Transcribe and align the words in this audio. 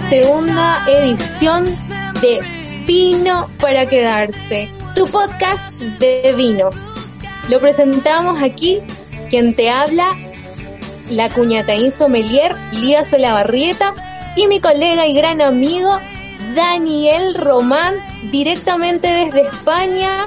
Segunda 0.00 0.84
edición 0.88 1.66
de 2.20 2.40
Vino 2.86 3.48
para 3.60 3.86
Quedarse, 3.86 4.68
tu 4.94 5.06
podcast 5.06 5.80
de 5.82 6.34
vinos. 6.36 6.74
Lo 7.48 7.60
presentamos 7.60 8.42
aquí, 8.42 8.80
quien 9.30 9.54
te 9.54 9.70
habla, 9.70 10.08
la 11.10 11.28
cuñataín 11.28 11.90
sommelier 11.90 12.56
Lía 12.72 13.04
Solabarrieta 13.04 13.94
y 14.36 14.46
mi 14.48 14.60
colega 14.60 15.06
y 15.06 15.14
gran 15.14 15.40
amigo 15.40 15.98
Daniel 16.56 17.34
Román, 17.34 17.94
directamente 18.32 19.06
desde 19.08 19.42
España, 19.42 20.24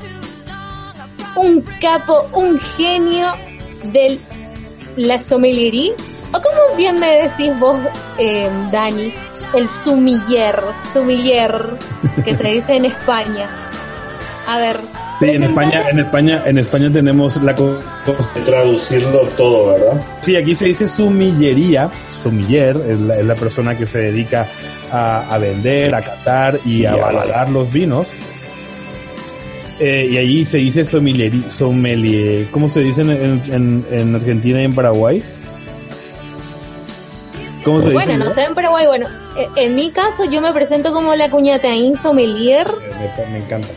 un 1.36 1.62
capo, 1.82 2.30
un 2.34 2.60
genio 2.60 3.34
de 3.84 4.18
la 4.96 5.18
sommeliería 5.20 5.94
o 6.34 6.42
como 6.42 6.76
bien 6.76 7.00
me 7.00 7.24
decís 7.24 7.58
vos, 7.60 7.78
eh, 8.18 8.50
Dani, 8.72 9.14
el 9.54 9.70
sumiller, 9.70 10.60
sumiller, 10.92 11.54
que 12.24 12.36
se 12.36 12.48
dice 12.48 12.76
en 12.76 12.86
España. 12.86 13.48
A 14.48 14.60
ver. 14.60 14.78
Sí, 15.20 15.26
en 15.30 15.44
España, 15.44 15.84
en 15.90 16.00
España, 16.00 16.44
en 16.46 16.58
España 16.60 16.92
tenemos 16.94 17.42
la 17.42 17.56
cosa 17.56 17.80
de 18.36 18.42
traducirlo 18.42 19.22
todo, 19.36 19.74
¿verdad? 19.74 20.02
Sí, 20.22 20.36
aquí 20.36 20.56
se 20.56 20.66
dice 20.66 20.88
sumillería, 20.88 21.90
sumiller 22.16 22.78
es 22.88 23.00
la, 23.00 23.34
persona 23.34 23.76
que 23.76 23.88
se 23.88 23.98
dedica 23.98 24.48
a, 24.92 25.38
vender, 25.40 25.96
a 25.96 26.04
catar 26.04 26.60
y, 26.64 26.86
a 26.86 26.96
valorar 26.96 27.50
los 27.50 27.72
vinos. 27.72 28.14
Eh, 29.80 30.08
y 30.12 30.18
allí 30.18 30.46
se 30.46 30.58
dice 30.58 30.86
sommelier, 30.86 31.32
sommelier, 31.50 32.48
¿cómo 32.52 32.70
se 32.70 32.82
dice 32.82 33.02
en, 33.02 33.86
en 33.92 34.16
Argentina 34.16 34.62
y 34.62 34.66
en 34.66 34.76
Paraguay? 34.76 35.24
Bueno, 37.72 38.18
no 38.18 38.30
sé 38.32 38.44
en 38.44 38.56
Paraguay, 38.56 38.88
bueno, 38.88 39.08
eh, 39.38 39.48
en 39.56 39.76
mi 39.76 39.92
caso 39.92 40.26
yo 40.26 40.42
me 40.42 40.54
presento 40.54 40.94
como 40.94 41.16
la 41.16 41.30
cuñataín 41.30 41.96
sommelier. 41.96 42.68
Me, 43.18 43.26
me 43.28 43.38
encanta. 43.40 43.68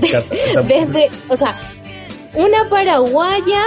Me 0.00 0.08
encanta. 0.08 0.34
Desde, 0.62 1.10
o 1.28 1.36
sea, 1.36 1.58
una 2.34 2.68
paraguaya 2.68 3.62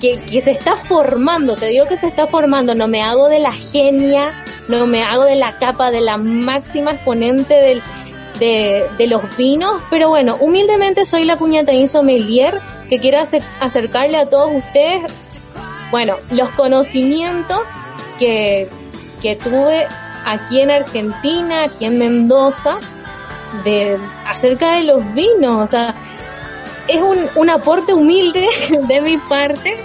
que, 0.00 0.18
que 0.20 0.40
se 0.40 0.52
está 0.52 0.76
formando, 0.76 1.56
te 1.56 1.66
digo 1.66 1.86
que 1.86 1.96
se 1.96 2.06
está 2.06 2.26
formando, 2.26 2.74
no 2.74 2.86
me 2.86 3.02
hago 3.02 3.28
de 3.28 3.40
la 3.40 3.52
genia, 3.52 4.44
no 4.68 4.86
me 4.86 5.02
hago 5.02 5.24
de 5.24 5.36
la 5.36 5.58
capa 5.58 5.90
de 5.90 6.00
la 6.00 6.18
máxima 6.18 6.92
exponente 6.92 7.54
del, 7.54 7.82
de, 8.38 8.86
de, 8.98 9.06
los 9.06 9.36
vinos, 9.36 9.80
pero 9.90 10.08
bueno, 10.08 10.36
humildemente 10.40 11.04
soy 11.04 11.24
la 11.24 11.36
cuñataín 11.36 11.88
sommelier 11.88 12.60
que 12.88 13.00
quiero 13.00 13.18
acercarle 13.60 14.18
a 14.18 14.26
todos 14.26 14.52
ustedes, 14.54 15.10
bueno, 15.90 16.14
los 16.30 16.50
conocimientos 16.50 17.68
que, 18.18 18.68
que 19.22 19.36
tuve 19.36 19.86
aquí 20.24 20.60
en 20.60 20.70
Argentina, 20.70 21.64
aquí 21.64 21.84
en 21.84 21.98
Mendoza, 21.98 22.78
de 23.64 23.98
acerca 24.26 24.76
de 24.76 24.84
los 24.84 25.14
vinos. 25.14 25.62
O 25.62 25.66
sea, 25.66 25.94
es 26.88 27.00
un, 27.00 27.18
un 27.36 27.50
aporte 27.50 27.94
humilde 27.94 28.46
de 28.88 29.00
mi 29.00 29.16
parte 29.18 29.76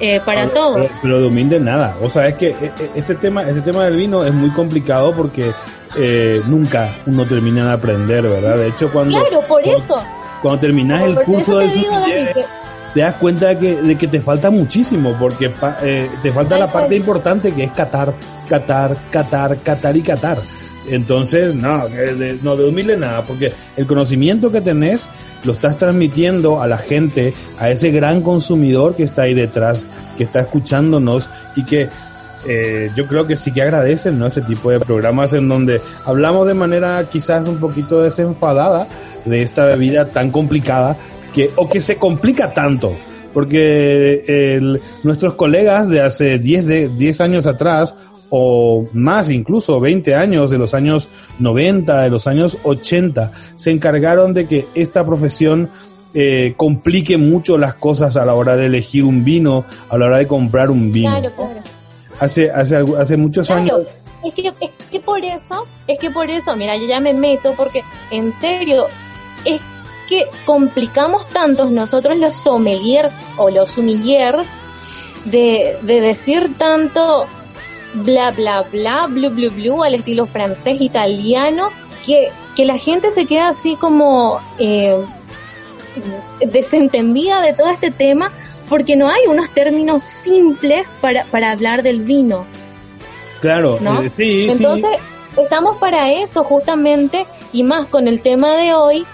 eh, 0.00 0.20
para 0.24 0.48
todos. 0.48 0.90
Pero, 1.02 1.20
de 1.20 1.26
humilde 1.26 1.60
nada. 1.60 1.94
O 2.02 2.08
sea, 2.08 2.28
es 2.28 2.34
que 2.36 2.48
eh, 2.48 2.56
eh, 2.60 2.90
este 2.94 3.14
tema, 3.14 3.42
este 3.42 3.60
tema 3.60 3.84
del 3.84 3.96
vino 3.96 4.24
es 4.24 4.32
muy 4.32 4.50
complicado 4.50 5.12
porque 5.14 5.52
nunca 6.46 6.88
uno 7.06 7.26
termina 7.26 7.66
de 7.66 7.72
aprender, 7.72 8.22
¿verdad? 8.22 8.56
De 8.56 8.68
hecho, 8.68 8.90
cuando... 8.92 9.18
Claro, 9.18 9.44
por 9.46 9.66
eso. 9.66 10.00
Cuando 10.40 10.60
terminas 10.60 11.02
el 11.02 11.16
curso 11.16 11.58
del 11.58 11.70
te 12.94 13.00
das 13.00 13.14
cuenta 13.14 13.48
de 13.48 13.58
que, 13.58 13.82
de 13.82 13.96
que 13.96 14.08
te 14.08 14.20
falta 14.20 14.50
muchísimo, 14.50 15.16
porque 15.18 15.50
eh, 15.82 16.08
te 16.22 16.32
falta 16.32 16.58
la 16.58 16.72
parte 16.72 16.96
importante 16.96 17.52
que 17.52 17.64
es 17.64 17.70
catar, 17.70 18.12
catar, 18.48 18.96
catar, 19.10 19.58
catar 19.58 19.96
y 19.96 20.02
catar. 20.02 20.38
Entonces, 20.88 21.54
no, 21.54 21.88
de, 21.88 22.38
no 22.42 22.56
de 22.56 22.68
humilde 22.68 22.96
nada, 22.96 23.22
porque 23.22 23.52
el 23.76 23.86
conocimiento 23.86 24.50
que 24.50 24.60
tenés 24.60 25.08
lo 25.44 25.52
estás 25.52 25.78
transmitiendo 25.78 26.60
a 26.60 26.66
la 26.66 26.78
gente, 26.78 27.32
a 27.58 27.70
ese 27.70 27.90
gran 27.90 28.22
consumidor 28.22 28.96
que 28.96 29.04
está 29.04 29.22
ahí 29.22 29.34
detrás, 29.34 29.86
que 30.16 30.24
está 30.24 30.40
escuchándonos 30.40 31.28
y 31.56 31.64
que 31.64 31.88
eh, 32.46 32.90
yo 32.96 33.06
creo 33.06 33.26
que 33.26 33.36
sí 33.36 33.52
que 33.52 33.62
agradecen 33.62 34.18
¿no? 34.18 34.26
este 34.26 34.40
tipo 34.40 34.70
de 34.70 34.80
programas 34.80 35.34
en 35.34 35.48
donde 35.48 35.80
hablamos 36.06 36.46
de 36.46 36.54
manera 36.54 37.04
quizás 37.10 37.46
un 37.46 37.58
poquito 37.58 38.00
desenfadada 38.00 38.86
de 39.26 39.42
esta 39.42 39.66
bebida 39.66 40.06
tan 40.06 40.30
complicada 40.30 40.96
que, 41.34 41.50
o 41.56 41.68
que 41.68 41.80
se 41.80 41.96
complica 41.96 42.52
tanto. 42.52 42.92
Porque 43.32 44.78
nuestros 45.04 45.34
colegas 45.34 45.88
de 45.88 46.00
hace 46.00 46.38
10, 46.38 46.66
de, 46.66 46.88
10 46.88 47.20
años 47.20 47.46
atrás, 47.46 47.94
o 48.28 48.86
más 48.92 49.30
incluso 49.30 49.80
20 49.80 50.14
años, 50.14 50.50
de 50.50 50.58
los 50.58 50.74
años 50.74 51.08
90, 51.38 52.02
de 52.02 52.10
los 52.10 52.26
años 52.26 52.58
80, 52.62 53.32
se 53.56 53.70
encargaron 53.70 54.34
de 54.34 54.46
que 54.46 54.66
esta 54.74 55.04
profesión 55.06 55.68
eh, 56.12 56.54
complique 56.56 57.18
mucho 57.18 57.56
las 57.56 57.74
cosas 57.74 58.16
a 58.16 58.24
la 58.24 58.34
hora 58.34 58.56
de 58.56 58.66
elegir 58.66 59.04
un 59.04 59.22
vino, 59.24 59.64
a 59.88 59.96
la 59.96 60.06
hora 60.06 60.18
de 60.18 60.26
comprar 60.26 60.70
un 60.70 60.90
vino. 60.90 61.10
Claro, 61.10 61.30
claro. 61.36 61.60
Hace, 62.18 62.50
hace, 62.50 62.84
hace 62.98 63.16
muchos 63.16 63.48
años. 63.50 63.88
Es 64.24 64.34
que, 64.34 64.48
es 64.48 64.70
que 64.90 65.00
por 65.00 65.24
eso, 65.24 65.66
es 65.86 65.98
que 65.98 66.10
por 66.10 66.28
eso, 66.28 66.54
mira, 66.56 66.76
yo 66.76 66.86
ya 66.86 67.00
me 67.00 67.14
meto 67.14 67.54
porque 67.56 67.82
en 68.10 68.32
serio, 68.32 68.86
es 69.44 69.60
que 70.10 70.26
complicamos 70.44 71.28
tanto 71.28 71.70
nosotros 71.70 72.18
los 72.18 72.34
sommeliers 72.34 73.20
o 73.36 73.48
los 73.48 73.78
humillers 73.78 74.50
de, 75.24 75.78
de 75.82 76.00
decir 76.00 76.50
tanto 76.58 77.26
bla 77.94 78.32
bla 78.32 78.62
bla, 78.72 79.06
blu 79.06 79.30
blu 79.30 79.50
blu 79.50 79.84
al 79.84 79.94
estilo 79.94 80.26
francés, 80.26 80.80
italiano, 80.80 81.70
que, 82.04 82.30
que 82.56 82.64
la 82.64 82.76
gente 82.76 83.12
se 83.12 83.26
queda 83.26 83.48
así 83.48 83.76
como 83.76 84.40
eh, 84.58 84.96
desentendida 86.40 87.40
de 87.40 87.52
todo 87.52 87.70
este 87.70 87.92
tema 87.92 88.32
porque 88.68 88.96
no 88.96 89.08
hay 89.08 89.26
unos 89.28 89.50
términos 89.50 90.02
simples 90.02 90.86
para, 91.00 91.24
para 91.26 91.52
hablar 91.52 91.84
del 91.84 92.00
vino. 92.00 92.44
Claro, 93.40 93.78
¿no? 93.80 94.02
Eh, 94.02 94.10
sí. 94.10 94.48
Entonces, 94.50 94.90
estamos 95.36 95.76
para 95.78 96.12
eso 96.12 96.42
justamente 96.42 97.26
y 97.52 97.62
más 97.62 97.86
con 97.86 98.08
el 98.08 98.20
tema 98.20 98.56
de 98.56 98.74
hoy 98.74 99.06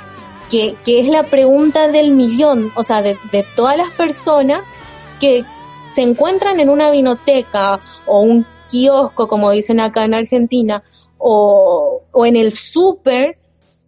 que, 0.50 0.76
es 0.86 1.08
la 1.08 1.24
pregunta 1.24 1.88
del 1.88 2.10
millón, 2.12 2.72
o 2.76 2.82
sea, 2.82 3.02
de, 3.02 3.16
todas 3.54 3.76
las 3.76 3.90
personas 3.90 4.74
que 5.20 5.44
se 5.88 6.02
encuentran 6.02 6.60
en 6.60 6.68
una 6.68 6.90
vinoteca 6.90 7.80
o 8.06 8.20
un 8.20 8.44
kiosco, 8.70 9.28
como 9.28 9.50
dicen 9.50 9.80
acá 9.80 10.04
en 10.04 10.14
Argentina, 10.14 10.82
o, 11.18 12.02
en 12.24 12.36
el 12.36 12.52
súper, 12.52 13.38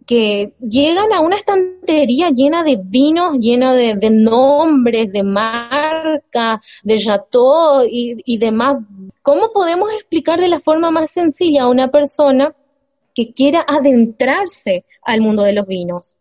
que 0.05 0.53
llegan 0.59 1.13
a 1.13 1.19
una 1.19 1.35
estantería 1.35 2.31
llena 2.31 2.63
de 2.63 2.79
vinos, 2.83 3.37
llena 3.39 3.75
de, 3.75 3.95
de 3.95 4.09
nombres, 4.09 5.11
de 5.11 5.21
marca, 5.21 6.59
de 6.83 6.97
chateau 6.97 7.85
y, 7.87 8.17
y 8.25 8.37
demás. 8.39 8.77
¿Cómo 9.21 9.51
podemos 9.53 9.93
explicar 9.93 10.39
de 10.39 10.47
la 10.47 10.59
forma 10.59 10.89
más 10.89 11.11
sencilla 11.11 11.63
a 11.63 11.69
una 11.69 11.91
persona 11.91 12.55
que 13.13 13.33
quiera 13.33 13.63
adentrarse 13.67 14.83
al 15.05 15.21
mundo 15.21 15.43
de 15.43 15.53
los 15.53 15.67
vinos? 15.67 16.18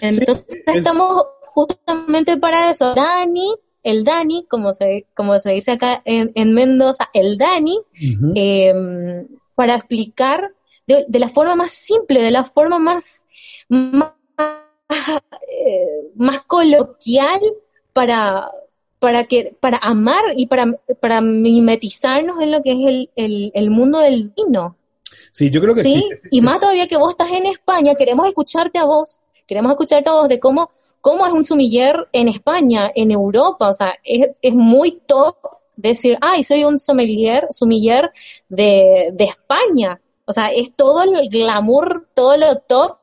Entonces 0.00 0.46
estamos 0.66 1.24
justamente 1.46 2.36
para 2.36 2.70
eso. 2.70 2.94
Dani, 2.94 3.54
el 3.82 4.04
Dani, 4.04 4.46
como 4.48 4.72
se, 4.72 5.06
como 5.14 5.38
se 5.38 5.52
dice 5.52 5.72
acá 5.72 6.02
en, 6.04 6.52
Mendoza, 6.52 7.08
el 7.14 7.36
Dani, 7.36 7.78
em, 8.34 9.26
para 9.54 9.76
explicar 9.76 10.52
de, 10.86 11.06
la 11.18 11.28
forma 11.28 11.54
más 11.54 11.72
simple, 11.72 12.22
de 12.22 12.30
la 12.30 12.44
forma 12.44 12.78
más, 12.78 13.26
más, 13.68 14.12
eh, 15.66 16.02
coloquial 16.46 17.40
para, 17.92 18.50
para 18.98 19.24
que, 19.24 19.56
para 19.60 19.78
amar 19.78 20.22
y 20.36 20.46
para, 20.46 20.78
para 21.00 21.20
mimetizarnos 21.20 22.40
en 22.40 22.50
lo 22.50 22.62
que 22.62 22.72
es 22.72 22.78
el, 22.88 23.10
el, 23.16 23.52
el 23.54 23.70
mundo 23.70 23.98
del 24.00 24.32
vino. 24.36 24.76
Sí, 25.32 25.50
yo 25.50 25.60
creo 25.60 25.74
que 25.74 25.82
sí. 25.82 26.08
Y 26.30 26.40
más 26.40 26.60
todavía 26.60 26.86
que 26.86 26.96
vos 26.96 27.10
estás 27.10 27.30
en 27.30 27.46
España, 27.46 27.94
queremos 27.94 28.26
escucharte 28.26 28.78
a 28.78 28.84
vos, 28.84 29.22
queremos 29.46 29.70
escucharte 29.70 30.10
a 30.10 30.14
vos 30.14 30.28
de 30.28 30.40
cómo, 30.40 30.70
cómo 31.00 31.26
es 31.26 31.32
un 31.32 31.44
sumiller 31.44 32.08
en 32.12 32.28
España, 32.28 32.90
en 32.94 33.10
Europa, 33.10 33.68
o 33.68 33.72
sea, 33.72 33.94
es, 34.02 34.30
es 34.42 34.54
muy 34.54 35.00
top 35.06 35.36
decir, 35.76 36.18
ay, 36.20 36.42
soy 36.42 36.64
un 36.64 36.78
sommelier, 36.78 37.46
sumiller 37.50 38.10
de, 38.48 39.10
de 39.12 39.24
España. 39.24 40.00
O 40.24 40.32
sea, 40.32 40.48
es 40.48 40.74
todo 40.74 41.02
el 41.02 41.28
glamour, 41.28 42.08
todo 42.14 42.36
lo 42.36 42.56
top 42.56 42.98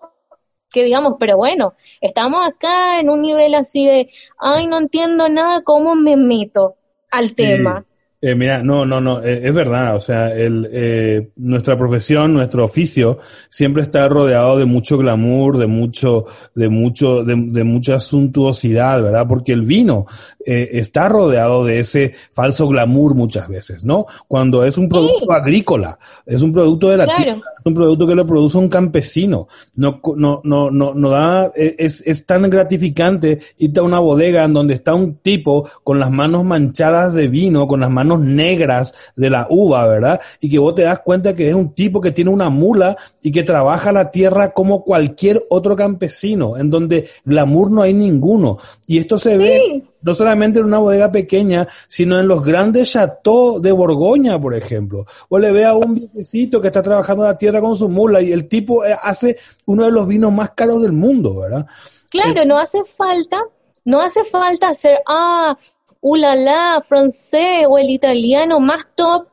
que 0.73 0.83
digamos, 0.83 1.15
pero 1.19 1.37
bueno, 1.37 1.75
estamos 2.01 2.41
acá 2.45 2.99
en 2.99 3.09
un 3.09 3.21
nivel 3.21 3.53
así 3.53 3.85
de, 3.85 4.09
ay, 4.39 4.65
no 4.65 4.79
entiendo 4.79 5.29
nada, 5.29 5.61
¿cómo 5.61 5.95
me 5.95 6.17
meto 6.17 6.75
al 7.11 7.35
tema? 7.35 7.85
Eh, 8.25 8.35
mira, 8.35 8.63
no, 8.63 8.85
no, 8.85 9.01
no, 9.01 9.21
eh, 9.21 9.41
es 9.43 9.53
verdad, 9.53 9.97
o 9.97 9.99
sea, 9.99 10.33
el, 10.33 10.69
eh, 10.71 11.31
nuestra 11.35 11.75
profesión, 11.75 12.33
nuestro 12.33 12.63
oficio, 12.63 13.17
siempre 13.49 13.83
está 13.83 14.07
rodeado 14.07 14.57
de 14.57 14.63
mucho 14.63 14.97
glamour, 14.97 15.57
de 15.57 15.67
mucho, 15.67 16.25
de 16.55 16.69
mucho, 16.69 17.25
de, 17.25 17.35
mucha 17.35 17.99
suntuosidad, 17.99 19.03
¿verdad? 19.03 19.25
Porque 19.27 19.51
el 19.51 19.63
vino 19.63 20.05
está 20.45 21.09
rodeado 21.09 21.65
de 21.65 21.79
ese 21.79 22.13
falso 22.31 22.69
glamour 22.69 23.13
muchas 23.13 23.49
veces, 23.49 23.83
¿no? 23.83 24.05
Cuando 24.29 24.63
es 24.63 24.77
un 24.77 24.87
producto 24.87 25.33
agrícola, 25.33 25.99
es 26.25 26.41
un 26.41 26.53
producto 26.53 26.89
de 26.89 26.97
la 26.97 27.05
tierra, 27.17 27.41
es 27.57 27.65
un 27.65 27.73
producto 27.73 28.07
que 28.07 28.15
lo 28.15 28.25
produce 28.25 28.57
un 28.57 28.69
campesino, 28.69 29.49
no, 29.75 29.99
no, 30.15 30.39
no, 30.45 30.71
no, 30.71 30.93
no 30.93 31.09
da, 31.09 31.51
es, 31.55 32.01
es 32.05 32.25
tan 32.25 32.49
gratificante 32.49 33.39
irte 33.57 33.81
a 33.81 33.83
una 33.83 33.99
bodega 33.99 34.45
en 34.45 34.53
donde 34.53 34.75
está 34.75 34.93
un 34.93 35.15
tipo 35.15 35.67
con 35.83 35.99
las 35.99 36.09
manos 36.09 36.45
manchadas 36.45 37.13
de 37.13 37.27
vino, 37.27 37.67
con 37.67 37.81
las 37.81 37.91
manos 37.91 38.12
negras 38.19 38.93
de 39.15 39.29
la 39.29 39.47
uva, 39.49 39.87
¿verdad? 39.87 40.21
Y 40.39 40.49
que 40.49 40.59
vos 40.59 40.75
te 40.75 40.83
das 40.83 40.99
cuenta 40.99 41.35
que 41.35 41.49
es 41.49 41.55
un 41.55 41.73
tipo 41.73 42.01
que 42.01 42.11
tiene 42.11 42.31
una 42.31 42.49
mula 42.49 42.97
y 43.21 43.31
que 43.31 43.43
trabaja 43.43 43.91
la 43.91 44.11
tierra 44.11 44.53
como 44.53 44.83
cualquier 44.83 45.41
otro 45.49 45.75
campesino, 45.75 46.57
en 46.57 46.69
donde 46.69 47.07
glamour 47.25 47.71
no 47.71 47.81
hay 47.81 47.93
ninguno. 47.93 48.57
Y 48.87 48.99
esto 48.99 49.17
se 49.17 49.37
ve 49.37 49.83
no 50.03 50.13
solamente 50.13 50.59
en 50.59 50.65
una 50.65 50.79
bodega 50.79 51.11
pequeña, 51.11 51.67
sino 51.87 52.19
en 52.19 52.27
los 52.27 52.43
grandes 52.43 52.91
chateaux 52.91 53.61
de 53.61 53.71
Borgoña, 53.71 54.39
por 54.39 54.53
ejemplo. 54.53 55.05
O 55.29 55.39
le 55.39 55.51
ve 55.51 55.65
a 55.65 55.73
un 55.73 55.95
viejecito 55.95 56.61
que 56.61 56.67
está 56.67 56.83
trabajando 56.83 57.23
la 57.23 57.37
tierra 57.37 57.61
con 57.61 57.75
su 57.77 57.89
mula 57.89 58.21
y 58.21 58.31
el 58.31 58.47
tipo 58.47 58.85
eh, 58.85 58.95
hace 59.01 59.37
uno 59.65 59.85
de 59.85 59.91
los 59.91 60.07
vinos 60.07 60.31
más 60.31 60.51
caros 60.51 60.81
del 60.81 60.91
mundo, 60.91 61.39
¿verdad? 61.39 61.65
Claro, 62.09 62.41
eh, 62.41 62.45
no 62.45 62.57
hace 62.57 62.83
falta, 62.83 63.41
no 63.85 64.01
hace 64.01 64.23
falta 64.25 64.69
hacer, 64.69 64.99
ah, 65.07 65.57
ulala, 66.03 66.81
francés 66.81 67.65
o 67.67 67.79
el 67.79 67.89
italiano 67.89 68.59
más 68.59 68.85
top 68.93 69.29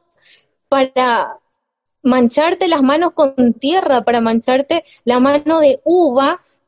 para 0.68 1.36
mancharte 2.02 2.68
las 2.68 2.80
manos 2.80 3.12
con 3.12 3.34
tierra, 3.54 4.02
para 4.02 4.20
mancharte 4.20 4.84
la 5.04 5.18
mano 5.18 5.60
de 5.60 5.80
uvas. 5.84 6.62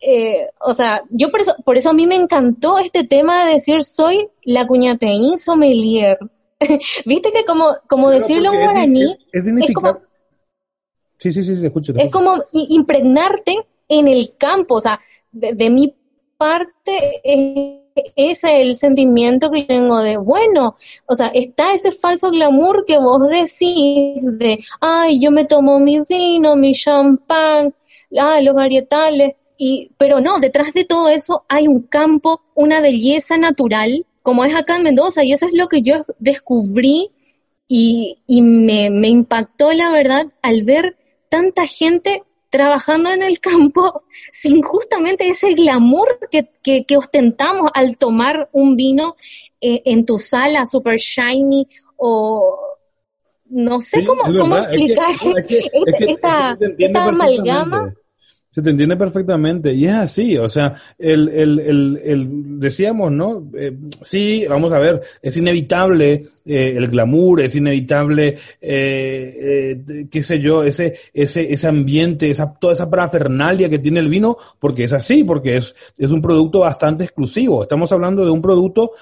Eh, 0.00 0.48
o 0.60 0.72
sea, 0.72 1.02
yo 1.10 1.28
por 1.30 1.40
eso, 1.40 1.54
por 1.64 1.76
eso 1.76 1.90
a 1.90 1.92
mí 1.92 2.06
me 2.06 2.14
encantó 2.14 2.78
este 2.78 3.04
tema 3.04 3.44
de 3.44 3.54
decir 3.54 3.82
soy 3.82 4.28
la 4.44 4.66
cuñateín 4.66 5.36
sommelier. 5.36 6.18
Viste 7.04 7.32
que 7.32 7.44
como, 7.44 7.76
como 7.88 8.10
decirlo 8.10 8.52
en 8.52 8.60
guaraní 8.60 9.18
es, 9.32 9.74
como, 9.74 10.00
sí, 11.18 11.32
sí, 11.32 11.42
sí, 11.42 11.56
sí, 11.56 11.66
escucho, 11.66 11.94
Es 11.96 12.10
como 12.10 12.34
impregnarte 12.52 13.56
en 13.88 14.06
el 14.06 14.36
campo, 14.36 14.76
o 14.76 14.80
sea, 14.80 15.00
de, 15.32 15.52
de 15.54 15.68
mi 15.68 15.96
parte 16.38 17.20
es 17.24 17.81
ese 18.16 18.60
es 18.60 18.66
el 18.66 18.76
sentimiento 18.76 19.50
que 19.50 19.64
tengo 19.64 20.02
de, 20.02 20.16
bueno, 20.16 20.76
o 21.06 21.14
sea, 21.14 21.28
está 21.28 21.74
ese 21.74 21.92
falso 21.92 22.30
glamour 22.30 22.84
que 22.86 22.98
vos 22.98 23.20
decís 23.28 24.22
de, 24.22 24.58
ay, 24.80 25.20
yo 25.20 25.30
me 25.30 25.44
tomo 25.44 25.78
mi 25.78 26.00
vino, 26.08 26.56
mi 26.56 26.72
champán, 26.72 27.74
ah, 28.18 28.40
los 28.40 28.54
varietales, 28.54 29.32
y, 29.58 29.90
pero 29.98 30.20
no, 30.20 30.40
detrás 30.40 30.72
de 30.72 30.84
todo 30.84 31.08
eso 31.08 31.44
hay 31.48 31.68
un 31.68 31.82
campo, 31.82 32.40
una 32.54 32.80
belleza 32.80 33.38
natural, 33.38 34.06
como 34.22 34.44
es 34.44 34.54
acá 34.54 34.76
en 34.76 34.84
Mendoza, 34.84 35.24
y 35.24 35.32
eso 35.32 35.46
es 35.46 35.52
lo 35.52 35.68
que 35.68 35.82
yo 35.82 36.04
descubrí 36.18 37.10
y, 37.68 38.16
y 38.26 38.42
me, 38.42 38.90
me 38.90 39.08
impactó, 39.08 39.72
la 39.72 39.90
verdad, 39.90 40.26
al 40.42 40.62
ver 40.62 40.96
tanta 41.28 41.66
gente 41.66 42.22
trabajando 42.52 43.10
en 43.10 43.22
el 43.22 43.40
campo 43.40 44.04
sin 44.30 44.62
justamente 44.62 45.26
ese 45.26 45.54
glamour 45.54 46.18
que, 46.30 46.48
que, 46.62 46.96
ostentamos 46.96 47.70
al 47.74 47.96
tomar 47.96 48.50
un 48.52 48.76
vino 48.76 49.16
eh, 49.60 49.82
en 49.86 50.04
tu 50.04 50.18
sala 50.18 50.66
super 50.66 50.98
shiny 50.98 51.66
o 51.96 52.58
no 53.46 53.80
sé 53.80 54.04
cómo, 54.04 54.22
cómo 54.38 54.56
explicar 54.58 55.14
esta, 56.06 56.58
esta 56.78 57.04
amalgama 57.04 57.94
se 58.52 58.60
te 58.60 58.70
entiende 58.70 58.96
perfectamente. 58.96 59.72
Y 59.72 59.86
es 59.86 59.94
así, 59.94 60.36
o 60.36 60.48
sea, 60.48 60.74
el, 60.98 61.28
el, 61.28 61.58
el, 61.58 62.00
el 62.04 62.60
decíamos, 62.60 63.10
¿no? 63.10 63.48
Eh, 63.56 63.76
sí, 64.02 64.44
vamos 64.48 64.72
a 64.72 64.78
ver, 64.78 65.00
es 65.22 65.36
inevitable 65.36 66.24
eh, 66.44 66.74
el 66.76 66.88
glamour, 66.88 67.40
es 67.40 67.56
inevitable, 67.56 68.36
eh, 68.60 69.80
eh, 69.90 70.06
qué 70.10 70.22
sé 70.22 70.38
yo, 70.40 70.62
ese, 70.64 70.98
ese, 71.14 71.52
ese 71.52 71.66
ambiente, 71.66 72.30
esa, 72.30 72.52
toda 72.52 72.74
esa 72.74 72.90
parafernalia 72.90 73.70
que 73.70 73.78
tiene 73.78 74.00
el 74.00 74.08
vino, 74.08 74.36
porque 74.58 74.84
es 74.84 74.92
así, 74.92 75.24
porque 75.24 75.56
es, 75.56 75.74
es 75.96 76.10
un 76.10 76.20
producto 76.20 76.60
bastante 76.60 77.04
exclusivo. 77.04 77.62
Estamos 77.62 77.90
hablando 77.90 78.24
de 78.24 78.30
un 78.30 78.42
producto 78.42 78.92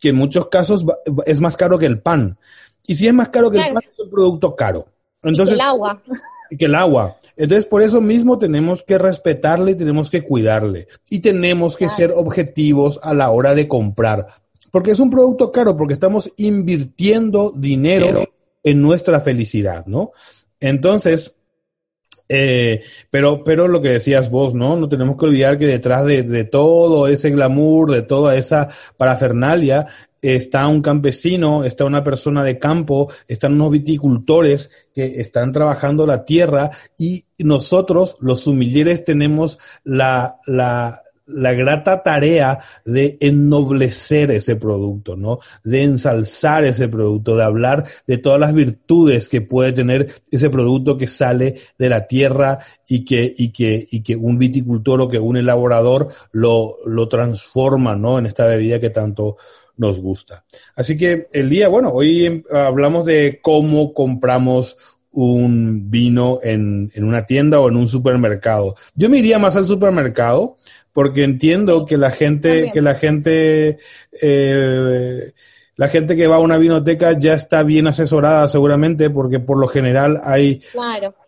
que 0.00 0.08
en 0.08 0.16
muchos 0.16 0.48
casos 0.48 0.84
es 1.24 1.40
más 1.40 1.56
caro 1.56 1.78
que 1.78 1.86
el 1.86 2.00
pan. 2.00 2.38
Y 2.86 2.96
si 2.96 3.06
es 3.06 3.14
más 3.14 3.28
caro 3.28 3.50
que 3.50 3.58
el 3.58 3.72
pan, 3.72 3.82
es 3.88 4.00
un 4.00 4.10
producto 4.10 4.54
caro. 4.54 4.86
Entonces, 5.22 5.54
y 5.54 5.58
que 5.58 5.62
el 5.62 5.68
agua. 5.68 6.02
Y 6.50 6.56
que 6.56 6.64
el 6.66 6.74
agua. 6.74 7.16
Entonces, 7.36 7.66
por 7.66 7.82
eso 7.82 8.00
mismo 8.00 8.38
tenemos 8.38 8.82
que 8.82 8.98
respetarle 8.98 9.72
y 9.72 9.74
tenemos 9.74 10.10
que 10.10 10.24
cuidarle. 10.24 10.88
Y 11.10 11.20
tenemos 11.20 11.76
que 11.76 11.88
ser 11.88 12.12
objetivos 12.12 12.98
a 13.02 13.12
la 13.12 13.30
hora 13.30 13.54
de 13.54 13.68
comprar. 13.68 14.26
Porque 14.70 14.90
es 14.90 14.98
un 14.98 15.10
producto 15.10 15.52
caro, 15.52 15.76
porque 15.76 15.94
estamos 15.94 16.32
invirtiendo 16.36 17.52
dinero 17.54 18.24
en 18.62 18.82
nuestra 18.82 19.20
felicidad, 19.20 19.86
¿no? 19.86 20.12
Entonces, 20.60 21.35
eh, 22.28 22.82
pero, 23.10 23.44
pero 23.44 23.68
lo 23.68 23.80
que 23.80 23.90
decías 23.90 24.30
vos, 24.30 24.54
¿no? 24.54 24.76
No 24.76 24.88
tenemos 24.88 25.16
que 25.16 25.26
olvidar 25.26 25.58
que 25.58 25.66
detrás 25.66 26.04
de, 26.04 26.22
de 26.22 26.44
todo 26.44 27.06
ese 27.06 27.30
glamour, 27.30 27.90
de 27.90 28.02
toda 28.02 28.36
esa 28.36 28.68
parafernalia, 28.96 29.86
está 30.22 30.66
un 30.66 30.82
campesino, 30.82 31.64
está 31.64 31.84
una 31.84 32.02
persona 32.02 32.42
de 32.42 32.58
campo, 32.58 33.12
están 33.28 33.54
unos 33.54 33.70
viticultores 33.70 34.70
que 34.94 35.20
están 35.20 35.52
trabajando 35.52 36.06
la 36.06 36.24
tierra 36.24 36.70
y 36.98 37.26
nosotros, 37.38 38.16
los 38.20 38.42
sumilleres, 38.42 39.04
tenemos 39.04 39.58
la, 39.84 40.40
la, 40.46 41.02
la 41.26 41.52
grata 41.54 42.02
tarea 42.02 42.60
de 42.84 43.18
ennoblecer 43.20 44.30
ese 44.30 44.56
producto, 44.56 45.16
¿no? 45.16 45.38
De 45.64 45.82
ensalzar 45.82 46.64
ese 46.64 46.88
producto, 46.88 47.36
de 47.36 47.44
hablar 47.44 47.84
de 48.06 48.18
todas 48.18 48.40
las 48.40 48.54
virtudes 48.54 49.28
que 49.28 49.40
puede 49.40 49.72
tener 49.72 50.12
ese 50.30 50.50
producto 50.50 50.96
que 50.96 51.08
sale 51.08 51.56
de 51.78 51.88
la 51.88 52.06
tierra 52.06 52.60
y 52.88 53.04
que, 53.04 53.32
y 53.36 53.50
que, 53.50 53.86
y 53.90 54.02
que 54.02 54.16
un 54.16 54.38
viticultor 54.38 55.00
o 55.00 55.08
que 55.08 55.18
un 55.18 55.36
elaborador 55.36 56.08
lo, 56.32 56.76
lo 56.86 57.08
transforma, 57.08 57.96
¿no? 57.96 58.18
En 58.18 58.26
esta 58.26 58.46
bebida 58.46 58.80
que 58.80 58.90
tanto 58.90 59.36
nos 59.76 60.00
gusta. 60.00 60.44
Así 60.74 60.96
que 60.96 61.26
el 61.32 61.50
día, 61.50 61.68
bueno, 61.68 61.90
hoy 61.90 62.26
em, 62.26 62.42
hablamos 62.50 63.04
de 63.04 63.40
cómo 63.42 63.92
compramos 63.92 64.96
un 65.12 65.90
vino 65.90 66.40
en, 66.42 66.90
en, 66.94 67.04
una 67.04 67.24
tienda 67.24 67.58
o 67.58 67.68
en 67.68 67.76
un 67.76 67.88
supermercado. 67.88 68.74
Yo 68.94 69.08
me 69.08 69.18
iría 69.18 69.38
más 69.38 69.56
al 69.56 69.66
supermercado 69.66 70.58
porque 70.96 71.24
entiendo 71.24 71.84
que 71.84 71.98
la 71.98 72.10
gente, 72.10 72.70
que 72.72 72.80
la 72.80 72.94
gente, 72.94 73.76
eh, 74.22 75.32
la 75.74 75.88
gente 75.88 76.16
que 76.16 76.26
va 76.26 76.36
a 76.36 76.38
una 76.40 76.56
vinoteca 76.56 77.18
ya 77.18 77.34
está 77.34 77.62
bien 77.64 77.86
asesorada 77.86 78.48
seguramente 78.48 79.10
porque 79.10 79.38
por 79.38 79.58
lo 79.58 79.68
general 79.68 80.18
hay, 80.24 80.62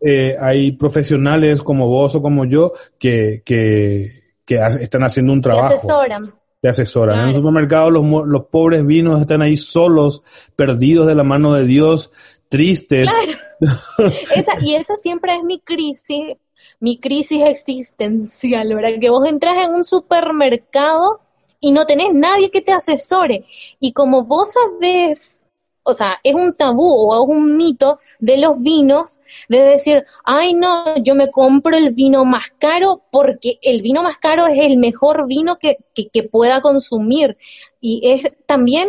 eh, 0.01 0.37
hay 0.41 0.73
profesionales 0.73 1.61
como 1.61 1.87
vos 1.87 2.15
o 2.15 2.23
como 2.23 2.47
yo 2.47 2.73
que, 2.99 3.43
que, 3.45 4.09
que 4.47 4.55
están 4.81 5.03
haciendo 5.03 5.35
un 5.35 5.43
trabajo. 5.43 5.75
asesoran 5.75 6.33
te 6.63 6.69
asesoran. 6.71 7.21
En 7.21 7.29
el 7.29 7.35
supermercado 7.35 7.91
los, 7.91 8.27
los 8.27 8.47
pobres 8.47 8.87
vinos 8.87 9.21
están 9.21 9.43
ahí 9.43 9.59
solos, 9.59 10.23
perdidos 10.57 11.07
de 11.07 11.15
la 11.15 11.25
mano 11.25 11.53
de 11.53 11.67
Dios, 11.67 12.11
tristes. 12.49 13.07
Claro. 13.07 13.39
y 14.63 14.75
esa 14.77 14.97
siempre 14.97 15.37
es 15.37 15.45
mi 15.45 15.61
crisis, 15.61 16.37
mi 16.81 16.99
crisis 16.99 17.43
existencial, 17.45 18.75
¿verdad? 18.75 19.01
Que 19.01 19.11
vos 19.11 19.27
entras 19.27 19.65
en 19.65 19.75
un 19.75 19.85
supermercado 19.85 21.21
y 21.61 21.73
no 21.73 21.87
tenés 21.87 22.15
nadie 22.15 22.51
que 22.51 22.61
te 22.61 22.73
asesore. 22.73 23.47
Y 23.81 23.93
como 23.93 24.25
vos 24.25 24.53
sabés 24.53 25.49
o 25.89 25.95
sea, 25.95 26.21
es 26.23 26.35
un 26.35 26.53
tabú 26.53 26.87
o 26.87 27.15
es 27.15 27.29
un 27.35 27.57
mito 27.57 27.99
de 28.19 28.37
los 28.37 28.63
vinos 28.63 29.21
de 29.49 29.63
decir, 29.63 30.05
ay 30.23 30.53
no, 30.53 30.99
yo 30.99 31.15
me 31.15 31.31
compro 31.31 31.79
el 31.79 31.95
vino 31.95 32.27
más 32.27 32.51
caro 32.59 33.01
porque 33.11 33.59
el 33.63 33.81
vino 33.81 34.03
más 34.03 34.19
caro 34.19 34.47
es 34.47 34.59
el 34.59 34.77
mejor 34.77 35.27
vino 35.27 35.59
que, 35.59 35.79
que, 35.95 36.23
pueda 36.25 36.61
consumir. 36.61 37.39
Y 37.81 38.03
es 38.05 38.31
también 38.45 38.87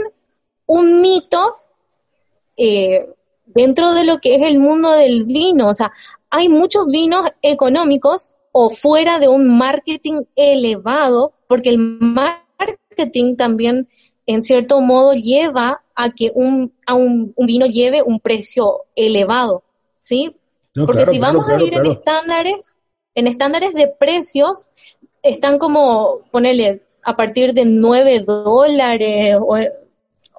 un 0.66 1.00
mito 1.00 1.56
eh, 2.58 3.08
dentro 3.46 3.94
de 3.94 4.04
lo 4.04 4.20
que 4.20 4.36
es 4.36 4.42
el 4.42 4.60
mundo 4.60 4.92
del 4.92 5.24
vino. 5.24 5.70
O 5.70 5.74
sea, 5.74 5.94
hay 6.30 6.50
muchos 6.50 6.88
vinos 6.88 7.30
económicos 7.42 8.34
o 8.52 8.70
fuera 8.70 9.20
de 9.20 9.28
un 9.28 9.58
marketing 9.58 10.24
elevado, 10.36 11.34
porque 11.48 11.70
el 11.70 11.80
marketing 11.80 13.36
también 13.36 13.88
en 14.26 14.42
cierto 14.44 14.80
modo 14.82 15.14
lleva 15.14 15.82
a 15.96 16.12
que 16.12 16.32
un, 16.34 16.74
a 16.86 16.94
un, 16.94 17.34
vino 17.38 17.66
lleve 17.66 18.04
un 18.04 18.20
precio 18.20 18.86
elevado, 18.96 19.64
¿sí? 20.00 20.36
porque 20.86 21.06
si 21.08 21.20
vamos 21.20 21.50
a 21.50 21.62
ir 21.62 21.74
en 21.74 21.86
estándares, 21.86 22.80
en 23.16 23.28
estándares 23.28 23.74
de 23.74 23.88
precios, 23.88 24.70
están 25.24 25.58
como, 25.58 26.22
ponerle, 26.32 26.84
a 27.04 27.16
partir 27.16 27.54
de 27.54 27.66
9 27.66 28.20
dólares 28.20 29.38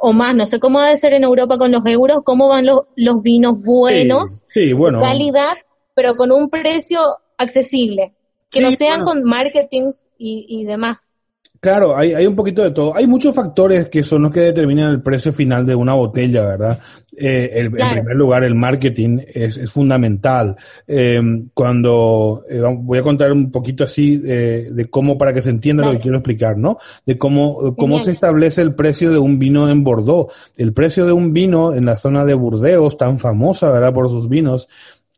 o, 0.03 0.13
más, 0.13 0.35
no 0.35 0.47
sé 0.47 0.61
cómo 0.61 0.79
va 0.79 0.91
a 0.91 0.97
ser 0.97 1.13
en 1.13 1.25
Europa 1.25 1.59
con 1.59 1.73
los 1.73 1.85
euros, 1.85 2.21
cómo 2.25 2.49
van 2.49 2.67
los, 2.67 2.83
los 2.97 3.23
vinos 3.23 3.59
buenos, 3.61 4.47
de 4.55 4.77
calidad, 5.01 5.59
pero 5.95 6.17
con 6.17 6.33
un 6.33 6.51
precio 6.51 7.19
accesible, 7.37 8.15
que 8.51 8.61
no 8.61 8.73
sean 8.73 9.03
con 9.03 9.23
marketing 9.25 9.93
y, 10.19 10.47
y 10.49 10.65
demás. 10.65 11.15
Claro, 11.61 11.95
hay, 11.95 12.15
hay 12.15 12.27
un 12.27 12.35
poquito 12.35 12.63
de 12.63 12.71
todo. 12.71 12.97
Hay 12.97 13.07
muchos 13.07 13.35
factores 13.35 13.91
que 13.91 14.03
son 14.03 14.23
los 14.23 14.31
que 14.31 14.41
determinan 14.41 14.91
el 14.91 15.03
precio 15.03 15.31
final 15.31 15.67
de 15.67 15.75
una 15.75 15.93
botella, 15.93 16.41
¿verdad? 16.41 16.81
Eh, 17.15 17.51
el, 17.53 17.67
En 17.67 17.91
primer 17.91 18.17
lugar, 18.17 18.45
el 18.45 18.55
marketing 18.55 19.19
es, 19.27 19.59
es 19.59 19.71
fundamental. 19.71 20.57
Eh, 20.89 21.21
cuando 21.53 22.43
eh, 22.49 22.63
voy 22.79 22.97
a 22.97 23.03
contar 23.03 23.31
un 23.33 23.51
poquito 23.51 23.85
así 23.85 24.17
de 24.17 24.89
cómo, 24.89 25.19
para 25.19 25.35
que 25.35 25.43
se 25.43 25.51
entienda 25.51 25.85
lo 25.85 25.93
que 25.93 25.99
quiero 25.99 26.17
explicar, 26.17 26.57
¿no? 26.57 26.79
De 27.05 27.19
cómo, 27.19 27.77
cómo 27.77 27.99
se 27.99 28.13
establece 28.13 28.63
el 28.63 28.75
precio 28.75 29.11
de 29.11 29.19
un 29.19 29.39
vino 29.39 29.69
en 29.69 29.85
Bordeaux. 29.85 30.33
El 30.57 30.73
precio 30.73 31.05
de 31.05 31.13
un 31.13 31.35
vino 31.35 31.75
en 31.75 31.85
la 31.85 31.99
zona 31.99 32.25
de 32.25 32.33
Burdeos, 32.33 32.97
tan 32.97 33.19
famosa, 33.19 33.71
¿verdad? 33.71 33.93
Por 33.93 34.09
sus 34.09 34.31
vinos, 34.31 34.67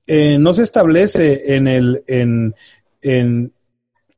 eh, 0.06 0.38
no 0.38 0.54
se 0.54 0.62
establece 0.62 1.54
en 1.54 1.68
el, 1.68 2.02
en, 2.06 2.54
en, 3.00 3.52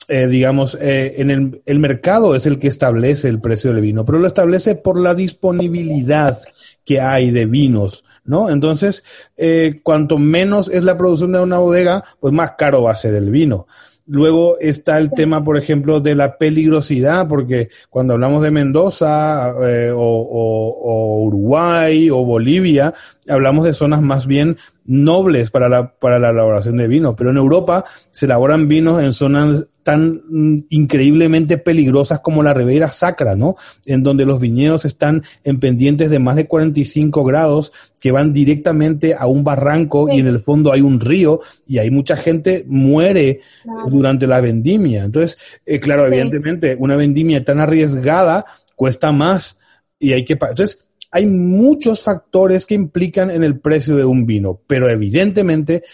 eh, 0.09 0.26
digamos, 0.26 0.76
eh, 0.81 1.14
en 1.19 1.31
el, 1.31 1.62
el, 1.64 1.79
mercado 1.79 2.35
es 2.35 2.45
el 2.45 2.59
que 2.59 2.69
establece 2.69 3.29
el 3.29 3.41
precio 3.41 3.73
del 3.73 3.81
vino, 3.81 4.05
pero 4.05 4.19
lo 4.19 4.26
establece 4.26 4.75
por 4.75 5.00
la 5.00 5.14
disponibilidad 5.14 6.37
que 6.85 7.00
hay 7.00 7.31
de 7.31 7.47
vinos, 7.47 8.05
¿no? 8.25 8.50
Entonces, 8.50 9.03
eh, 9.37 9.81
cuanto 9.83 10.19
menos 10.19 10.69
es 10.69 10.85
la 10.85 10.99
producción 10.99 11.33
de 11.33 11.41
una 11.41 11.59
bodega, 11.59 12.05
pues 12.21 12.35
más 12.35 12.53
caro 12.59 12.83
va 12.83 12.93
a 12.93 12.97
ser 12.97 13.14
el 13.14 13.31
vino. 13.31 13.67
Luego 14.07 14.59
está 14.61 14.99
el 14.99 15.11
tema, 15.11 15.43
por 15.43 15.57
ejemplo, 15.57 15.99
de 16.01 16.15
la 16.15 16.37
peligrosidad, 16.37 17.27
porque 17.27 17.71
cuando 17.89 18.13
hablamos 18.13 18.43
de 18.43 18.51
Mendoza 18.51 19.55
eh, 19.63 19.91
o, 19.91 19.99
o, 19.99 21.25
Uruguay 21.25 22.11
o 22.11 22.23
Bolivia, 22.25 22.93
hablamos 23.27 23.65
de 23.65 23.73
zonas 23.73 24.03
más 24.03 24.27
bien 24.27 24.59
nobles 24.85 25.51
para 25.51 25.71
la, 25.71 25.95
para 25.95 26.19
la 26.19 26.31
elaboración 26.31 26.77
de 26.77 26.87
vino. 26.87 27.17
Pero 27.17 27.31
en 27.31 27.39
Europa 27.39 27.85
se 28.13 28.27
elaboran 28.27 28.69
vinos 28.69 29.03
en 29.03 29.15
zonas 29.15 29.67
tan 29.85 30.23
mm, 30.29 30.64
increíblemente 30.71 31.59
peligrosas 31.59 32.19
como 32.19 32.43
la 32.43 32.55
Ribera 32.55 32.91
Sacra, 32.91 33.37
¿no? 33.37 33.55
En 33.87 34.03
donde 34.03 34.25
los 34.25 34.41
viñedos 34.41 34.85
están 34.85 35.23
en 35.45 35.61
pendientes 35.61 36.11
de 36.11 36.19
más 36.19 36.35
de 36.35 36.49
45 36.49 37.23
grados 37.23 37.73
que 38.00 38.11
van 38.11 38.33
directamente 38.33 39.14
a 39.14 39.26
un 39.26 39.45
barranco 39.45 40.09
y 40.11 40.19
en 40.19 40.26
el 40.26 40.41
fondo 40.41 40.73
hay 40.73 40.81
un 40.81 40.99
río 40.99 41.41
y 41.67 41.79
hay 41.79 41.91
mucha 41.91 42.17
gente 42.17 42.64
muere 42.67 43.41
durante 43.88 44.26
la 44.26 44.41
vendimia. 44.41 45.05
Entonces, 45.05 45.37
eh, 45.64 45.79
claro, 45.79 46.07
evidentemente, 46.07 46.76
una 46.79 46.97
vendimia 46.97 47.45
tan 47.45 47.61
arriesgada 47.61 48.45
cuesta 48.75 49.12
más 49.12 49.59
y 49.99 50.12
hay 50.12 50.25
que 50.25 50.33
Entonces, 50.33 50.79
hay 51.11 51.26
muchos 51.26 52.03
factores 52.03 52.67
que 52.67 52.75
implican 52.75 53.31
en 53.31 53.45
el 53.45 53.61
precio 53.61 53.95
de 53.97 54.05
un 54.05 54.26
vino, 54.26 54.61
pero 54.67 54.88
evidentemente, 54.88 55.85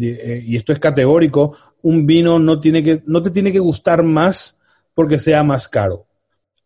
eh, 0.00 0.44
y 0.46 0.56
esto 0.56 0.72
es 0.72 0.78
categórico, 0.78 1.56
un 1.82 2.06
vino 2.06 2.38
no, 2.38 2.60
tiene 2.60 2.82
que, 2.82 3.02
no 3.06 3.22
te 3.22 3.30
tiene 3.30 3.52
que 3.52 3.58
gustar 3.58 4.02
más 4.02 4.56
porque 4.94 5.18
sea 5.18 5.42
más 5.42 5.68
caro. 5.68 6.06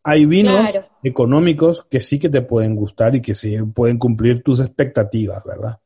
Hay 0.05 0.25
vinos 0.25 0.71
económicos 1.03 1.87
que 1.89 2.01
sí 2.01 2.19
que 2.19 2.29
te 2.29 2.43
pueden 2.43 2.75
gustar 2.75 3.15
y 3.15 3.23
que 3.23 3.35
sí 3.35 3.57
pueden 3.75 3.99
cumplir 3.99 4.43
tus 4.43 4.61
expectativas, 4.61 5.45
¿verdad? 5.45 5.79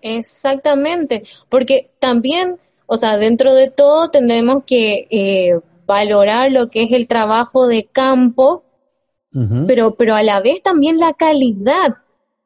Exactamente, 0.00 1.24
porque 1.48 1.92
también, 1.98 2.56
o 2.86 2.96
sea, 2.96 3.18
dentro 3.18 3.54
de 3.54 3.70
todo 3.70 4.10
tendremos 4.10 4.64
que 4.64 5.06
eh, 5.10 5.60
valorar 5.86 6.50
lo 6.50 6.68
que 6.68 6.82
es 6.82 6.92
el 6.92 7.06
trabajo 7.08 7.66
de 7.66 7.84
campo, 7.84 8.64
pero, 9.66 9.94
pero 9.94 10.14
a 10.14 10.22
la 10.22 10.42
vez 10.42 10.62
también 10.62 10.98
la 10.98 11.14
calidad, 11.14 11.96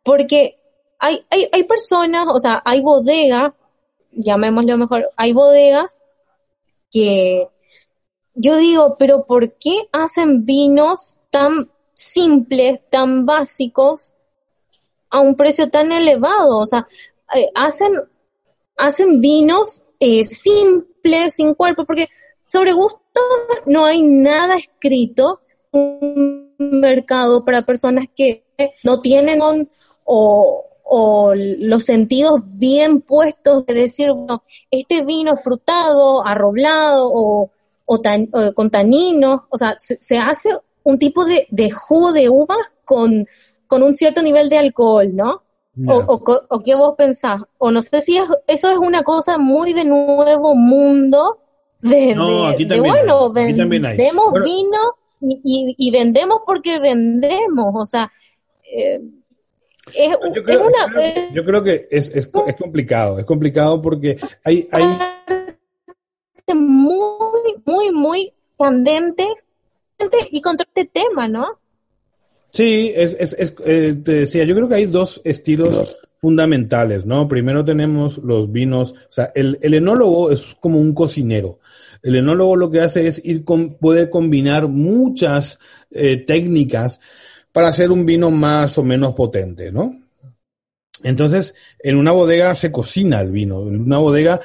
porque 0.04 0.56
hay, 1.00 1.18
hay, 1.30 1.48
hay 1.52 1.64
personas, 1.64 2.28
o 2.32 2.38
sea, 2.38 2.62
hay 2.64 2.80
bodegas 2.80 3.54
llamémoslo 4.16 4.76
mejor, 4.78 5.06
hay 5.16 5.32
bodegas 5.32 6.02
que 6.90 7.49
yo 8.35 8.56
digo, 8.56 8.96
pero 8.99 9.25
¿por 9.25 9.54
qué 9.54 9.88
hacen 9.92 10.44
vinos 10.44 11.23
tan 11.30 11.66
simples, 11.94 12.80
tan 12.90 13.25
básicos, 13.25 14.14
a 15.11 15.20
un 15.20 15.37
precio 15.37 15.70
tan 15.70 15.92
elevado? 15.92 16.58
O 16.58 16.66
sea, 16.66 16.87
eh, 17.35 17.49
hacen, 17.54 17.92
hacen 18.76 19.20
vinos 19.20 19.85
eh, 20.00 20.25
simples, 20.25 21.35
sin 21.35 21.54
cuerpo, 21.54 21.85
porque 21.87 22.08
sobre 22.46 22.73
gusto 22.73 23.00
no 23.66 23.87
hay 23.87 24.02
nada 24.02 24.56
escrito 24.56 25.40
un 25.73 26.54
mercado 26.58 27.44
para 27.44 27.62
personas 27.62 28.06
que 28.14 28.44
no 28.85 29.00
tienen 29.00 29.40
o, 30.04 30.64
o 30.88 31.35
los 31.35 31.85
sentidos 31.85 32.40
bien 32.59 33.00
puestos 33.00 33.66
de 33.66 33.75
decir, 33.75 34.12
bueno, 34.12 34.45
este 34.71 35.05
vino 35.05 35.37
frutado, 35.37 36.25
arroblado 36.25 37.11
o, 37.12 37.50
o, 37.85 38.02
con 38.55 38.71
taninos, 38.71 39.40
o 39.50 39.59
sea, 39.59 39.75
se, 39.78 40.19
hace 40.19 40.50
un 40.85 40.99
tipo 40.99 41.25
de, 41.25 41.49
de, 41.50 41.73
jugo 41.73 42.12
de 42.12 42.28
uvas 42.28 42.73
con, 42.85 43.26
con 43.66 43.83
un 43.83 43.97
cierto 43.97 44.23
nivel 44.23 44.49
de 44.49 44.59
alcohol, 44.59 45.14
¿no? 45.14 45.43
O, 45.88 46.23
o, 46.49 46.62
qué 46.62 46.75
vos 46.75 46.95
pensás? 46.97 47.43
O 47.59 47.71
no 47.71 47.83
sé 47.83 48.00
si 48.00 48.16
eso 48.47 48.71
es 48.71 48.78
una 48.78 49.02
cosa 49.02 49.37
muy 49.37 49.75
de 49.75 49.85
nuevo 49.85 50.55
mundo, 50.55 51.40
de, 51.83 52.14
de, 52.66 52.81
bueno, 52.81 53.31
vendemos 53.31 54.33
vino 54.43 54.78
y, 55.21 55.75
y, 55.76 55.90
vendemos 55.90 56.38
porque 56.47 56.78
vendemos, 56.78 57.75
o 57.75 57.85
sea, 57.85 58.11
eh, 58.64 59.02
yo, 61.33 61.45
creo, 61.45 61.62
que 61.62 61.87
es, 61.90 62.11
es, 62.11 62.28
complicado, 62.57 63.19
es 63.19 63.25
complicado 63.25 63.81
porque 63.81 64.19
hay, 64.45 64.66
hay... 64.73 64.99
Muy, 66.55 67.55
muy, 67.64 67.90
muy 67.90 68.33
candente 68.59 69.26
y 70.31 70.40
contra 70.40 70.66
este 70.66 70.90
tema, 70.93 71.28
¿no? 71.28 71.59
Sí, 72.50 72.93
es, 72.95 73.16
es, 73.19 73.33
es 73.38 73.55
eh, 73.64 73.97
te 74.02 74.12
decía, 74.12 74.45
yo 74.45 74.55
creo 74.55 74.69
que 74.69 74.76
hay 74.76 74.87
dos 74.87 75.21
estilos 75.25 75.97
fundamentales, 76.21 77.05
¿no? 77.05 77.28
Primero 77.28 77.64
tenemos 77.64 78.19
los 78.19 78.50
vinos, 78.50 78.93
o 78.93 79.12
sea, 79.12 79.31
el, 79.35 79.59
el 79.61 79.75
enólogo 79.75 80.31
es 80.31 80.57
como 80.61 80.81
un 80.81 80.95
cocinero. 80.95 81.59
El 82.02 82.16
enólogo 82.16 82.57
lo 82.57 82.71
que 82.71 82.81
hace 82.81 83.07
es 83.09 83.21
ir 83.25 83.45
con, 83.45 83.75
puede 83.75 84.09
combinar 84.11 84.69
muchas 84.69 85.59
eh, 85.90 86.19
técnicas 86.19 87.00
para 87.56 87.68
hacer 87.68 87.90
un 87.90 88.04
vino 88.04 88.30
más 88.30 88.76
o 88.76 88.84
menos 88.84 89.14
potente, 89.14 89.72
¿no? 89.72 89.90
Entonces, 91.02 91.54
en 91.78 91.96
una 91.96 92.12
bodega 92.12 92.54
se 92.54 92.70
cocina 92.70 93.18
el 93.22 93.30
vino. 93.30 93.66
En 93.66 93.80
una 93.80 93.96
bodega, 93.96 94.42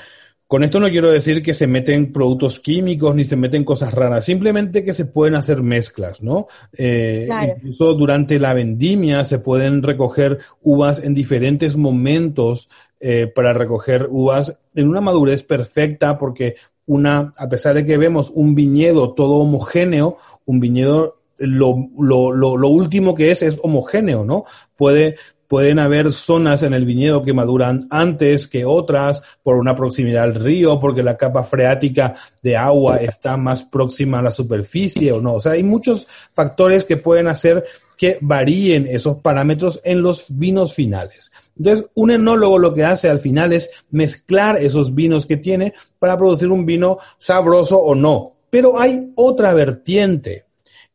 con 0.47 0.63
esto 0.63 0.79
no 0.79 0.87
quiero 0.87 1.11
decir 1.11 1.43
que 1.43 1.53
se 1.53 1.67
meten 1.67 2.13
productos 2.13 2.61
químicos 2.61 3.13
ni 3.13 3.25
se 3.25 3.35
meten 3.35 3.65
cosas 3.65 3.93
raras, 3.93 4.23
simplemente 4.23 4.85
que 4.85 4.93
se 4.93 5.07
pueden 5.07 5.35
hacer 5.35 5.61
mezclas, 5.61 6.23
¿no? 6.23 6.47
Eh, 6.77 7.27
incluso 7.57 7.95
durante 7.95 8.39
la 8.39 8.53
vendimia 8.53 9.25
se 9.25 9.39
pueden 9.39 9.83
recoger 9.83 10.39
uvas 10.61 11.03
en 11.03 11.13
diferentes 11.13 11.75
momentos 11.75 12.69
eh, 13.01 13.27
para 13.27 13.51
recoger 13.51 14.07
uvas 14.09 14.55
en 14.73 14.87
una 14.87 15.01
madurez 15.01 15.43
perfecta, 15.43 16.17
porque 16.17 16.55
una, 16.85 17.33
a 17.35 17.49
pesar 17.49 17.75
de 17.75 17.85
que 17.85 17.97
vemos 17.97 18.31
un 18.33 18.55
viñedo 18.55 19.13
todo 19.15 19.33
homogéneo, 19.33 20.15
un 20.45 20.61
viñedo 20.61 21.20
lo, 21.41 21.89
lo, 21.97 22.57
lo, 22.57 22.67
último 22.67 23.15
que 23.15 23.31
es 23.31 23.41
es 23.41 23.59
homogéneo, 23.61 24.23
¿no? 24.23 24.45
Puede, 24.75 25.15
pueden 25.51 25.79
haber 25.79 26.13
zonas 26.13 26.63
en 26.63 26.73
el 26.73 26.85
viñedo 26.85 27.23
que 27.23 27.33
maduran 27.33 27.87
antes 27.89 28.47
que 28.47 28.63
otras 28.63 29.21
por 29.43 29.57
una 29.57 29.75
proximidad 29.75 30.23
al 30.23 30.35
río, 30.35 30.79
porque 30.79 31.03
la 31.03 31.17
capa 31.17 31.43
freática 31.43 32.15
de 32.41 32.55
agua 32.55 32.97
está 32.97 33.35
más 33.35 33.63
próxima 33.63 34.19
a 34.19 34.21
la 34.21 34.31
superficie 34.31 35.11
o 35.11 35.19
no. 35.19 35.33
O 35.33 35.41
sea, 35.41 35.51
hay 35.51 35.63
muchos 35.63 36.07
factores 36.33 36.85
que 36.85 36.95
pueden 36.95 37.27
hacer 37.27 37.65
que 37.97 38.17
varíen 38.21 38.87
esos 38.87 39.17
parámetros 39.17 39.81
en 39.83 40.01
los 40.01 40.27
vinos 40.37 40.73
finales. 40.73 41.31
Entonces, 41.57 41.89
un 41.95 42.11
enólogo 42.11 42.57
lo 42.57 42.73
que 42.73 42.85
hace 42.85 43.09
al 43.09 43.19
final 43.19 43.51
es 43.51 43.69
mezclar 43.89 44.57
esos 44.57 44.95
vinos 44.95 45.25
que 45.25 45.35
tiene 45.35 45.73
para 45.99 46.17
producir 46.17 46.49
un 46.49 46.65
vino 46.65 46.97
sabroso 47.17 47.77
o 47.77 47.93
no. 47.93 48.37
Pero 48.49 48.79
hay 48.79 49.11
otra 49.15 49.53
vertiente 49.53 50.45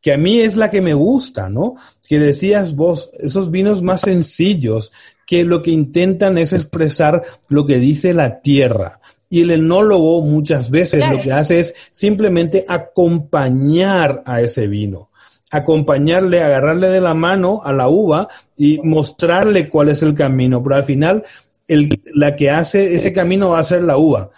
que 0.06 0.12
a 0.12 0.18
mí 0.18 0.38
es 0.38 0.54
la 0.54 0.70
que 0.70 0.80
me 0.80 0.94
gusta, 0.94 1.48
¿no? 1.48 1.74
Que 2.06 2.20
decías 2.20 2.76
vos, 2.76 3.10
esos 3.18 3.50
vinos 3.50 3.82
más 3.82 4.02
sencillos, 4.02 4.92
que 5.26 5.42
lo 5.44 5.64
que 5.64 5.72
intentan 5.72 6.38
es 6.38 6.52
expresar 6.52 7.24
lo 7.48 7.66
que 7.66 7.80
dice 7.80 8.14
la 8.14 8.40
tierra. 8.40 9.00
Y 9.28 9.40
el 9.40 9.50
enólogo 9.50 10.22
muchas 10.22 10.70
veces 10.70 11.02
lo 11.10 11.20
que 11.20 11.32
hace 11.32 11.58
es 11.58 11.74
simplemente 11.90 12.64
acompañar 12.68 14.22
a 14.26 14.42
ese 14.42 14.68
vino 14.68 15.10
acompañarle, 15.50 16.42
agarrarle 16.42 16.88
de 16.88 17.00
la 17.00 17.14
mano 17.14 17.60
a 17.64 17.72
la 17.72 17.88
uva 17.88 18.28
y 18.56 18.78
mostrarle 18.84 19.68
cuál 19.68 19.88
es 19.88 20.02
el 20.02 20.14
camino. 20.14 20.62
Pero 20.62 20.76
al 20.76 20.84
final, 20.84 21.24
el, 21.66 22.00
la 22.14 22.36
que 22.36 22.50
hace 22.50 22.94
ese 22.94 23.12
camino 23.12 23.50
va 23.50 23.58
a 23.58 23.64
ser 23.64 23.82
la 23.82 23.96
uva. 23.96 24.30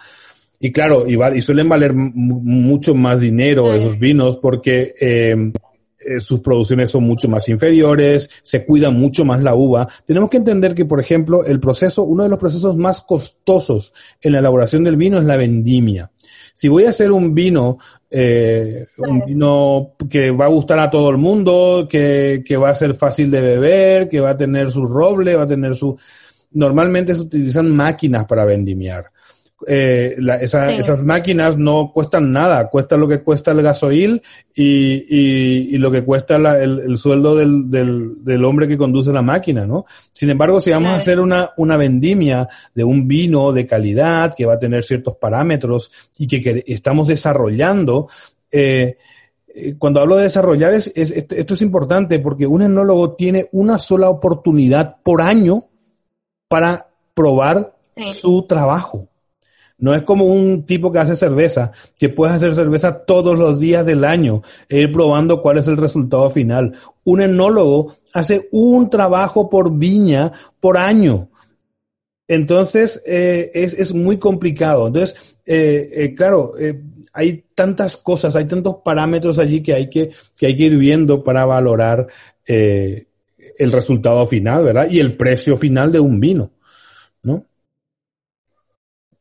Y 0.60 0.72
claro, 0.72 1.06
y, 1.06 1.18
y 1.36 1.42
suelen 1.42 1.68
valer 1.68 1.92
mucho 1.94 2.94
más 2.94 3.20
dinero 3.20 3.72
esos 3.72 3.98
vinos 3.98 4.38
porque 4.38 4.92
eh, 5.00 5.52
eh, 6.00 6.20
sus 6.20 6.40
producciones 6.40 6.90
son 6.90 7.04
mucho 7.04 7.28
más 7.28 7.48
inferiores, 7.48 8.30
se 8.42 8.64
cuida 8.64 8.90
mucho 8.90 9.24
más 9.24 9.42
la 9.42 9.54
uva. 9.54 9.88
Tenemos 10.04 10.30
que 10.30 10.38
entender 10.38 10.74
que, 10.74 10.84
por 10.84 11.00
ejemplo, 11.00 11.44
el 11.44 11.60
proceso, 11.60 12.02
uno 12.02 12.24
de 12.24 12.28
los 12.28 12.38
procesos 12.38 12.76
más 12.76 13.02
costosos 13.02 13.92
en 14.20 14.32
la 14.32 14.38
elaboración 14.38 14.84
del 14.84 14.96
vino 14.96 15.18
es 15.18 15.24
la 15.24 15.36
vendimia. 15.36 16.10
Si 16.54 16.66
voy 16.66 16.84
a 16.84 16.90
hacer 16.90 17.12
un 17.12 17.34
vino, 17.34 17.78
eh, 18.10 18.86
un 18.96 19.24
vino 19.26 19.92
que 20.10 20.32
va 20.32 20.46
a 20.46 20.48
gustar 20.48 20.80
a 20.80 20.90
todo 20.90 21.10
el 21.10 21.18
mundo, 21.18 21.86
que, 21.88 22.42
que 22.44 22.56
va 22.56 22.70
a 22.70 22.74
ser 22.74 22.94
fácil 22.94 23.30
de 23.30 23.40
beber, 23.40 24.08
que 24.08 24.20
va 24.20 24.30
a 24.30 24.36
tener 24.36 24.70
su 24.70 24.86
roble, 24.86 25.36
va 25.36 25.42
a 25.44 25.48
tener 25.48 25.76
su... 25.76 25.96
Normalmente 26.52 27.14
se 27.14 27.20
utilizan 27.20 27.70
máquinas 27.70 28.24
para 28.24 28.44
vendimiar 28.44 29.04
eh, 29.66 30.16
esas 30.40 31.02
máquinas 31.02 31.56
no 31.56 31.90
cuestan 31.92 32.32
nada, 32.32 32.68
cuesta 32.68 32.96
lo 32.96 33.08
que 33.08 33.22
cuesta 33.22 33.50
el 33.50 33.62
gasoil 33.62 34.22
y, 34.54 35.74
y, 35.74 35.78
lo 35.78 35.90
que 35.90 36.04
cuesta 36.04 36.36
el, 36.62 36.96
sueldo 36.96 37.34
del, 37.34 37.68
del, 37.68 38.24
del, 38.24 38.44
hombre 38.44 38.68
que 38.68 38.78
conduce 38.78 39.12
la 39.12 39.22
máquina, 39.22 39.66
¿no? 39.66 39.84
Sin 40.12 40.30
embargo, 40.30 40.60
si 40.60 40.70
vamos 40.70 40.90
a 40.90 40.96
hacer 40.96 41.18
una, 41.18 41.50
una 41.56 41.76
vendimia 41.76 42.48
de 42.72 42.84
un 42.84 43.08
vino 43.08 43.52
de 43.52 43.66
calidad 43.66 44.32
que 44.36 44.46
va 44.46 44.54
a 44.54 44.58
tener 44.60 44.84
ciertos 44.84 45.16
parámetros 45.16 45.90
y 46.18 46.28
que, 46.28 46.62
estamos 46.66 47.08
desarrollando, 47.08 48.08
eh, 48.52 48.96
eh, 49.48 49.74
cuando 49.76 50.00
hablo 50.00 50.16
de 50.16 50.24
desarrollar, 50.24 50.72
es, 50.72 50.92
esto 50.94 51.54
es 51.54 51.62
importante 51.62 52.20
porque 52.20 52.46
un 52.46 52.62
enólogo 52.62 53.16
tiene 53.16 53.48
una 53.50 53.80
sola 53.80 54.08
oportunidad 54.08 54.98
por 55.02 55.20
año 55.20 55.64
para 56.48 56.90
probar 57.14 57.74
su 57.96 58.46
trabajo. 58.46 59.08
No 59.78 59.94
es 59.94 60.02
como 60.02 60.24
un 60.24 60.64
tipo 60.64 60.90
que 60.90 60.98
hace 60.98 61.14
cerveza, 61.14 61.70
que 61.96 62.08
puedes 62.08 62.34
hacer 62.34 62.54
cerveza 62.54 63.04
todos 63.04 63.38
los 63.38 63.60
días 63.60 63.86
del 63.86 64.04
año 64.04 64.42
e 64.68 64.80
ir 64.80 64.92
probando 64.92 65.40
cuál 65.40 65.58
es 65.58 65.68
el 65.68 65.76
resultado 65.76 66.28
final. 66.30 66.74
Un 67.04 67.22
enólogo 67.22 67.94
hace 68.12 68.48
un 68.50 68.90
trabajo 68.90 69.48
por 69.48 69.72
viña 69.78 70.32
por 70.60 70.76
año. 70.76 71.28
Entonces, 72.26 73.02
eh, 73.06 73.50
es, 73.54 73.72
es, 73.72 73.94
muy 73.94 74.18
complicado. 74.18 74.88
Entonces, 74.88 75.38
eh, 75.46 75.88
eh, 75.94 76.14
claro, 76.14 76.52
hay 77.14 77.44
tantas 77.54 77.96
cosas, 77.96 78.36
hay 78.36 78.46
tantos 78.46 78.76
parámetros 78.84 79.38
allí 79.38 79.62
que 79.62 79.74
hay 79.74 79.88
que, 79.88 80.10
que, 80.36 80.46
hay 80.46 80.56
que 80.56 80.64
ir 80.64 80.76
viendo 80.76 81.24
para 81.24 81.46
valorar 81.46 82.06
el 82.46 83.72
resultado 83.72 84.26
final, 84.26 84.64
¿verdad? 84.64 84.88
Y 84.90 85.00
el 85.00 85.16
precio 85.16 85.56
final 85.56 85.92
de 85.92 86.00
un 86.00 86.20
vino, 86.20 86.44
¿no? 86.44 86.57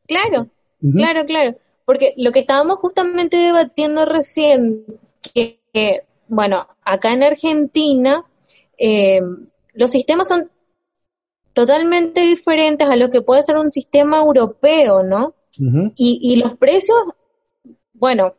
Claro, 0.08 0.48
claro, 0.96 1.26
claro. 1.26 1.56
Porque 1.84 2.14
lo 2.16 2.32
que 2.32 2.40
estábamos 2.40 2.78
justamente 2.78 3.36
debatiendo 3.36 4.04
recién, 4.04 4.84
que, 5.22 5.60
bueno, 6.26 6.66
acá 6.82 7.12
en 7.12 7.22
Argentina 7.22 8.24
eh, 8.78 9.20
los 9.74 9.90
sistemas 9.90 10.28
son 10.28 10.50
totalmente 11.52 12.22
diferentes 12.22 12.88
a 12.88 12.96
lo 12.96 13.10
que 13.10 13.22
puede 13.22 13.42
ser 13.42 13.58
un 13.58 13.70
sistema 13.70 14.18
europeo, 14.18 15.02
¿no? 15.02 15.34
y, 15.96 16.20
y 16.22 16.36
los 16.36 16.56
precios, 16.56 16.96
bueno, 17.92 18.34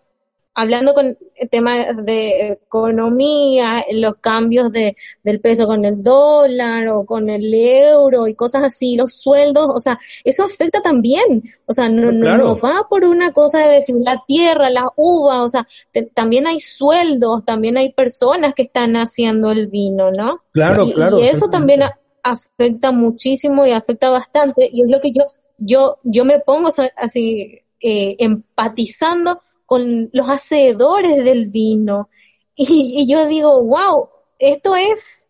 hablando 0.60 0.94
con 0.94 1.18
el 1.38 1.50
tema 1.50 1.94
de 1.94 2.60
economía, 2.66 3.86
los 3.94 4.16
cambios 4.18 4.74
de, 4.74 4.94
del 5.24 5.40
peso 5.40 5.66
con 5.68 5.86
el 5.86 6.04
dólar 6.04 6.90
o 6.90 7.06
con 7.06 7.30
el 7.30 7.54
euro 7.54 8.28
y 8.28 8.36
cosas 8.36 8.64
así, 8.64 8.98
los 8.98 9.14
sueldos, 9.14 9.68
o 9.74 9.80
sea, 9.80 9.98
eso 10.26 10.44
afecta 10.44 10.82
también, 10.82 11.54
o 11.66 11.72
sea, 11.72 11.88
no, 11.88 12.12
no, 12.12 12.58
va 12.58 12.88
por 12.90 13.06
una 13.06 13.32
cosa 13.32 13.66
de 13.66 13.76
decir 13.76 13.96
la 14.04 14.22
tierra, 14.28 14.70
la 14.70 14.92
uva, 14.98 15.44
o 15.44 15.48
sea, 15.48 15.66
también 16.14 16.46
hay 16.46 16.60
sueldos, 16.60 17.46
también 17.46 17.78
hay 17.78 17.94
personas 17.94 18.54
que 18.54 18.64
están 18.64 18.98
haciendo 18.98 19.52
el 19.52 19.68
vino, 19.68 20.12
¿no? 20.12 20.42
Claro, 20.52 20.86
y, 20.86 20.94
claro. 20.94 21.20
Y 21.20 21.28
eso 21.28 21.50
también 21.50 21.84
afecta 22.22 22.92
muchísimo 22.92 23.66
y 23.66 23.72
afecta 23.72 24.10
bastante 24.10 24.70
y 24.70 24.82
es 24.82 24.90
lo 24.90 25.00
que 25.00 25.12
yo, 25.12 25.24
yo, 25.58 25.98
yo 26.04 26.26
me 26.26 26.40
pongo 26.40 26.70
así 26.98 27.62
eh, 27.80 28.18
empatizando 28.20 29.40
con 29.70 30.10
los 30.14 30.28
hacedores 30.28 31.24
del 31.24 31.52
vino. 31.52 32.10
Y, 32.56 33.06
yo 33.08 33.28
digo, 33.28 33.64
wow, 33.64 34.10
esto 34.40 34.76
es, 34.76 35.28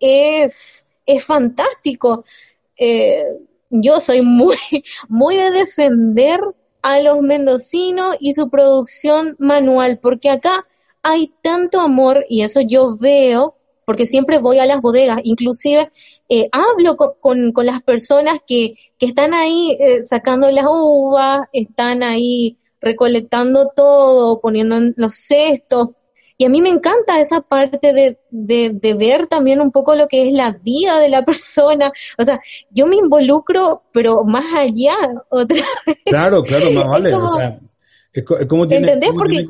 es, 0.00 0.86
es 1.04 1.24
fantástico. 1.24 2.24
Eh, 2.78 3.24
yo 3.68 4.00
soy 4.00 4.22
muy, 4.22 4.56
muy 5.10 5.36
de 5.36 5.50
defender 5.50 6.40
a 6.80 7.00
los 7.00 7.20
mendocinos 7.20 8.16
y 8.20 8.32
su 8.32 8.48
producción 8.48 9.36
manual, 9.38 9.98
porque 9.98 10.30
acá 10.30 10.66
hay 11.02 11.30
tanto 11.42 11.80
amor 11.80 12.24
y 12.30 12.42
eso 12.42 12.62
yo 12.62 12.88
veo, 12.98 13.54
porque 13.84 14.06
siempre 14.06 14.38
voy 14.38 14.60
a 14.60 14.66
las 14.66 14.78
bodegas, 14.78 15.20
inclusive 15.24 15.92
eh, 16.30 16.48
hablo 16.52 16.96
con, 16.96 17.52
con, 17.52 17.66
las 17.66 17.82
personas 17.82 18.38
que, 18.46 18.74
que 18.98 19.06
están 19.06 19.34
ahí 19.34 19.76
eh, 19.78 20.02
sacando 20.04 20.50
las 20.50 20.66
uvas, 20.66 21.48
están 21.52 22.02
ahí 22.02 22.56
recolectando 22.80 23.70
todo, 23.74 24.40
poniendo 24.40 24.76
en 24.76 24.94
los 24.96 25.14
cestos. 25.14 25.90
Y 26.40 26.44
a 26.44 26.48
mí 26.48 26.62
me 26.62 26.68
encanta 26.68 27.20
esa 27.20 27.40
parte 27.40 27.92
de, 27.92 28.18
de, 28.30 28.94
ver 28.94 29.26
también 29.26 29.60
un 29.60 29.72
poco 29.72 29.96
lo 29.96 30.06
que 30.06 30.28
es 30.28 30.32
la 30.32 30.52
vida 30.52 31.00
de 31.00 31.08
la 31.08 31.24
persona. 31.26 31.90
O 32.16 32.24
sea, 32.24 32.40
yo 32.70 32.86
me 32.86 32.96
involucro, 32.96 33.82
pero 33.92 34.24
más 34.24 34.44
allá, 34.54 34.94
otra 35.28 35.64
vez. 35.86 35.98
Claro, 36.06 36.42
claro, 36.44 36.70
más 36.72 36.88
vale. 36.88 37.14
o 37.14 37.36
sea, 37.36 37.60
es, 38.12 38.24
como 38.46 38.66
tiene, 38.66 38.92
¿Entendés? 38.92 39.10
Porque 39.16 39.44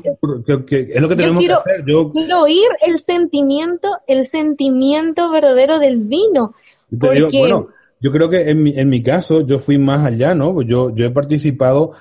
es 0.93 1.01
lo 1.01 1.07
que 1.07 1.15
tenemos 1.15 1.39
quiero, 1.39 1.61
que 1.63 1.71
hacer. 1.71 1.85
Yo 1.85 2.11
quiero 2.11 2.41
oír 2.41 2.67
el 2.85 2.97
sentimiento, 2.97 3.89
el 4.07 4.25
sentimiento 4.25 5.31
verdadero 5.31 5.79
del 5.79 5.97
vino. 5.97 6.55
Porque... 6.99 7.39
bueno, 7.39 7.67
yo 8.01 8.11
creo 8.11 8.29
que 8.29 8.49
en 8.49 8.63
mi, 8.63 8.77
en 8.77 8.89
mi 8.89 9.03
caso 9.03 9.45
yo 9.45 9.59
fui 9.59 9.77
más 9.77 10.05
allá, 10.05 10.33
¿no? 10.33 10.61
Yo, 10.61 10.93
yo 10.93 11.05
he 11.05 11.11
participado 11.11 11.91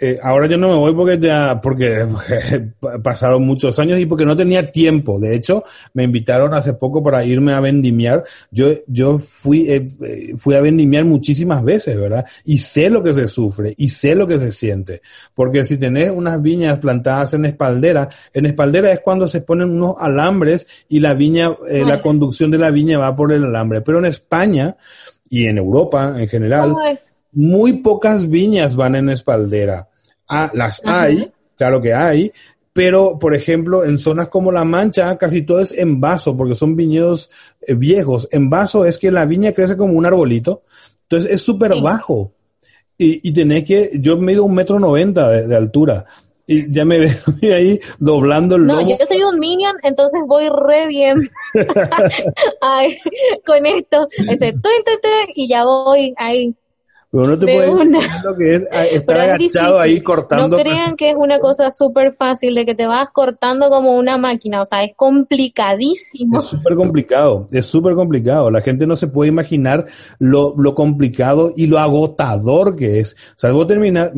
eh, 0.00 0.18
ahora 0.22 0.46
yo 0.46 0.56
no 0.56 0.68
me 0.68 0.74
voy 0.74 0.94
porque 0.94 1.18
ya, 1.18 1.60
porque 1.60 2.06
pasaron 3.02 3.46
muchos 3.46 3.78
años 3.78 3.98
y 3.98 4.06
porque 4.06 4.24
no 4.24 4.36
tenía 4.36 4.70
tiempo. 4.70 5.18
De 5.18 5.34
hecho, 5.34 5.64
me 5.94 6.04
invitaron 6.04 6.54
hace 6.54 6.74
poco 6.74 7.02
para 7.02 7.24
irme 7.24 7.52
a 7.52 7.60
vendimiar. 7.60 8.24
Yo, 8.50 8.68
yo 8.86 9.18
fui, 9.18 9.70
eh, 9.70 9.84
fui 10.36 10.54
a 10.54 10.60
vendimiar 10.60 11.04
muchísimas 11.04 11.64
veces, 11.64 11.98
¿verdad? 11.98 12.26
Y 12.44 12.58
sé 12.58 12.90
lo 12.90 13.02
que 13.02 13.14
se 13.14 13.28
sufre 13.28 13.74
y 13.76 13.88
sé 13.88 14.14
lo 14.14 14.26
que 14.26 14.38
se 14.38 14.52
siente. 14.52 15.02
Porque 15.34 15.64
si 15.64 15.78
tenés 15.78 16.10
unas 16.10 16.40
viñas 16.40 16.78
plantadas 16.78 17.34
en 17.34 17.44
espaldera, 17.44 18.08
en 18.32 18.46
espaldera 18.46 18.92
es 18.92 19.00
cuando 19.00 19.28
se 19.28 19.40
ponen 19.40 19.70
unos 19.70 19.96
alambres 19.98 20.66
y 20.88 21.00
la 21.00 21.14
viña, 21.14 21.56
eh, 21.68 21.84
la 21.84 22.02
conducción 22.02 22.50
de 22.50 22.58
la 22.58 22.70
viña 22.70 22.98
va 22.98 23.16
por 23.16 23.32
el 23.32 23.44
alambre. 23.44 23.80
Pero 23.80 23.98
en 23.98 24.06
España 24.06 24.76
y 25.28 25.46
en 25.46 25.58
Europa 25.58 26.14
en 26.16 26.28
general, 26.28 26.74
muy 27.32 27.74
pocas 27.74 28.28
viñas 28.28 28.76
van 28.76 28.94
en 28.94 29.10
espaldera. 29.10 29.88
Ah, 30.28 30.50
las 30.54 30.82
hay, 30.84 31.32
claro 31.56 31.80
que 31.80 31.94
hay, 31.94 32.32
pero 32.72 33.18
por 33.18 33.34
ejemplo 33.34 33.84
en 33.84 33.98
zonas 33.98 34.28
como 34.28 34.52
La 34.52 34.64
Mancha 34.64 35.16
casi 35.18 35.42
todo 35.42 35.60
es 35.60 35.72
en 35.72 36.00
vaso 36.00 36.36
porque 36.36 36.54
son 36.54 36.76
viñedos 36.76 37.30
eh, 37.62 37.74
viejos. 37.74 38.28
En 38.30 38.50
vaso 38.50 38.84
es 38.84 38.98
que 38.98 39.10
la 39.10 39.26
viña 39.26 39.52
crece 39.52 39.76
como 39.76 39.94
un 39.94 40.06
arbolito, 40.06 40.62
entonces 41.02 41.32
es 41.32 41.42
súper 41.42 41.80
bajo. 41.80 42.32
Y, 42.96 43.28
y 43.28 43.32
tenés 43.32 43.64
que, 43.64 43.92
yo 43.94 44.16
mido 44.16 44.44
un 44.44 44.54
metro 44.54 44.80
noventa 44.80 45.30
de, 45.30 45.56
altura 45.56 46.04
y 46.46 46.72
ya 46.72 46.84
me 46.84 46.98
veo 47.40 47.54
ahí 47.54 47.80
doblando 47.98 48.56
el 48.56 48.62
lomo. 48.62 48.80
No, 48.80 48.88
yo 48.88 48.96
soy 49.06 49.22
un 49.22 49.38
minion, 49.38 49.76
entonces 49.82 50.20
voy 50.26 50.48
re 50.48 50.88
bien 50.88 51.16
con 53.46 53.66
esto. 53.66 54.08
Ese 54.28 54.54
y 55.34 55.48
ya 55.48 55.64
voy 55.64 56.14
ahí 56.16 56.54
pero 57.10 57.26
no 57.26 57.38
te 57.38 57.46
puedes 57.46 57.70
lo 58.24 58.36
que 58.36 58.54
es 58.56 58.64
ah, 58.70 58.84
estar 58.84 59.18
agachado 59.18 59.80
ahí 59.80 60.00
cortando. 60.00 60.48
No 60.48 60.62
crean 60.62 60.96
que 60.96 61.10
es 61.10 61.16
una 61.16 61.38
cosa 61.38 61.70
súper 61.70 62.12
fácil 62.12 62.54
de 62.54 62.66
que 62.66 62.74
te 62.74 62.86
vas 62.86 63.08
cortando 63.10 63.70
como 63.70 63.94
una 63.94 64.18
máquina, 64.18 64.60
o 64.60 64.64
sea, 64.64 64.84
es 64.84 64.92
complicadísimo. 64.94 66.38
Es 66.38 66.46
súper 66.46 66.74
complicado, 66.76 67.48
es 67.50 67.66
súper 67.66 67.94
complicado. 67.94 68.50
La 68.50 68.60
gente 68.60 68.86
no 68.86 68.96
se 68.96 69.06
puede 69.06 69.30
imaginar 69.30 69.86
lo, 70.18 70.54
lo 70.58 70.74
complicado 70.74 71.52
y 71.56 71.66
lo 71.66 71.78
agotador 71.78 72.76
que 72.76 73.00
es. 73.00 73.14
O 73.36 73.38
sea, 73.38 73.52
vos 73.52 73.66
terminas, 73.66 74.12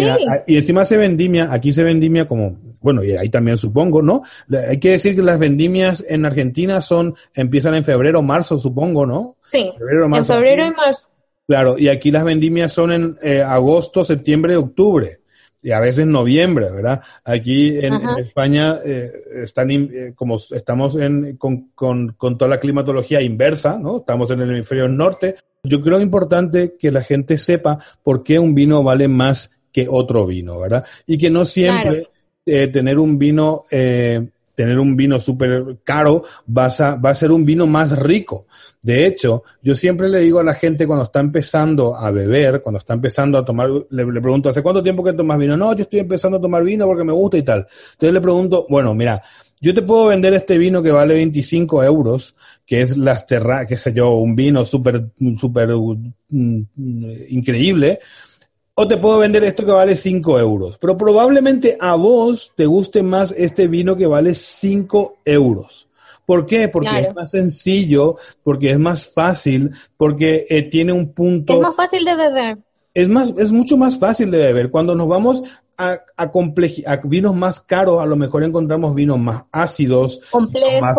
y 0.47 0.57
encima 0.57 0.85
se 0.85 0.97
vendimia, 0.97 1.53
aquí 1.53 1.73
se 1.73 1.85
vendimia 1.85 2.27
como 2.27 2.59
bueno, 2.81 3.05
y 3.05 3.13
ahí 3.13 3.29
también 3.29 3.59
supongo, 3.59 4.01
¿no? 4.01 4.23
Hay 4.69 4.79
que 4.79 4.93
decir 4.93 5.15
que 5.15 5.23
las 5.23 5.39
vendimias 5.39 6.03
en 6.09 6.25
Argentina 6.25 6.81
son, 6.81 7.15
empiezan 7.35 7.75
en 7.75 7.85
febrero, 7.85 8.23
marzo, 8.23 8.59
supongo, 8.59 9.05
¿no? 9.05 9.37
Sí, 9.51 9.71
en 9.71 10.25
febrero 10.25 10.67
y 10.67 10.71
marzo. 10.71 11.11
Claro, 11.51 11.77
y 11.77 11.89
aquí 11.89 12.13
las 12.13 12.23
vendimias 12.23 12.73
son 12.73 12.93
en 12.93 13.17
eh, 13.25 13.43
agosto, 13.43 14.05
septiembre, 14.05 14.55
octubre 14.55 15.19
y 15.61 15.73
a 15.73 15.81
veces 15.81 16.07
noviembre, 16.07 16.71
¿verdad? 16.71 17.01
Aquí 17.25 17.77
en, 17.77 17.93
España 18.21 18.79
eh, 18.85 19.11
están, 19.43 19.69
eh, 19.73 20.13
como 20.15 20.37
estamos 20.37 20.95
en, 20.95 21.37
con, 21.39 21.71
con, 21.75 22.13
con, 22.13 22.39
toda 22.39 22.51
la 22.51 22.61
climatología 22.61 23.21
inversa, 23.21 23.81
¿no? 23.81 23.97
Estamos 23.97 24.31
en 24.31 24.43
el 24.43 24.51
hemisferio 24.51 24.87
norte. 24.87 25.35
Yo 25.65 25.81
creo 25.81 26.01
importante 26.01 26.77
que 26.79 26.93
la 26.93 27.03
gente 27.03 27.37
sepa 27.37 27.81
por 28.05 28.23
qué 28.23 28.39
un 28.39 28.55
vino 28.55 28.85
vale 28.85 29.09
más 29.09 29.51
que 29.73 29.89
otro 29.91 30.29
vino, 30.29 30.57
¿verdad? 30.61 30.87
Y 31.05 31.19
que 31.19 31.31
no 31.31 31.45
siempre 31.45 32.11
eh, 32.47 32.69
tener 32.69 32.97
un 33.01 33.19
vino 33.19 33.63
eh, 33.73 34.25
tener 34.55 34.79
un 34.79 34.97
vino 34.97 35.19
súper 35.19 35.79
caro, 35.85 36.23
vas 36.47 36.81
a, 36.81 36.97
va 36.97 37.11
a 37.11 37.15
ser 37.15 37.33
un 37.33 37.45
vino 37.45 37.67
más 37.67 37.99
rico. 37.99 38.47
De 38.83 39.07
hecho, 39.07 39.43
yo 39.63 39.75
siempre 39.75 40.09
le 40.09 40.21
digo 40.21 40.41
a 40.41 40.45
la 40.45 40.55
gente 40.55 40.87
cuando 40.87 41.05
está 41.05 41.21
empezando 41.21 41.95
a 41.95 42.11
beber, 42.11 42.63
cuando 42.63 42.79
está 42.79 42.95
empezando 42.95 43.37
a 43.39 43.45
tomar, 43.45 43.71
le, 43.91 44.05
pregunto, 44.07 44.49
¿hace 44.49 44.63
cuánto 44.63 44.83
tiempo 44.83 45.05
que 45.05 45.13
tomas 45.13 45.39
vino? 45.39 45.57
No, 45.57 45.75
yo 45.75 45.83
estoy 45.83 46.01
empezando 46.01 46.39
a 46.39 46.41
tomar 46.41 46.65
vino 46.65 46.87
porque 46.87 47.05
me 47.05 47.13
gusta 47.13 47.37
y 47.37 47.43
tal. 47.43 47.67
Entonces 47.93 48.15
le 48.15 48.21
pregunto, 48.21 48.67
bueno, 48.69 48.95
mira, 48.95 49.23
yo 49.61 49.75
te 49.75 49.83
puedo 49.83 50.07
vender 50.07 50.33
este 50.33 50.57
vino 50.57 50.83
que 50.83 50.91
vale 50.91 51.15
25 51.15 51.85
euros, 51.85 52.35
que 52.65 52.81
es 52.81 52.97
las 52.97 53.27
terra, 53.27 53.67
qué 53.67 53.77
sé 53.77 53.93
yo, 53.93 54.13
un 54.13 54.35
vino 54.35 54.65
súper, 54.65 55.11
súper 55.39 55.69
mm, 55.75 56.63
increíble, 57.29 58.01
o 58.83 58.89
te 58.89 58.97
puedo 58.97 59.19
vender 59.19 59.45
esto 59.45 59.67
que 59.67 59.73
vale 59.73 59.95
5 59.95 60.39
euros. 60.39 60.79
Pero 60.81 60.97
probablemente 60.97 61.77
a 61.79 61.97
vos 61.97 62.55
te 62.57 62.65
guste 62.65 63.03
más 63.03 63.35
este 63.37 63.69
vino 63.69 63.95
que 63.95 64.07
vale 64.07 64.35
5 64.35 65.19
euros. 65.27 65.87
¿Por 66.25 66.47
qué? 66.47 66.69
Porque 66.69 67.01
es 67.01 67.15
más 67.15 67.31
sencillo, 67.31 68.17
porque 68.43 68.71
es 68.71 68.79
más 68.79 69.13
fácil, 69.13 69.71
porque 69.99 70.47
eh, 70.49 70.63
tiene 70.63 70.95
un 70.95 71.13
punto... 71.13 71.53
Es 71.53 71.61
más 71.61 71.77
fácil 71.77 72.07
de 72.07 72.15
beber. 72.15 72.59
Es, 72.95 73.07
más, 73.11 73.35
es 73.37 73.53
mucho 73.53 73.77
más 73.77 73.99
fácil 73.99 74.31
de 74.31 74.39
beber. 74.39 74.71
Cuando 74.71 74.95
nos 74.95 75.09
vamos 75.09 75.43
a, 75.77 75.99
a, 76.17 76.33
a 76.87 76.97
vinos 77.05 77.37
más 77.37 77.61
caros, 77.61 78.01
a 78.01 78.07
lo 78.07 78.17
mejor 78.17 78.45
encontramos 78.45 78.95
vinos 78.95 79.19
más 79.19 79.45
ácidos, 79.53 80.23
más, 80.81 80.97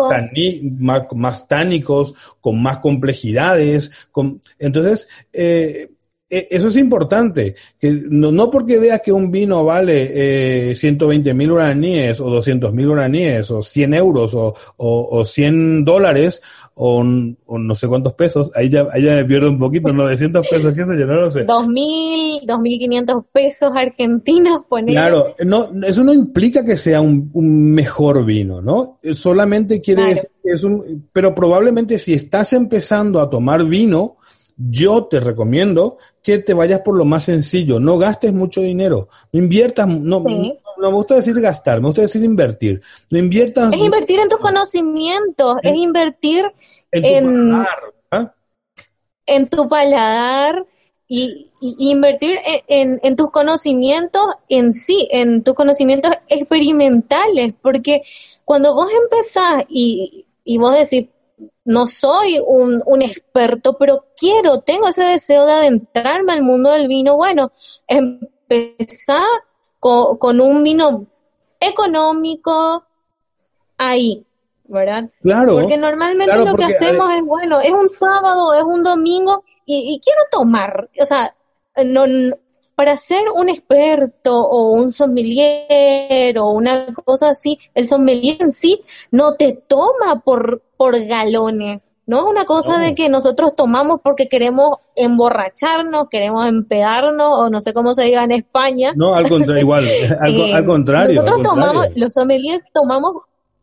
más, 0.62 1.06
más, 1.16 1.48
tánicos, 1.48 2.14
con 2.40 2.62
más 2.62 2.78
complejidades. 2.78 3.90
Con, 4.12 4.40
entonces, 4.60 5.08
eh, 5.32 5.88
eso 6.32 6.68
es 6.68 6.76
importante. 6.76 7.54
Que 7.78 7.92
no, 8.08 8.32
no 8.32 8.50
porque 8.50 8.78
veas 8.78 9.02
que 9.02 9.12
un 9.12 9.30
vino 9.30 9.64
vale 9.64 10.70
eh, 10.70 10.74
120 10.74 11.34
mil 11.34 11.52
uraníes 11.52 12.20
o 12.20 12.30
200 12.30 12.72
mil 12.72 12.88
uraníes 12.88 13.50
o 13.50 13.62
100 13.62 13.94
euros 13.94 14.32
o, 14.34 14.54
o, 14.76 15.24
100 15.24 15.84
dólares 15.84 16.40
o, 16.74 17.04
no 17.04 17.74
sé 17.74 17.86
cuántos 17.86 18.14
pesos, 18.14 18.50
ahí 18.54 18.70
ya, 18.70 18.86
ahí 18.90 19.02
ya 19.04 19.16
me 19.16 19.24
pierdo 19.26 19.50
un 19.50 19.58
poquito, 19.58 19.92
900 19.92 20.48
pesos, 20.48 20.72
qué 20.74 20.86
sé 20.86 20.98
yo, 20.98 21.06
no 21.06 21.14
lo 21.14 21.30
sé. 21.30 21.44
2.000, 21.44 22.46
2.500 22.46 23.24
pesos 23.30 23.76
argentinos, 23.76 24.62
poner. 24.66 24.94
Claro, 24.94 25.26
no, 25.44 25.68
eso 25.84 26.02
no 26.02 26.14
implica 26.14 26.64
que 26.64 26.78
sea 26.78 27.02
un, 27.02 27.30
un 27.34 27.72
mejor 27.72 28.24
vino, 28.24 28.62
¿no? 28.62 28.98
Solamente 29.12 29.82
quiere 29.82 30.06
decir 30.06 30.30
que 30.42 30.52
es 30.52 30.64
un, 30.64 31.08
pero 31.12 31.34
probablemente 31.34 31.98
si 31.98 32.14
estás 32.14 32.54
empezando 32.54 33.20
a 33.20 33.28
tomar 33.28 33.64
vino, 33.66 34.16
yo 34.56 35.06
te 35.06 35.20
recomiendo 35.20 35.98
que 36.22 36.38
te 36.38 36.54
vayas 36.54 36.80
por 36.80 36.96
lo 36.96 37.04
más 37.04 37.24
sencillo, 37.24 37.80
no 37.80 37.98
gastes 37.98 38.32
mucho 38.32 38.60
dinero, 38.60 39.08
no 39.32 39.40
inviertas, 39.40 39.88
no, 39.88 40.20
no, 40.20 40.54
me 40.78 40.92
gusta 40.92 41.16
decir 41.16 41.38
gastar, 41.40 41.80
me 41.80 41.88
gusta 41.88 42.02
decir 42.02 42.24
invertir, 42.24 42.82
no 43.10 43.18
inviertas. 43.18 43.72
Es 43.72 43.80
invertir 43.80 44.20
en 44.20 44.28
tus 44.28 44.38
conocimientos, 44.38 45.56
es 45.62 45.76
invertir 45.76 46.44
en 46.90 47.24
tu 47.24 47.50
paladar, 47.50 47.78
¿ah? 48.10 48.34
en 49.26 49.48
tu 49.48 49.68
paladar 49.68 50.66
y, 51.08 51.50
invertir 51.78 52.38
en, 52.68 53.00
en, 53.02 53.16
tus 53.16 53.30
conocimientos 53.30 54.24
en 54.48 54.72
sí, 54.72 55.08
en 55.10 55.42
tus 55.42 55.54
conocimientos 55.54 56.12
experimentales, 56.28 57.54
porque 57.60 58.02
cuando 58.44 58.74
vos 58.74 58.90
empezás 59.02 59.64
y, 59.68 60.26
y 60.44 60.58
vos 60.58 60.74
decís, 60.74 61.10
no 61.64 61.86
soy 61.86 62.40
un, 62.44 62.82
un, 62.84 63.02
experto, 63.02 63.76
pero 63.78 64.06
quiero, 64.16 64.60
tengo 64.60 64.88
ese 64.88 65.04
deseo 65.04 65.46
de 65.46 65.52
adentrarme 65.52 66.32
al 66.32 66.42
mundo 66.42 66.70
del 66.70 66.88
vino. 66.88 67.16
Bueno, 67.16 67.52
empezar 67.86 69.22
con, 69.78 70.40
un 70.40 70.62
vino 70.62 71.06
económico 71.60 72.84
ahí, 73.78 74.26
¿verdad? 74.64 75.10
Claro. 75.20 75.54
Porque 75.54 75.78
normalmente 75.78 76.44
lo 76.44 76.56
que 76.56 76.64
hacemos 76.64 77.12
es, 77.14 77.24
bueno, 77.24 77.60
es 77.60 77.72
un 77.72 77.88
sábado, 77.88 78.54
es 78.54 78.62
un 78.62 78.82
domingo 78.82 79.44
y, 79.64 79.94
y 79.94 80.00
quiero 80.00 80.22
tomar, 80.30 80.90
o 81.00 81.06
sea, 81.06 81.34
no, 81.84 82.04
para 82.82 82.96
ser 82.96 83.22
un 83.32 83.48
experto 83.48 84.40
o 84.40 84.72
un 84.72 84.90
sommelier 84.90 86.36
o 86.36 86.50
una 86.50 86.86
cosa 87.04 87.28
así, 87.30 87.56
el 87.76 87.86
sommelier 87.86 88.38
en 88.40 88.50
sí 88.50 88.80
no 89.12 89.34
te 89.34 89.52
toma 89.52 90.20
por, 90.24 90.62
por 90.76 90.98
galones. 91.04 91.94
No 92.06 92.18
es 92.18 92.24
una 92.24 92.44
cosa 92.44 92.80
de 92.80 92.96
que 92.96 93.08
nosotros 93.08 93.54
tomamos 93.54 94.00
porque 94.02 94.26
queremos 94.26 94.78
emborracharnos, 94.96 96.08
queremos 96.10 96.48
empedarnos, 96.48 97.38
o 97.38 97.50
no 97.50 97.60
sé 97.60 97.72
cómo 97.72 97.94
se 97.94 98.02
diga 98.02 98.24
en 98.24 98.32
España. 98.32 98.92
No, 98.96 99.14
al 99.14 99.28
contrario, 99.28 99.62
igual, 99.62 99.84
al, 100.20 100.34
eh, 100.34 100.66
contrario. 100.66 101.22
Nosotros 101.22 101.42
tomamos, 101.44 101.86
los 101.94 102.12
sommeliers 102.12 102.64
tomamos, 102.74 103.12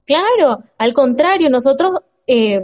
claro, 0.05 0.63
al 0.77 0.93
contrario, 0.93 1.49
nosotros 1.49 1.99
eh, 2.25 2.63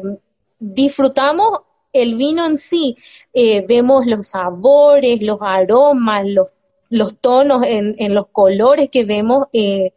disfrutamos 0.57 1.59
el 1.91 2.15
vino 2.15 2.45
en 2.45 2.57
sí, 2.57 2.95
eh, 3.37 3.65
vemos 3.67 4.05
los 4.05 4.27
sabores, 4.27 5.21
los 5.21 5.39
aromas, 5.41 6.23
los, 6.25 6.47
los 6.89 7.19
tonos 7.19 7.65
en, 7.67 7.93
en 7.99 8.13
los 8.13 8.27
colores 8.27 8.89
que 8.89 9.03
vemos 9.03 9.47
eh, 9.51 9.91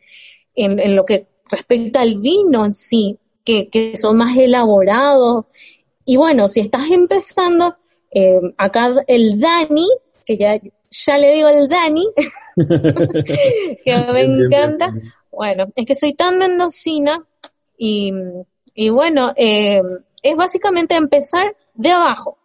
en, 0.57 0.81
en, 0.81 0.97
lo 0.97 1.05
que 1.05 1.29
respecta 1.49 2.01
al 2.01 2.17
vino 2.17 2.65
en 2.65 2.73
sí, 2.73 3.17
que, 3.45 3.69
que, 3.69 3.97
son 3.97 4.17
más 4.17 4.37
elaborados. 4.37 5.45
Y 6.05 6.17
bueno, 6.17 6.49
si 6.49 6.59
estás 6.59 6.91
empezando, 6.91 7.77
eh, 8.11 8.41
acá 8.57 8.91
el 9.07 9.39
Dani, 9.39 9.87
que 10.27 10.37
ya, 10.37 10.61
ya 10.91 11.19
le 11.19 11.33
digo 11.35 11.49
el 11.49 11.69
Dani, 11.69 12.07
que 13.85 13.97
me 14.13 14.23
encanta, 14.23 14.93
bueno, 15.31 15.69
es 15.77 15.87
que 15.87 15.95
soy 15.95 16.13
tan 16.13 16.39
mendocina 16.39 17.25
y, 17.77 18.13
y 18.75 18.89
bueno, 18.89 19.33
es 19.37 20.37
básicamente 20.37 20.97
empezar 20.97 21.55
de 21.75 21.91
abajo. 21.91 22.37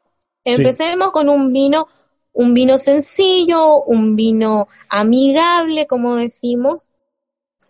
Empecemos 0.43 1.11
con 1.11 1.29
un 1.29 1.53
vino, 1.53 1.87
un 2.33 2.53
vino 2.53 2.77
sencillo, 2.77 3.83
un 3.83 4.15
vino 4.15 4.67
amigable, 4.89 5.87
como 5.87 6.17
decimos, 6.17 6.89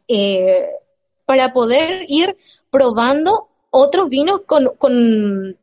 eh, 0.08 0.70
para 1.26 1.54
poder 1.54 2.06
ir 2.08 2.36
probando 2.70 3.50
otros 3.70 4.10
vinos 4.10 4.42
con, 4.46 4.70
con, 4.78 5.58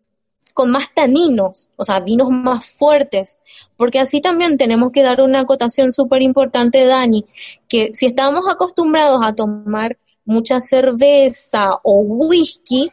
con 0.55 0.71
más 0.71 0.93
taninos, 0.95 1.69
o 1.77 1.85
sea, 1.85 2.01
vinos 2.01 2.31
más 2.31 2.79
fuertes, 2.79 3.41
porque 3.77 3.99
así 3.99 4.21
también 4.21 4.57
tenemos 4.57 4.93
que 4.93 5.03
dar 5.03 5.21
una 5.21 5.41
acotación 5.41 5.93
súper 5.93 6.23
importante, 6.23 6.85
Dani, 6.85 7.27
que 7.69 7.91
si 7.93 8.07
estamos 8.07 8.45
acostumbrados 8.49 9.21
a 9.25 9.35
tomar 9.35 9.99
mucha 10.25 10.61
cerveza 10.61 11.81
o 11.83 12.01
whisky, 12.01 12.91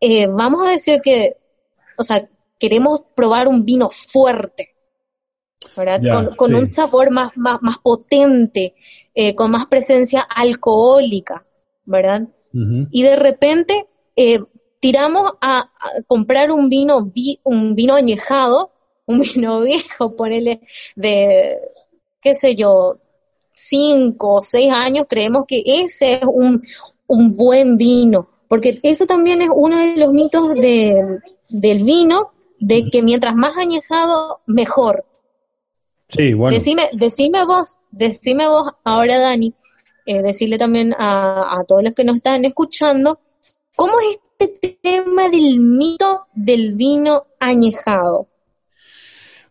eh, 0.00 0.26
vamos 0.26 0.66
a 0.66 0.70
decir 0.70 1.00
que 1.00 1.36
o 1.98 2.04
sea, 2.04 2.28
queremos 2.62 3.02
probar 3.16 3.48
un 3.48 3.64
vino 3.64 3.90
fuerte, 3.90 4.76
¿verdad? 5.76 6.36
con, 6.36 6.54
un 6.54 6.72
sabor 6.72 7.10
más, 7.10 7.32
más, 7.34 7.60
más 7.60 7.78
potente, 7.78 8.76
eh, 9.16 9.34
con 9.34 9.50
más 9.50 9.66
presencia 9.66 10.20
alcohólica, 10.20 11.44
¿verdad? 11.84 12.28
Y 12.52 13.02
de 13.02 13.16
repente 13.16 13.88
eh, 14.14 14.38
tiramos 14.78 15.32
a, 15.40 15.72
comprar 16.06 16.52
un 16.52 16.68
vino, 16.68 17.10
un 17.42 17.74
vino 17.74 17.94
añejado, 17.96 18.70
un 19.06 19.22
vino 19.22 19.62
viejo, 19.62 20.14
ponele 20.14 20.60
de, 20.94 21.58
qué 22.20 22.32
sé 22.32 22.54
yo, 22.54 22.98
cinco 23.52 24.34
o 24.34 24.42
seis 24.42 24.72
años, 24.72 25.06
creemos 25.08 25.46
que 25.48 25.64
ese 25.66 26.14
es 26.14 26.24
un, 26.32 26.60
un 27.08 27.34
buen 27.34 27.76
vino, 27.76 28.28
porque 28.46 28.78
eso 28.84 29.04
también 29.06 29.42
es 29.42 29.48
uno 29.52 29.80
de 29.80 29.96
los 29.96 30.12
mitos 30.12 30.54
de, 30.54 31.18
del 31.48 31.82
vino, 31.82 32.31
de 32.62 32.88
que 32.90 33.02
mientras 33.02 33.34
más 33.34 33.56
añejado, 33.56 34.40
mejor. 34.46 35.04
Sí, 36.08 36.32
bueno. 36.32 36.56
Decime, 36.56 36.88
decime 36.92 37.44
vos, 37.44 37.80
decime 37.90 38.46
vos 38.46 38.72
ahora, 38.84 39.18
Dani, 39.18 39.52
eh, 40.06 40.22
decirle 40.22 40.58
también 40.58 40.94
a, 40.96 41.58
a 41.58 41.64
todos 41.64 41.82
los 41.82 41.94
que 41.94 42.04
nos 42.04 42.16
están 42.16 42.44
escuchando, 42.44 43.18
¿cómo 43.74 43.94
es 44.00 44.20
este 44.38 44.78
tema 44.80 45.28
del 45.28 45.58
mito 45.58 46.26
del 46.34 46.74
vino 46.74 47.26
añejado? 47.40 48.28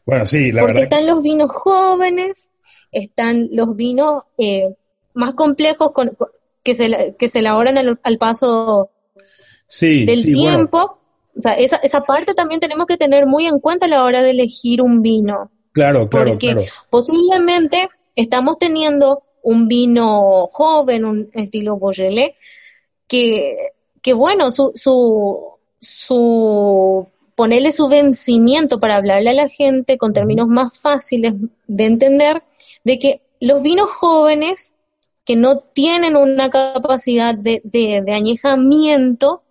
Bueno, 0.05 0.25
sí, 0.25 0.51
la 0.53 0.61
Porque 0.61 0.83
están 0.83 1.05
los 1.05 1.21
vinos 1.21 1.51
jóvenes, 1.51 2.51
están 2.91 3.49
los 3.51 3.75
vinos 3.75 4.23
eh, 4.37 4.75
más 5.13 5.33
complejos 5.33 5.91
con, 5.91 6.17
que, 6.63 6.75
se, 6.75 7.15
que 7.19 7.27
se 7.27 7.39
elaboran 7.39 7.77
al, 7.77 8.17
paso 8.17 8.89
del 9.81 10.23
tiempo. 10.23 11.00
O 11.37 11.41
sea, 11.41 11.53
esa, 11.53 11.77
esa 11.77 12.01
parte 12.01 12.33
también 12.33 12.59
tenemos 12.59 12.87
que 12.87 12.97
tener 12.97 13.25
muy 13.25 13.45
en 13.45 13.59
cuenta 13.59 13.85
a 13.85 13.89
la 13.89 14.03
hora 14.03 14.21
de 14.21 14.31
elegir 14.31 14.81
un 14.81 15.01
vino. 15.01 15.51
Claro, 15.71 16.09
claro. 16.09 16.31
Porque 16.31 16.57
posiblemente 16.89 17.89
estamos 18.15 18.59
teniendo 18.59 19.23
un 19.41 19.67
vino 19.67 20.47
joven, 20.47 21.05
un 21.05 21.29
estilo 21.33 21.77
Beaujolais, 21.77 22.33
que, 23.07 23.55
que 24.01 24.13
bueno, 24.13 24.51
su, 24.51 24.71
su, 24.75 25.39
su 25.79 27.07
ponerle 27.35 27.71
su 27.71 27.87
vencimiento 27.87 28.79
para 28.79 28.97
hablarle 28.97 29.31
a 29.31 29.33
la 29.33 29.49
gente 29.49 29.97
con 29.97 30.13
términos 30.13 30.47
más 30.47 30.79
fáciles 30.81 31.33
de 31.67 31.85
entender, 31.85 32.43
de 32.83 32.99
que 32.99 33.21
los 33.39 33.63
vinos 33.63 33.89
jóvenes 33.89 34.75
que 35.25 35.35
no 35.35 35.57
tienen 35.57 36.15
una 36.15 36.49
capacidad 36.49 37.35
de, 37.35 37.61
de, 37.63 38.13
añejamiento, 38.13 39.41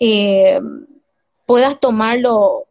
eh, 0.00 0.60
puedas 1.46 1.78
tomarlo, 1.78 2.66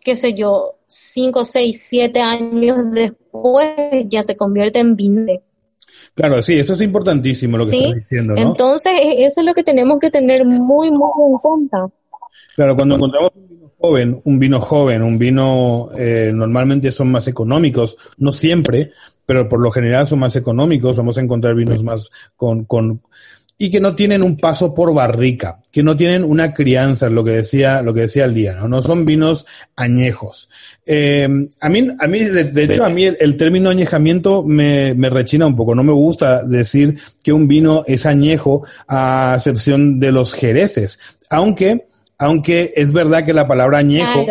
qué 0.00 0.16
sé 0.16 0.34
yo, 0.34 0.74
5, 0.86 1.44
6, 1.44 1.86
7 1.88 2.20
años 2.20 2.78
después, 2.92 4.06
ya 4.08 4.22
se 4.22 4.36
convierte 4.36 4.78
en 4.80 4.96
vino. 4.96 5.32
Claro, 6.14 6.42
sí, 6.42 6.58
eso 6.58 6.72
es 6.72 6.80
importantísimo 6.80 7.58
lo 7.58 7.64
que 7.64 7.76
estás 7.76 7.94
diciendo. 7.94 8.34
¿no? 8.34 8.40
Entonces, 8.40 8.92
e, 9.00 9.24
eso 9.24 9.40
es 9.40 9.46
lo 9.46 9.54
que 9.54 9.62
tenemos 9.62 9.98
que 9.98 10.10
tener 10.10 10.44
muy, 10.44 10.90
muy 10.90 11.10
en 11.30 11.38
cuenta. 11.38 11.86
Claro, 12.56 12.74
cuando 12.74 12.96
encontramos 12.96 13.30
un 13.34 13.48
vino 13.48 13.72
joven, 13.78 14.20
un 14.24 14.38
vino 14.38 14.60
joven, 14.60 15.02
un 15.02 15.18
vino 15.18 15.88
eh, 15.96 16.32
normalmente 16.34 16.90
son 16.90 17.12
más 17.12 17.28
económicos, 17.28 17.96
no 18.16 18.32
siempre, 18.32 18.92
pero 19.26 19.48
por 19.48 19.60
lo 19.60 19.70
general 19.70 20.06
son 20.06 20.18
más 20.18 20.34
económicos, 20.36 20.96
vamos 20.96 21.18
a 21.18 21.20
encontrar 21.20 21.54
vinos 21.54 21.84
más 21.84 22.10
con, 22.34 22.64
con 22.64 23.02
y 23.60 23.70
que 23.70 23.80
no 23.80 23.96
tienen 23.96 24.22
un 24.22 24.36
paso 24.36 24.72
por 24.72 24.94
barrica, 24.94 25.60
que 25.72 25.82
no 25.82 25.96
tienen 25.96 26.22
una 26.22 26.54
crianza, 26.54 27.08
lo 27.08 27.24
que 27.24 27.32
decía, 27.32 27.82
lo 27.82 27.92
que 27.92 28.02
decía 28.02 28.24
el 28.24 28.32
día, 28.32 28.54
¿no? 28.54 28.68
No 28.68 28.80
son 28.80 29.04
vinos 29.04 29.46
añejos. 29.74 30.48
Eh, 30.86 31.26
a 31.60 31.68
mí, 31.68 31.88
a 31.98 32.06
mí, 32.06 32.20
de, 32.22 32.62
hecho, 32.62 32.84
a 32.84 32.88
mí 32.88 33.04
el, 33.04 33.36
término 33.36 33.70
añejamiento 33.70 34.44
me, 34.44 34.94
me, 34.94 35.10
rechina 35.10 35.46
un 35.46 35.56
poco. 35.56 35.74
No 35.74 35.82
me 35.82 35.92
gusta 35.92 36.44
decir 36.44 37.00
que 37.24 37.32
un 37.32 37.48
vino 37.48 37.82
es 37.88 38.06
añejo 38.06 38.64
a 38.86 39.34
excepción 39.36 39.98
de 39.98 40.12
los 40.12 40.34
jereces. 40.34 41.18
Aunque, 41.28 41.88
aunque 42.16 42.72
es 42.76 42.92
verdad 42.92 43.26
que 43.26 43.32
la 43.32 43.48
palabra 43.48 43.78
añejo 43.78 44.24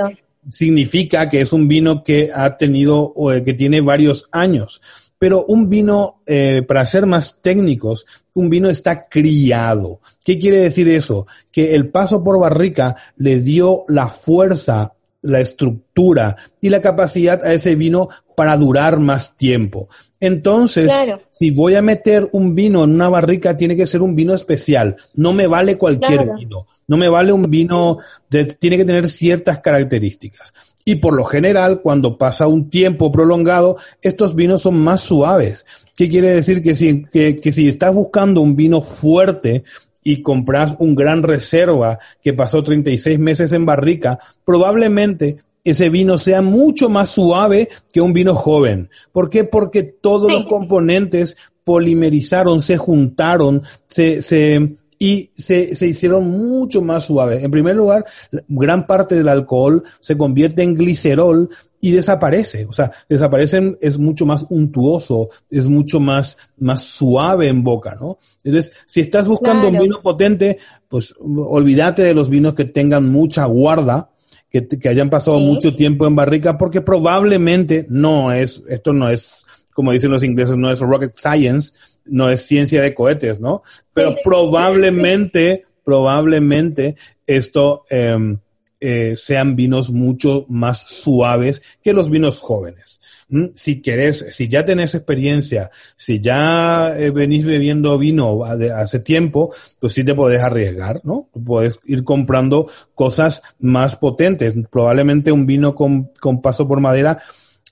significa 0.50 1.30
que 1.30 1.42
es 1.42 1.52
un 1.52 1.68
vino 1.68 2.02
que 2.02 2.32
ha 2.34 2.56
tenido, 2.58 3.12
o 3.14 3.32
que 3.44 3.54
tiene 3.54 3.82
varios 3.82 4.30
años. 4.32 4.82
Pero 5.20 5.46
un 5.46 5.70
vino, 5.70 6.22
eh, 6.26 6.62
para 6.68 6.86
ser 6.86 7.06
más 7.06 7.40
técnicos, 7.42 8.06
un 8.34 8.50
vino 8.50 8.70
está 8.70 9.08
criado. 9.08 10.00
¿Qué 10.24 10.38
quiere 10.38 10.62
decir 10.62 10.88
eso? 10.88 11.26
Que 11.52 11.74
el 11.74 11.90
paso 11.90 12.24
por 12.24 12.40
barrica 12.40 12.96
le 13.16 13.40
dio 13.40 13.84
la 13.88 14.08
fuerza, 14.08 14.94
la 15.22 15.40
estructura 15.40 16.36
y 16.62 16.70
la 16.70 16.82
capacidad 16.82 17.44
a 17.44 17.54
ese 17.54 17.76
vino 17.76 18.10
para 18.36 18.56
durar 18.56 19.00
más 19.00 19.36
tiempo. 19.36 19.90
Entonces, 20.20 20.92
si 21.32 21.52
voy 21.52 21.76
a 21.76 21.82
meter 21.82 22.30
un 22.32 22.54
vino 22.54 22.84
en 22.84 22.92
una 22.92 23.10
barrica, 23.10 23.58
tiene 23.58 23.76
que 23.76 23.88
ser 23.88 24.02
un 24.02 24.16
vino 24.16 24.34
especial. 24.34 24.96
No 25.16 25.34
me 25.34 25.48
vale 25.48 25.78
cualquier 25.78 26.30
vino. 26.36 26.68
No 26.88 26.98
me 26.98 27.10
vale 27.10 27.34
un 27.34 27.50
vino, 27.50 27.98
de, 28.30 28.46
tiene 28.46 28.78
que 28.78 28.86
tener 28.86 29.10
ciertas 29.10 29.60
características. 29.60 30.54
Y 30.88 30.96
por 30.96 31.14
lo 31.14 31.26
general, 31.26 31.82
cuando 31.82 32.18
pasa 32.18 32.48
un 32.48 32.70
tiempo 32.70 33.12
prolongado, 33.12 33.76
estos 34.02 34.36
vinos 34.36 34.62
son 34.62 34.80
más 34.80 35.02
suaves. 35.02 35.66
¿Qué 35.98 36.08
quiere 36.08 36.32
decir? 36.32 36.64
Que 36.64 36.76
si, 36.76 37.04
que, 37.04 37.42
que 37.42 37.52
si 37.52 37.68
estás 37.68 37.94
buscando 37.94 38.40
un 38.40 38.56
vino 38.56 38.80
fuerte, 38.80 39.66
y 40.02 40.22
compras 40.22 40.78
un 40.80 40.96
gran 40.96 41.24
reserva 41.24 42.00
que 42.24 42.34
pasó 42.34 42.64
36 42.64 43.20
meses 43.20 43.52
en 43.52 43.66
barrica, 43.66 44.18
probablemente 44.46 45.36
ese 45.66 45.90
vino 45.90 46.18
sea 46.18 46.42
mucho 46.42 46.88
más 46.88 47.10
suave 47.10 47.68
que 47.92 48.00
un 48.00 48.14
vino 48.14 48.34
joven. 48.34 48.90
¿Por 49.12 49.30
qué? 49.30 49.44
Porque 49.44 49.84
todos 49.84 50.32
los 50.32 50.48
componentes 50.48 51.36
polimerizaron, 51.66 52.62
se 52.62 52.78
juntaron, 52.78 53.62
se, 53.88 54.22
se, 54.22 54.78
y 55.00 55.32
se, 55.36 55.76
se 55.76 55.88
hicieron 55.88 56.28
mucho 56.28 56.82
más 56.82 57.06
suaves. 57.06 57.44
En 57.44 57.52
primer 57.52 57.76
lugar, 57.76 58.06
gran 58.48 58.88
parte 58.88 59.16
del 59.16 59.28
alcohol 59.28 59.84
se 60.00 60.18
convierte 60.18 60.64
en 60.64 60.76
glicerol 60.76 61.50
y 61.80 61.92
desaparece. 61.92 62.66
O 62.66 62.72
sea, 62.72 62.92
desaparecen, 63.08 63.78
es 63.82 64.00
mucho 64.00 64.26
más 64.26 64.46
untuoso, 64.50 65.30
es 65.50 65.68
mucho 65.68 66.00
más, 66.00 66.38
más 66.58 66.84
suave 66.84 67.48
en 67.48 67.64
boca, 67.64 67.96
¿no? 68.00 68.18
Entonces, 68.44 68.74
si 68.86 69.02
estás 69.02 69.28
buscando 69.28 69.70
un 69.70 69.80
vino 69.80 70.02
potente, 70.02 70.58
pues 70.88 71.14
olvídate 71.20 72.04
de 72.04 72.14
los 72.14 72.30
vinos 72.30 72.56
que 72.56 72.66
tengan 72.66 73.10
mucha 73.10 73.46
guarda, 73.46 74.10
que, 74.50 74.68
que 74.68 74.90
hayan 74.90 75.10
pasado 75.10 75.40
mucho 75.40 75.76
tiempo 75.76 76.08
en 76.08 76.16
barrica, 76.16 76.58
porque 76.58 76.82
probablemente 76.82 77.86
no 77.90 78.32
es, 78.32 78.64
esto 78.70 78.94
no 78.94 79.10
es, 79.10 79.46
como 79.74 79.92
dicen 79.92 80.10
los 80.10 80.24
ingleses, 80.24 80.58
no 80.58 80.72
es 80.72 80.80
rocket 80.80 81.16
science, 81.16 81.74
no 82.10 82.30
es 82.30 82.42
ciencia 82.42 82.82
de 82.82 82.94
cohetes, 82.94 83.40
¿no? 83.40 83.62
Pero 83.94 84.16
probablemente, 84.24 85.66
probablemente 85.84 86.96
esto 87.26 87.84
em, 87.90 88.40
eh, 88.80 89.16
sean 89.18 89.56
vinos 89.56 89.92
mucho 89.92 90.46
más 90.50 90.82
suaves 90.88 91.64
que 91.82 91.94
los 91.94 92.10
vinos 92.10 92.40
jóvenes. 92.40 93.00
¿Mm? 93.30 93.48
Si 93.56 93.82
querés, 93.82 94.26
si 94.32 94.48
ya 94.48 94.64
tenés 94.64 94.96
experiencia, 94.96 95.72
si 95.98 96.20
ya 96.20 96.94
eh, 96.98 97.10
venís 97.10 97.44
bebiendo 97.46 97.98
vino 97.98 98.44
hace 98.44 99.00
tiempo, 99.00 99.54
pues 99.80 99.94
sí 99.94 100.04
te 100.04 100.16
podés 100.16 100.42
arriesgar, 100.42 101.02
¿no? 101.04 101.28
Puedes 101.46 101.80
ir 101.86 102.04
comprando 102.04 102.70
cosas 102.96 103.42
más 103.60 103.96
potentes. 103.96 104.54
Probablemente 104.72 105.32
un 105.32 105.46
vino 105.46 105.76
con, 105.76 106.12
con 106.20 106.42
paso 106.42 106.68
por 106.68 106.80
madera 106.80 107.20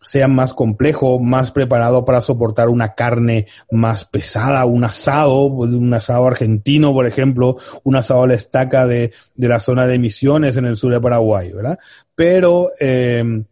sea 0.05 0.27
más 0.27 0.53
complejo, 0.53 1.19
más 1.19 1.51
preparado 1.51 2.05
para 2.05 2.21
soportar 2.21 2.69
una 2.69 2.93
carne 2.93 3.47
más 3.71 4.05
pesada, 4.05 4.65
un 4.65 4.83
asado, 4.83 5.45
un 5.45 5.93
asado 5.93 6.27
argentino, 6.27 6.93
por 6.93 7.07
ejemplo, 7.07 7.57
un 7.83 7.95
asado 7.95 8.23
a 8.23 8.27
la 8.27 8.35
estaca 8.35 8.85
de, 8.85 9.11
de 9.35 9.47
la 9.47 9.59
zona 9.59 9.87
de 9.87 9.97
Misiones 9.97 10.55
en 10.57 10.65
el 10.65 10.77
sur 10.77 10.93
de 10.93 11.01
Paraguay, 11.01 11.51
¿verdad? 11.51 11.77
Pero 12.15 12.71
eh, 12.79 13.43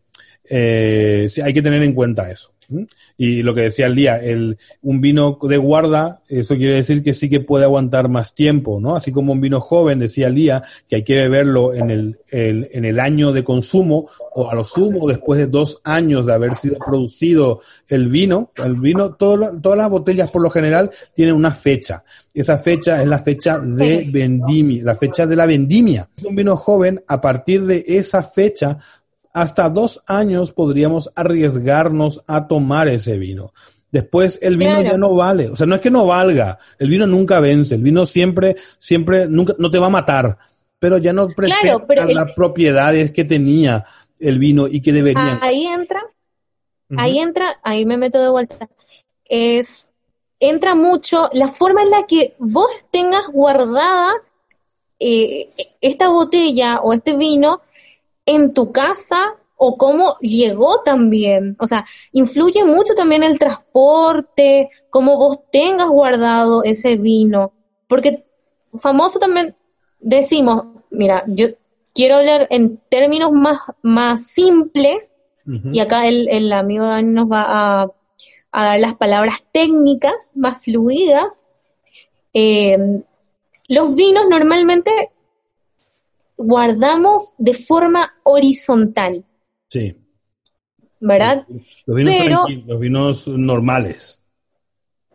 eh, 0.49 1.27
sí, 1.29 1.41
hay 1.41 1.53
que 1.53 1.61
tener 1.61 1.81
en 1.83 1.93
cuenta 1.93 2.29
eso. 2.29 2.52
Y 3.17 3.43
lo 3.43 3.53
que 3.53 3.61
decía 3.61 3.85
el 3.85 3.95
día, 3.95 4.17
el, 4.17 4.57
un 4.81 5.01
vino 5.01 5.37
de 5.41 5.57
guarda, 5.57 6.21
eso 6.27 6.55
quiere 6.55 6.75
decir 6.75 7.03
que 7.03 7.13
sí 7.13 7.29
que 7.29 7.39
puede 7.39 7.65
aguantar 7.65 8.09
más 8.09 8.33
tiempo, 8.33 8.79
¿no? 8.79 8.95
Así 8.95 9.11
como 9.11 9.33
un 9.33 9.41
vino 9.41 9.59
joven, 9.59 9.99
decía 9.99 10.27
el 10.27 10.35
día, 10.35 10.63
que 10.87 10.97
hay 10.97 11.03
que 11.03 11.15
beberlo 11.15 11.73
en 11.73 11.91
el, 11.91 12.19
el, 12.31 12.69
en 12.71 12.85
el 12.85 12.99
año 12.99 13.31
de 13.31 13.43
consumo 13.43 14.07
o 14.35 14.49
a 14.49 14.55
lo 14.55 14.63
sumo 14.63 15.07
después 15.07 15.39
de 15.39 15.47
dos 15.47 15.81
años 15.83 16.25
de 16.25 16.33
haber 16.33 16.55
sido 16.55 16.77
producido 16.77 17.61
el 17.87 18.07
vino. 18.07 18.51
El 18.55 18.75
vino, 18.75 19.13
todo, 19.13 19.59
todas 19.61 19.77
las 19.77 19.89
botellas 19.89 20.31
por 20.31 20.41
lo 20.41 20.49
general 20.49 20.91
tienen 21.13 21.35
una 21.35 21.51
fecha. 21.51 22.03
Esa 22.33 22.57
fecha 22.57 23.01
es 23.01 23.07
la 23.07 23.19
fecha 23.19 23.59
de 23.59 24.09
vendimia, 24.11 24.83
la 24.83 24.95
fecha 24.95 25.25
de 25.25 25.35
la 25.35 25.45
vendimia. 25.45 26.09
Es 26.17 26.23
un 26.23 26.35
vino 26.35 26.55
joven, 26.55 27.03
a 27.07 27.21
partir 27.21 27.63
de 27.63 27.83
esa 27.87 28.23
fecha 28.23 28.79
hasta 29.33 29.69
dos 29.69 30.03
años 30.05 30.53
podríamos 30.53 31.11
arriesgarnos 31.15 32.23
a 32.27 32.47
tomar 32.47 32.87
ese 32.87 33.17
vino. 33.17 33.53
Después 33.91 34.39
el 34.41 34.57
vino 34.57 34.81
ya 34.81 34.97
no 34.97 35.15
vale. 35.15 35.49
O 35.49 35.55
sea, 35.55 35.67
no 35.67 35.75
es 35.75 35.81
que 35.81 35.91
no 35.91 36.05
valga. 36.05 36.57
El 36.79 36.89
vino 36.89 37.05
nunca 37.05 37.39
vence. 37.39 37.75
El 37.75 37.83
vino 37.83 38.05
siempre, 38.05 38.55
siempre, 38.79 39.27
nunca, 39.27 39.53
no 39.59 39.69
te 39.69 39.79
va 39.79 39.87
a 39.87 39.91
matar. 39.91 40.37
Pero 40.79 40.97
ya 40.97 41.13
no 41.13 41.27
presenta 41.29 42.05
las 42.07 42.31
propiedades 42.33 43.11
que 43.11 43.23
tenía 43.23 43.85
el 44.19 44.39
vino 44.39 44.67
y 44.67 44.81
que 44.81 44.93
debería. 44.93 45.39
Ahí 45.41 45.65
entra, 45.65 46.03
ahí 46.97 47.19
entra, 47.19 47.59
ahí 47.63 47.85
me 47.85 47.97
meto 47.97 48.21
de 48.21 48.29
vuelta. 48.29 48.67
Es, 49.25 49.93
entra 50.39 50.75
mucho 50.75 51.29
la 51.33 51.47
forma 51.47 51.83
en 51.83 51.91
la 51.91 52.07
que 52.07 52.35
vos 52.39 52.87
tengas 52.91 53.27
guardada 53.31 54.13
eh, 54.99 55.49
esta 55.81 56.09
botella 56.09 56.79
o 56.81 56.93
este 56.93 57.15
vino 57.15 57.61
en 58.25 58.53
tu 58.53 58.71
casa 58.71 59.35
o 59.55 59.77
cómo 59.77 60.17
llegó 60.19 60.81
también. 60.81 61.55
O 61.59 61.67
sea, 61.67 61.85
influye 62.11 62.63
mucho 62.63 62.95
también 62.95 63.23
el 63.23 63.39
transporte, 63.39 64.69
cómo 64.89 65.17
vos 65.17 65.39
tengas 65.51 65.89
guardado 65.89 66.63
ese 66.63 66.97
vino. 66.97 67.53
Porque 67.87 68.25
famoso 68.75 69.19
también 69.19 69.55
decimos, 69.99 70.65
mira, 70.89 71.23
yo 71.27 71.47
quiero 71.93 72.15
hablar 72.15 72.47
en 72.49 72.77
términos 72.89 73.31
más, 73.31 73.59
más 73.81 74.27
simples, 74.27 75.17
y 75.45 75.81
acá 75.81 76.07
el, 76.07 76.29
el 76.29 76.53
amigo 76.53 76.85
Dani 76.85 77.11
nos 77.11 77.29
va 77.29 77.43
a, 77.43 77.91
a, 78.53 78.63
dar 78.63 78.79
las 78.79 78.95
palabras 78.95 79.43
técnicas 79.51 80.31
más 80.35 80.63
fluidas. 80.63 81.43
Eh, 82.33 82.77
los 83.67 83.93
vinos 83.93 84.23
normalmente 84.29 85.11
guardamos 86.37 87.35
de 87.37 87.53
forma 87.53 88.13
horizontal. 88.23 89.25
Sí. 89.69 89.95
¿Verdad? 90.99 91.45
Los, 91.85 91.95
vinos 91.97 92.49
los 92.65 92.79
vinos 92.79 93.27
normales. 93.27 94.19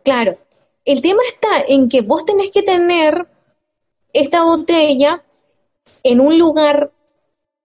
Claro. 0.03 0.37
el 0.85 1.01
tema 1.01 1.21
está 1.27 1.65
en 1.67 1.89
que 1.89 2.01
vos 2.01 2.25
tenés 2.25 2.51
que 2.51 2.63
tener 2.63 3.27
esta 4.13 4.43
botella 4.43 5.23
en 6.03 6.19
un 6.19 6.37
lugar 6.37 6.91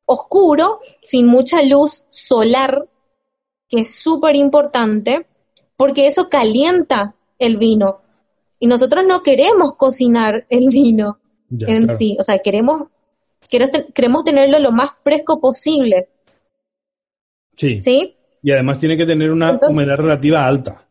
oscuro, 0.07 0.81
sin 1.01 1.27
mucha 1.27 1.63
luz 1.63 2.05
solar, 2.09 2.89
que 3.69 3.81
es 3.81 3.95
súper 3.95 4.37
importante, 4.37 5.27
porque 5.77 6.07
eso 6.07 6.29
calienta 6.29 7.15
el 7.39 7.57
vino. 7.57 8.01
Y 8.59 8.67
nosotros 8.67 9.05
no 9.07 9.23
queremos 9.23 9.75
cocinar 9.75 10.47
el 10.49 10.69
vino 10.69 11.19
en 11.51 11.89
sí, 11.89 12.17
o 12.19 12.23
sea, 12.23 12.39
queremos, 12.39 12.89
queremos 13.49 14.25
tenerlo 14.25 14.59
lo 14.59 14.73
más 14.73 15.03
fresco 15.03 15.41
posible. 15.41 16.09
Sí. 17.57 17.81
¿Sí? 17.81 18.17
Y 18.43 18.53
además 18.53 18.79
tiene 18.79 18.97
que 18.97 19.07
tener 19.07 19.31
una 19.31 19.59
humedad 19.69 19.97
relativa 19.97 20.47
alta. 20.47 20.87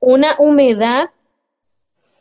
Una 0.00 0.36
humedad 0.38 1.10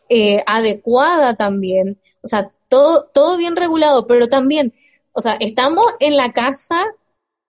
eh, 0.09 0.43
adecuada 0.45 1.35
también. 1.35 1.99
O 2.21 2.27
sea, 2.27 2.51
todo, 2.67 3.05
todo 3.13 3.37
bien 3.37 3.55
regulado, 3.55 4.07
pero 4.07 4.27
también, 4.27 4.73
o 5.13 5.21
sea, 5.21 5.37
estamos 5.39 5.85
en 5.99 6.17
la 6.17 6.33
casa 6.33 6.85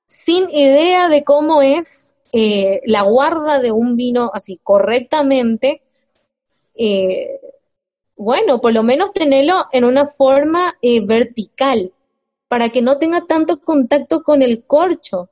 sin 0.06 0.48
idea 0.50 1.08
de 1.08 1.24
cómo 1.24 1.62
es 1.62 2.14
eh, 2.32 2.80
la 2.84 3.02
guarda 3.02 3.58
de 3.58 3.72
un 3.72 3.96
vino 3.96 4.30
así 4.32 4.60
correctamente. 4.62 5.82
Eh, 6.76 7.40
bueno, 8.16 8.60
por 8.60 8.72
lo 8.72 8.82
menos 8.82 9.12
tenerlo 9.12 9.66
en 9.72 9.84
una 9.84 10.06
forma 10.06 10.76
vertical, 11.04 11.92
para 12.48 12.70
que 12.70 12.82
no 12.82 12.98
tenga 12.98 13.26
tanto 13.26 13.60
contacto 13.60 14.22
con 14.22 14.42
el 14.42 14.64
corcho. 14.64 15.28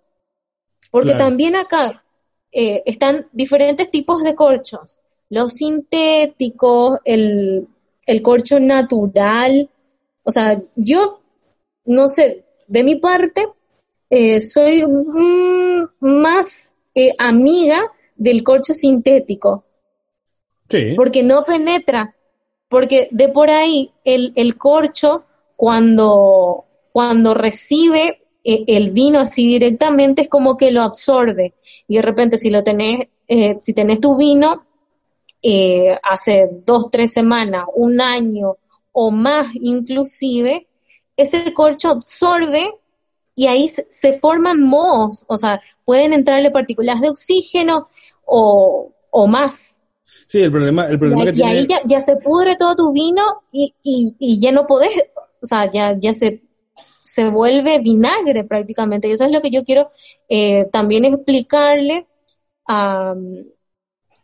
Porque 0.90 1.14
también 1.14 1.57
acá 1.57 2.05
eh, 2.52 2.83
están 2.87 3.29
diferentes 3.33 3.90
tipos 3.90 4.22
de 4.22 4.35
corchos. 4.35 4.98
Los 5.29 5.55
sintéticos, 5.55 7.00
el, 7.05 7.68
corcho 8.22 8.61
natural. 8.61 9.68
O 10.22 10.31
sea, 10.31 10.62
yo, 10.76 11.20
no 11.87 12.09
sé, 12.09 12.44
de 12.68 12.85
mi 12.85 12.96
parte, 12.96 13.46
eh, 14.11 14.40
soy 14.40 14.85
más 16.00 16.74
eh, 16.94 17.12
amiga 17.18 17.81
del 18.14 18.42
corcho 18.42 18.72
sintético. 18.72 19.64
Sí. 20.68 20.94
Porque 20.96 21.22
no 21.22 21.44
penetra. 21.44 22.14
Porque 22.68 23.09
de 23.11 23.29
por 23.29 23.50
ahí 23.50 23.92
el, 24.05 24.33
el 24.37 24.57
corcho, 24.57 25.24
cuando, 25.57 26.65
cuando 26.96 27.35
recibe 27.35 28.22
eh, 28.42 28.64
el 28.68 28.90
vino 28.90 29.20
así 29.20 29.46
directamente 29.46 30.22
es 30.22 30.28
como 30.30 30.56
que 30.56 30.70
lo 30.70 30.80
absorbe. 30.80 31.52
Y 31.87 31.96
de 31.96 32.00
repente 32.00 32.38
si 32.38 32.48
lo 32.48 32.62
tenés, 32.62 33.09
eh, 33.28 33.56
si 33.61 33.74
tenés 33.74 34.00
tu 34.00 34.16
vino 34.16 34.64
eh, 35.42 35.94
hace 36.02 36.48
dos, 36.64 36.87
tres 36.90 37.12
semanas, 37.12 37.66
un 37.74 38.00
año 38.00 38.56
o 38.92 39.11
más 39.11 39.48
inclusive, 39.61 40.68
ese 41.18 41.52
corcho 41.52 41.90
absorbe 41.90 42.66
y 43.35 43.46
ahí 43.46 43.68
se, 43.68 44.14
forman 44.14 44.62
mohos, 44.62 45.26
o 45.28 45.37
sea, 45.37 45.61
pueden 45.85 46.14
entrarle 46.14 46.50
partículas 46.50 47.02
de 47.02 47.11
oxígeno 47.11 47.88
o, 48.24 48.90
más. 49.28 49.82
Sí, 50.28 50.40
el 50.40 50.50
problema, 50.50 50.87
el 50.87 50.98
problema 50.98 51.24
y, 51.24 51.35
que 51.35 51.40
y 51.40 51.42
ahí 51.42 51.66
ya, 51.66 51.78
ya, 51.85 52.00
se 52.00 52.16
pudre 52.16 52.56
todo 52.56 52.74
tu 52.74 52.92
vino 52.92 53.42
y, 53.52 53.74
y, 53.85 54.16
y 54.18 54.40
ya 54.40 54.50
no 54.50 54.66
podés, 54.66 54.98
o 55.42 55.46
sea, 55.46 55.70
ya, 55.70 55.94
ya 55.98 56.14
se 56.14 56.45
se 57.07 57.31
vuelve 57.31 57.79
vinagre 57.79 58.45
prácticamente. 58.45 59.09
Y 59.09 59.12
eso 59.12 59.25
es 59.25 59.33
lo 59.33 59.40
que 59.40 59.51
yo 59.51 59.64
quiero 59.64 59.90
eh, 60.29 60.69
también 60.73 61.05
explicarle 61.05 62.05
a, 62.66 63.14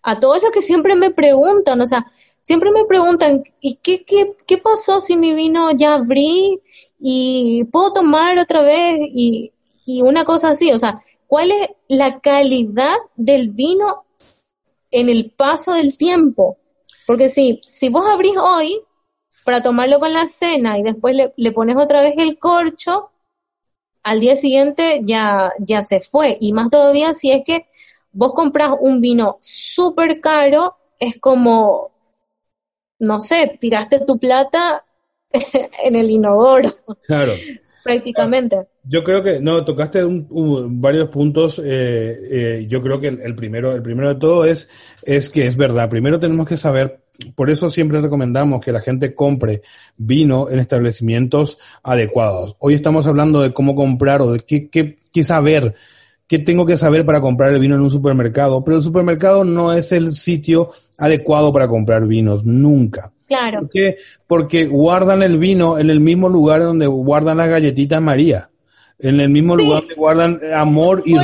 a 0.02 0.20
todos 0.20 0.42
los 0.42 0.50
que 0.50 0.62
siempre 0.62 0.96
me 0.96 1.10
preguntan, 1.12 1.80
o 1.80 1.86
sea, 1.86 2.10
siempre 2.40 2.72
me 2.72 2.84
preguntan, 2.84 3.44
¿y 3.60 3.76
qué, 3.76 4.04
qué, 4.04 4.34
qué 4.46 4.58
pasó 4.58 5.00
si 5.00 5.16
mi 5.16 5.32
vino 5.32 5.70
ya 5.70 5.94
abrí 5.94 6.60
y 6.98 7.64
puedo 7.64 7.92
tomar 7.92 8.38
otra 8.38 8.62
vez? 8.62 8.98
Y, 9.14 9.52
y 9.86 10.02
una 10.02 10.24
cosa 10.24 10.50
así, 10.50 10.72
o 10.72 10.78
sea, 10.78 11.00
¿cuál 11.28 11.52
es 11.52 11.68
la 11.88 12.20
calidad 12.20 12.96
del 13.14 13.50
vino 13.50 14.04
en 14.90 15.08
el 15.08 15.30
paso 15.30 15.74
del 15.74 15.96
tiempo? 15.96 16.58
Porque 17.06 17.28
si, 17.28 17.60
si 17.70 17.88
vos 17.88 18.06
abrís 18.06 18.36
hoy, 18.36 18.80
para 19.44 19.62
tomarlo 19.62 19.98
con 20.00 20.12
la 20.12 20.26
cena 20.26 20.78
y 20.78 20.82
después 20.82 21.16
le, 21.36 21.52
pones 21.52 21.76
otra 21.76 22.00
vez 22.00 22.14
el 22.18 22.38
corcho, 22.38 23.10
al 24.02 24.20
día 24.20 24.36
siguiente 24.36 25.00
ya, 25.02 25.52
ya 25.58 25.82
se 25.82 26.00
fue. 26.00 26.36
Y 26.40 26.52
más 26.52 26.70
todavía 26.70 27.14
si 27.14 27.30
es 27.30 27.42
que 27.44 27.66
vos 28.12 28.32
compras 28.34 28.70
un 28.80 29.00
vino 29.00 29.38
súper 29.40 30.20
caro, 30.20 30.76
es 30.98 31.18
como, 31.18 31.90
no 32.98 33.20
sé, 33.20 33.58
tiraste 33.60 34.00
tu 34.00 34.18
plata 34.18 34.84
en 35.84 35.96
el 35.96 36.10
inodoro. 36.10 36.70
Claro. 37.06 37.32
Prácticamente. 37.82 38.68
Yo 38.84 39.02
creo 39.02 39.24
que, 39.24 39.40
no, 39.40 39.64
tocaste 39.64 40.02
varios 40.04 41.08
puntos. 41.08 41.58
Eh, 41.58 41.62
eh, 42.30 42.66
yo 42.68 42.80
creo 42.80 43.00
que 43.00 43.08
el, 43.08 43.34
primero, 43.34 43.72
el 43.72 43.82
primero 43.82 44.08
de 44.08 44.20
todo 44.20 44.44
es, 44.44 44.68
es 45.02 45.28
que 45.28 45.46
es 45.46 45.56
verdad. 45.56 45.88
Primero 45.88 46.20
tenemos 46.20 46.46
que 46.46 46.56
saber 46.56 47.02
por 47.34 47.50
eso 47.50 47.70
siempre 47.70 48.00
recomendamos 48.00 48.60
que 48.60 48.72
la 48.72 48.80
gente 48.80 49.14
compre 49.14 49.62
vino 49.96 50.48
en 50.50 50.58
establecimientos 50.58 51.58
adecuados. 51.82 52.56
Hoy 52.58 52.74
estamos 52.74 53.06
hablando 53.06 53.40
de 53.40 53.52
cómo 53.52 53.74
comprar 53.74 54.22
o 54.22 54.32
de 54.32 54.40
qué, 54.40 54.68
qué, 54.70 55.24
saber, 55.24 55.74
qué 56.26 56.38
tengo 56.38 56.66
que 56.66 56.76
saber 56.76 57.04
para 57.04 57.20
comprar 57.20 57.52
el 57.52 57.60
vino 57.60 57.74
en 57.74 57.82
un 57.82 57.90
supermercado, 57.90 58.64
pero 58.64 58.78
el 58.78 58.82
supermercado 58.82 59.44
no 59.44 59.72
es 59.72 59.92
el 59.92 60.14
sitio 60.14 60.70
adecuado 60.98 61.52
para 61.52 61.68
comprar 61.68 62.06
vinos, 62.06 62.44
nunca. 62.44 63.12
Claro. 63.26 63.60
¿Por 63.60 63.70
qué? 63.70 63.96
Porque 64.26 64.66
guardan 64.66 65.22
el 65.22 65.38
vino 65.38 65.78
en 65.78 65.90
el 65.90 66.00
mismo 66.00 66.28
lugar 66.28 66.62
donde 66.62 66.86
guardan 66.86 67.38
las 67.38 67.48
galletitas 67.48 68.00
María, 68.00 68.50
en 68.98 69.20
el 69.20 69.30
mismo 69.30 69.56
lugar 69.56 69.80
donde 69.80 69.94
guardan 69.94 70.40
amor 70.54 71.02
y 71.04 71.14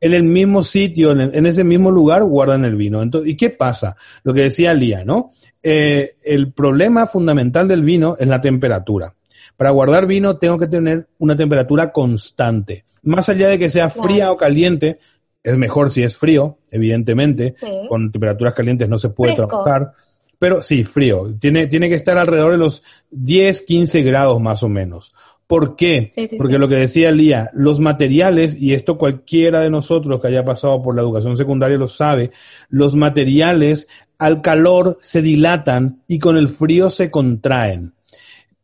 en 0.00 0.14
el 0.14 0.22
mismo 0.22 0.62
sitio, 0.62 1.12
en, 1.12 1.46
ese 1.46 1.62
mismo 1.62 1.90
lugar, 1.90 2.24
guardan 2.24 2.64
el 2.64 2.74
vino. 2.74 3.02
Entonces, 3.02 3.30
¿Y 3.30 3.36
qué 3.36 3.50
pasa? 3.50 3.96
Lo 4.22 4.32
que 4.32 4.42
decía 4.42 4.72
Lía, 4.72 5.04
¿no? 5.04 5.30
Eh, 5.62 6.16
el 6.22 6.52
problema 6.52 7.06
fundamental 7.06 7.68
del 7.68 7.82
vino 7.82 8.16
es 8.18 8.26
la 8.26 8.40
temperatura. 8.40 9.14
Para 9.56 9.70
guardar 9.70 10.06
vino 10.06 10.38
tengo 10.38 10.58
que 10.58 10.68
tener 10.68 11.08
una 11.18 11.36
temperatura 11.36 11.92
constante. 11.92 12.86
Más 13.02 13.28
allá 13.28 13.48
de 13.48 13.58
que 13.58 13.70
sea 13.70 13.90
fría 13.90 14.32
o 14.32 14.36
caliente, 14.36 14.98
es 15.42 15.56
mejor 15.58 15.90
si 15.90 16.02
es 16.02 16.16
frío, 16.16 16.58
evidentemente. 16.70 17.54
Con 17.88 18.10
temperaturas 18.10 18.54
calientes 18.54 18.88
no 18.88 18.98
se 18.98 19.10
puede 19.10 19.34
trabajar. 19.34 19.92
Pero 20.38 20.62
sí, 20.62 20.84
frío. 20.84 21.36
Tiene, 21.38 21.66
tiene 21.66 21.90
que 21.90 21.94
estar 21.94 22.16
alrededor 22.16 22.52
de 22.52 22.58
los 22.58 22.82
10, 23.10 23.60
15 23.60 24.02
grados 24.02 24.40
más 24.40 24.62
o 24.62 24.70
menos. 24.70 25.14
¿Por 25.50 25.74
qué? 25.74 26.08
Porque 26.38 26.60
lo 26.60 26.68
que 26.68 26.76
decía 26.76 27.10
Lía, 27.10 27.50
los 27.54 27.80
materiales, 27.80 28.56
y 28.56 28.72
esto 28.72 28.96
cualquiera 28.96 29.58
de 29.58 29.68
nosotros 29.68 30.20
que 30.20 30.28
haya 30.28 30.44
pasado 30.44 30.80
por 30.80 30.94
la 30.94 31.02
educación 31.02 31.36
secundaria 31.36 31.76
lo 31.76 31.88
sabe, 31.88 32.30
los 32.68 32.94
materiales 32.94 33.88
al 34.16 34.42
calor 34.42 34.96
se 35.00 35.22
dilatan 35.22 36.04
y 36.06 36.20
con 36.20 36.36
el 36.36 36.50
frío 36.50 36.88
se 36.88 37.10
contraen. 37.10 37.94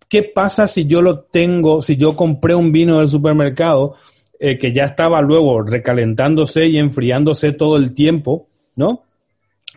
¿Qué 0.08 0.22
pasa 0.22 0.68
si 0.68 0.86
yo 0.86 1.02
lo 1.02 1.24
tengo, 1.24 1.82
si 1.82 1.96
yo 1.96 2.14
compré 2.14 2.54
un 2.54 2.70
vino 2.70 3.00
del 3.00 3.08
supermercado 3.08 3.96
eh, 4.38 4.56
que 4.56 4.72
ya 4.72 4.84
estaba 4.84 5.20
luego 5.22 5.62
recalentándose 5.62 6.68
y 6.68 6.78
enfriándose 6.78 7.50
todo 7.50 7.78
el 7.78 7.94
tiempo, 7.94 8.46
¿no? 8.76 9.02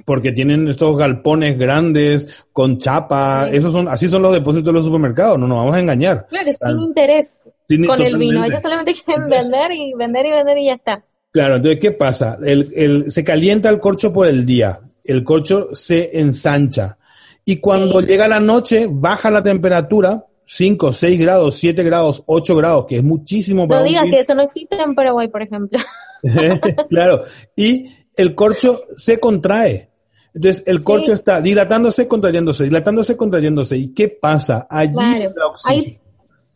Porque 0.05 0.31
tienen 0.31 0.67
estos 0.67 0.97
galpones 0.97 1.57
grandes 1.57 2.45
con 2.53 2.77
chapa, 2.77 3.49
esos 3.51 3.71
son, 3.71 3.87
así 3.87 4.07
son 4.07 4.21
los 4.21 4.33
depósitos 4.33 4.67
de 4.67 4.73
los 4.73 4.85
supermercados, 4.85 5.39
no 5.39 5.47
nos 5.47 5.57
vamos 5.57 5.75
a 5.75 5.79
engañar. 5.79 6.27
Claro, 6.29 6.51
sin 6.53 6.79
interés 6.79 7.49
con 7.87 8.01
el 8.01 8.17
vino, 8.17 8.43
ellos 8.43 8.61
solamente 8.61 8.93
quieren 8.93 9.29
vender 9.29 9.71
y 9.71 9.93
vender 9.93 10.25
y 10.25 10.31
vender 10.31 10.57
y 10.57 10.65
ya 10.67 10.73
está. 10.73 11.03
Claro, 11.31 11.57
entonces, 11.57 11.79
¿qué 11.79 11.91
pasa? 11.91 12.37
El, 12.43 12.69
el, 12.75 13.11
se 13.11 13.23
calienta 13.23 13.69
el 13.69 13.79
corcho 13.79 14.11
por 14.11 14.27
el 14.27 14.45
día, 14.45 14.79
el 15.03 15.23
corcho 15.23 15.67
se 15.73 16.19
ensancha 16.19 16.97
y 17.45 17.57
cuando 17.57 18.01
llega 18.01 18.27
la 18.27 18.39
noche 18.39 18.87
baja 18.89 19.31
la 19.31 19.41
temperatura 19.41 20.25
5, 20.45 20.93
6 20.93 21.19
grados, 21.19 21.55
7 21.57 21.83
grados, 21.83 22.23
8 22.25 22.55
grados, 22.55 22.85
que 22.85 22.97
es 22.97 23.03
muchísimo 23.03 23.67
para 23.67 23.81
No 23.81 23.87
digas 23.87 24.03
que 24.09 24.19
eso 24.19 24.33
no 24.33 24.41
existe 24.41 24.81
en 24.81 24.95
Paraguay, 24.95 25.27
por 25.27 25.43
ejemplo. 25.43 25.79
claro, 26.89 27.21
y 27.55 27.87
el 28.15 28.35
corcho 28.35 28.79
se 28.95 29.19
contrae. 29.19 29.88
Entonces 30.33 30.63
el 30.67 30.83
corcho 30.83 31.13
está 31.13 31.41
dilatándose, 31.41 32.07
contrayéndose, 32.07 32.65
dilatándose, 32.65 33.17
contrayéndose. 33.17 33.77
¿Y 33.77 33.93
qué 33.93 34.09
pasa? 34.09 34.67
Allí 34.69 34.93
entra 34.99 35.47
oxígeno. 35.47 35.99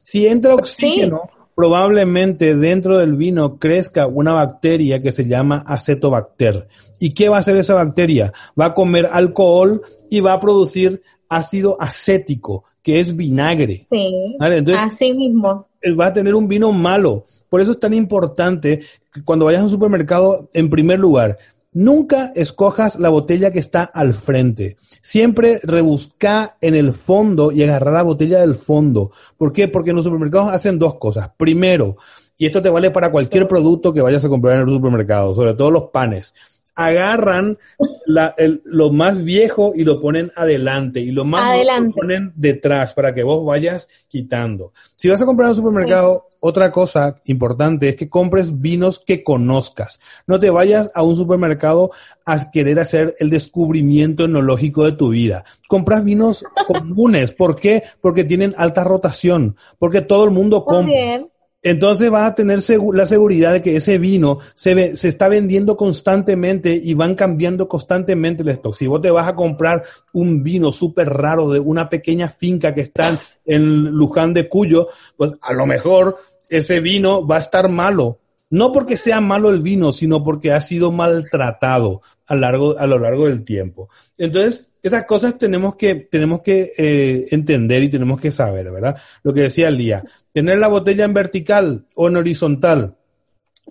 Si 0.03 0.27
entra 0.27 0.55
oxígeno, 0.55 1.21
probablemente 1.55 2.55
dentro 2.55 2.97
del 2.97 3.15
vino 3.15 3.57
crezca 3.57 4.07
una 4.07 4.33
bacteria 4.33 5.01
que 5.01 5.11
se 5.11 5.25
llama 5.25 5.63
acetobacter. 5.65 6.67
¿Y 6.99 7.13
qué 7.13 7.29
va 7.29 7.37
a 7.37 7.39
hacer 7.39 7.57
esa 7.57 7.73
bacteria? 7.73 8.33
Va 8.59 8.67
a 8.67 8.73
comer 8.73 9.07
alcohol 9.11 9.81
y 10.09 10.19
va 10.19 10.33
a 10.33 10.39
producir 10.39 11.01
ácido 11.29 11.77
acético, 11.79 12.65
que 12.81 12.99
es 12.99 13.15
vinagre. 13.15 13.87
Sí. 13.89 14.35
Entonces, 14.39 14.85
así 14.85 15.13
mismo. 15.13 15.67
Va 15.99 16.07
a 16.07 16.13
tener 16.13 16.35
un 16.35 16.47
vino 16.47 16.71
malo. 16.71 17.25
Por 17.49 17.61
eso 17.61 17.71
es 17.71 17.79
tan 17.79 17.93
importante 17.93 18.81
que 19.13 19.23
cuando 19.23 19.45
vayas 19.45 19.61
a 19.61 19.65
un 19.65 19.69
supermercado, 19.69 20.49
en 20.53 20.69
primer 20.69 20.99
lugar, 20.99 21.37
Nunca 21.73 22.31
escojas 22.35 22.99
la 22.99 23.09
botella 23.09 23.51
que 23.51 23.59
está 23.59 23.83
al 23.83 24.13
frente. 24.13 24.77
Siempre 25.01 25.59
rebusca 25.63 26.57
en 26.61 26.75
el 26.75 26.93
fondo 26.93 27.51
y 27.51 27.63
agarrar 27.63 27.93
la 27.93 28.03
botella 28.03 28.39
del 28.41 28.55
fondo. 28.55 29.11
¿Por 29.37 29.51
qué? 29.53 29.67
Porque 29.67 29.89
en 29.89 29.95
los 29.95 30.05
supermercados 30.05 30.53
hacen 30.53 30.79
dos 30.79 30.95
cosas. 30.95 31.31
Primero, 31.37 31.97
y 32.37 32.45
esto 32.45 32.61
te 32.61 32.69
vale 32.69 32.91
para 32.91 33.11
cualquier 33.11 33.47
producto 33.47 33.93
que 33.93 34.01
vayas 34.01 34.25
a 34.25 34.29
comprar 34.29 34.55
en 34.55 34.67
el 34.67 34.75
supermercado, 34.75 35.35
sobre 35.35 35.53
todo 35.53 35.71
los 35.71 35.83
panes 35.91 36.33
agarran 36.75 37.57
lo 38.05 38.91
más 38.91 39.23
viejo 39.23 39.73
y 39.75 39.83
lo 39.83 40.01
ponen 40.01 40.31
adelante 40.35 40.99
y 40.99 41.11
lo 41.11 41.25
más 41.25 41.51
adelante. 41.51 41.89
lo 41.89 42.01
ponen 42.01 42.33
detrás 42.35 42.93
para 42.93 43.13
que 43.13 43.23
vos 43.23 43.45
vayas 43.45 43.87
quitando. 44.07 44.73
Si 44.95 45.09
vas 45.09 45.21
a 45.21 45.25
comprar 45.25 45.47
en 45.47 45.51
un 45.51 45.55
supermercado, 45.57 46.27
otra 46.39 46.71
cosa 46.71 47.21
importante 47.25 47.89
es 47.89 47.95
que 47.95 48.09
compres 48.09 48.59
vinos 48.59 48.99
que 48.99 49.23
conozcas. 49.23 49.99
No 50.27 50.39
te 50.39 50.49
vayas 50.49 50.91
a 50.93 51.03
un 51.03 51.15
supermercado 51.15 51.91
a 52.25 52.51
querer 52.51 52.79
hacer 52.79 53.15
el 53.19 53.29
descubrimiento 53.29 54.25
enológico 54.25 54.83
de 54.83 54.91
tu 54.93 55.09
vida. 55.09 55.45
Compras 55.69 56.03
vinos 56.03 56.43
comunes. 56.67 57.33
¿Por 57.33 57.55
qué? 57.55 57.83
Porque 58.01 58.25
tienen 58.25 58.53
alta 58.57 58.83
rotación. 58.83 59.55
Porque 59.79 60.01
todo 60.01 60.25
el 60.25 60.31
mundo 60.31 60.65
compra. 60.65 61.23
Entonces 61.63 62.11
vas 62.11 62.29
a 62.29 62.35
tener 62.35 62.59
la 62.93 63.05
seguridad 63.05 63.53
de 63.53 63.61
que 63.61 63.77
ese 63.77 63.97
vino 63.97 64.39
se, 64.53 64.97
se 64.97 65.07
está 65.07 65.29
vendiendo 65.29 65.77
constantemente 65.77 66.75
y 66.75 66.93
van 66.93 67.15
cambiando 67.15 67.69
constantemente 67.69 68.43
el 68.43 68.49
stock. 68.49 68.75
Si 68.75 68.85
vos 68.85 69.01
te 69.01 69.09
vas 69.09 69.29
a 69.29 69.35
comprar 69.35 69.83
un 70.11 70.43
vino 70.43 70.73
súper 70.73 71.07
raro 71.07 71.49
de 71.49 71.61
una 71.61 71.89
pequeña 71.89 72.27
finca 72.27 72.73
que 72.73 72.81
está 72.81 73.17
en 73.45 73.85
Luján 73.85 74.33
de 74.33 74.49
Cuyo, 74.49 74.89
pues 75.15 75.31
a 75.41 75.53
lo 75.53 75.65
mejor 75.65 76.17
ese 76.49 76.81
vino 76.81 77.25
va 77.25 77.37
a 77.37 77.41
estar 77.41 77.69
malo. 77.69 78.19
No 78.49 78.71
porque 78.71 78.97
sea 78.97 79.21
malo 79.21 79.49
el 79.49 79.61
vino, 79.61 79.93
sino 79.93 80.23
porque 80.23 80.51
ha 80.51 80.61
sido 80.61 80.91
maltratado 80.91 82.01
a, 82.27 82.35
largo, 82.35 82.77
a 82.77 82.87
lo 82.87 82.99
largo 82.99 83.27
del 83.27 83.43
tiempo. 83.43 83.89
Entonces, 84.17 84.71
esas 84.81 85.05
cosas 85.05 85.37
tenemos 85.37 85.75
que, 85.75 85.95
tenemos 85.95 86.41
que 86.41 86.71
eh, 86.77 87.25
entender 87.31 87.83
y 87.83 87.89
tenemos 87.89 88.19
que 88.19 88.31
saber, 88.31 88.71
¿verdad? 88.71 88.97
Lo 89.23 89.33
que 89.33 89.41
decía 89.41 89.71
Lía, 89.71 90.03
tener 90.33 90.57
la 90.57 90.67
botella 90.67 91.05
en 91.05 91.13
vertical 91.13 91.85
o 91.95 92.07
en 92.07 92.17
horizontal. 92.17 92.95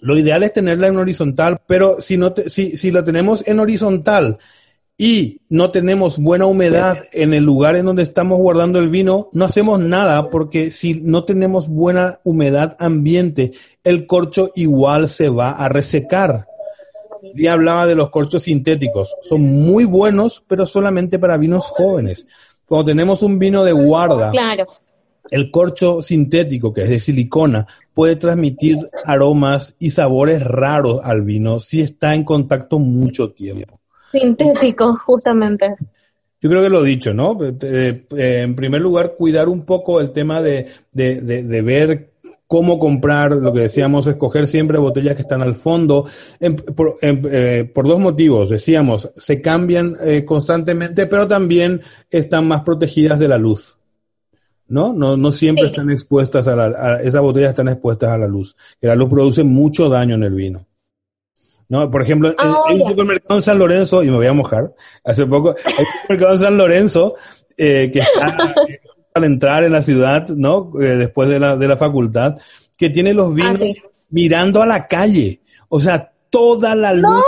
Lo 0.01 0.17
ideal 0.17 0.43
es 0.43 0.55
tenerla 0.55 0.89
en 0.89 0.97
horizontal, 0.97 1.59
pero 1.67 2.01
si, 2.01 2.17
no 2.17 2.35
si, 2.47 2.77
si 2.77 2.91
la 2.91 3.05
tenemos 3.05 3.47
en 3.47 3.61
horizontal 3.61 4.39
y 4.97 5.41
no 5.49 5.71
tenemos 5.71 6.19
buena 6.19 6.47
humedad 6.47 6.97
en 7.13 7.35
el 7.35 7.45
lugar 7.45 7.77
en 7.77 7.87
donde 7.87 8.03
estamos 8.03 8.39
guardando 8.39 8.79
el 8.79 8.89
vino, 8.89 9.29
no 9.33 9.45
hacemos 9.45 9.81
nada 9.81 10.31
porque 10.31 10.71
si 10.71 10.95
no 10.95 11.25
tenemos 11.25 11.69
buena 11.69 12.21
humedad 12.25 12.77
ambiente, 12.79 13.53
el 13.85 14.07
corcho 14.07 14.51
igual 14.55 15.09
se 15.09 15.29
va 15.29 15.51
a 15.51 15.69
resecar. 15.69 16.47
Y 17.35 17.47
hablaba 17.47 17.87
de 17.87 17.95
los 17.95 18.11
corchos 18.11 18.45
sintéticos. 18.45 19.15
Son 19.23 19.41
muy 19.41 19.85
buenos, 19.85 20.45
pero 20.47 20.67
solamente 20.67 21.19
para 21.19 21.37
vinos 21.37 21.67
jóvenes. 21.67 22.27
Cuando 22.67 22.87
tenemos 22.87 23.23
un 23.23 23.39
vino 23.39 23.65
de 23.65 23.73
guarda, 23.73 24.33
el 25.31 25.51
corcho 25.51 26.03
sintético, 26.03 26.73
que 26.73 26.83
es 26.83 26.89
de 26.89 27.01
silicona, 27.01 27.67
puede 27.95 28.17
transmitir 28.17 28.79
aromas 29.05 29.75
y 29.79 29.91
sabores 29.91 30.43
raros 30.43 31.01
al 31.03 31.23
vino 31.23 31.61
si 31.61 31.81
está 31.81 32.15
en 32.15 32.25
contacto 32.25 32.79
mucho 32.79 33.31
tiempo. 33.33 33.81
Sintético, 34.11 34.95
justamente. 34.95 35.75
Yo 36.41 36.51
creo 36.51 36.63
que 36.63 36.69
lo 36.69 36.85
he 36.85 36.89
dicho, 36.89 37.15
¿no? 37.15 37.39
Eh, 37.43 38.05
eh, 38.17 38.41
en 38.43 38.55
primer 38.57 38.81
lugar, 38.81 39.15
cuidar 39.17 39.49
un 39.49 39.65
poco 39.65 40.01
el 40.01 40.11
tema 40.11 40.43
de, 40.43 40.69
de, 40.93 41.21
de 41.21 41.63
ver 41.63 42.12
cómo 42.53 42.79
comprar, 42.79 43.33
lo 43.33 43.51
que 43.51 43.61
decíamos, 43.61 44.07
escoger 44.07 44.47
siempre 44.47 44.77
botellas 44.77 45.15
que 45.17 45.23
están 45.23 45.41
al 45.41 45.55
fondo, 45.55 46.05
eh, 46.39 47.65
por, 47.73 47.89
dos 47.89 47.99
motivos. 47.99 48.51
Decíamos, 48.51 49.11
se 49.17 49.41
cambian 49.41 49.97
eh, 50.05 50.27
constantemente, 50.27 51.07
pero 51.07 51.27
también 51.27 51.81
están 52.11 52.47
más 52.47 52.61
protegidas 52.61 53.19
de 53.19 53.29
la 53.29 53.39
luz. 53.39 53.79
¿No? 54.69 54.93
No, 54.93 55.17
no 55.17 55.33
siempre 55.33 55.69
están 55.69 55.89
expuestas 55.89 56.47
a 56.47 56.55
la, 56.55 57.01
esas 57.01 57.23
botellas 57.23 57.49
están 57.49 57.69
expuestas 57.69 58.11
a 58.11 58.19
la 58.19 58.29
luz. 58.29 58.55
Que 58.79 58.87
la 58.87 58.97
luz 58.97 59.09
produce 59.09 59.45
mucho 59.45 59.89
daño 59.89 60.17
en 60.17 60.25
el 60.25 60.35
vino. 60.35 60.67
¿no? 61.71 61.91
Por 61.91 62.03
ejemplo, 62.03 62.35
en, 62.39 62.81
un 62.83 62.87
supermercado 62.87 63.37
en 63.37 63.43
San 63.43 63.59
Lorenzo, 63.59 64.03
y 64.03 64.11
me 64.11 64.17
voy 64.17 64.27
a 64.27 64.35
mojar, 64.35 64.75
hace 65.03 65.25
poco, 65.25 65.55
hay 65.65 65.85
un 65.87 66.03
supermercado 66.03 66.33
en 66.35 66.39
San 66.39 66.59
Lorenzo 66.59 67.15
eh, 67.57 67.91
que 67.91 68.01
está 68.01 68.37
al 69.15 69.25
entrar 69.25 69.65
en 69.65 69.73
la 69.73 69.83
ciudad, 69.83 70.29
¿no? 70.29 70.73
Eh, 70.81 70.97
después 70.97 71.29
de 71.29 71.39
la, 71.39 71.57
de 71.57 71.69
la 71.69 71.77
facultad, 71.77 72.37
que 72.77 72.91
tiene 72.91 73.15
los 73.15 73.35
vinos 73.35 73.61
ah, 73.63 73.89
mirando 74.11 74.63
a 74.63 74.67
la 74.67 74.87
calle. 74.87 75.41
O 75.69 75.81
sea, 75.81 76.13
toda 76.31 76.75
la 76.75 76.93
luz 76.93 77.23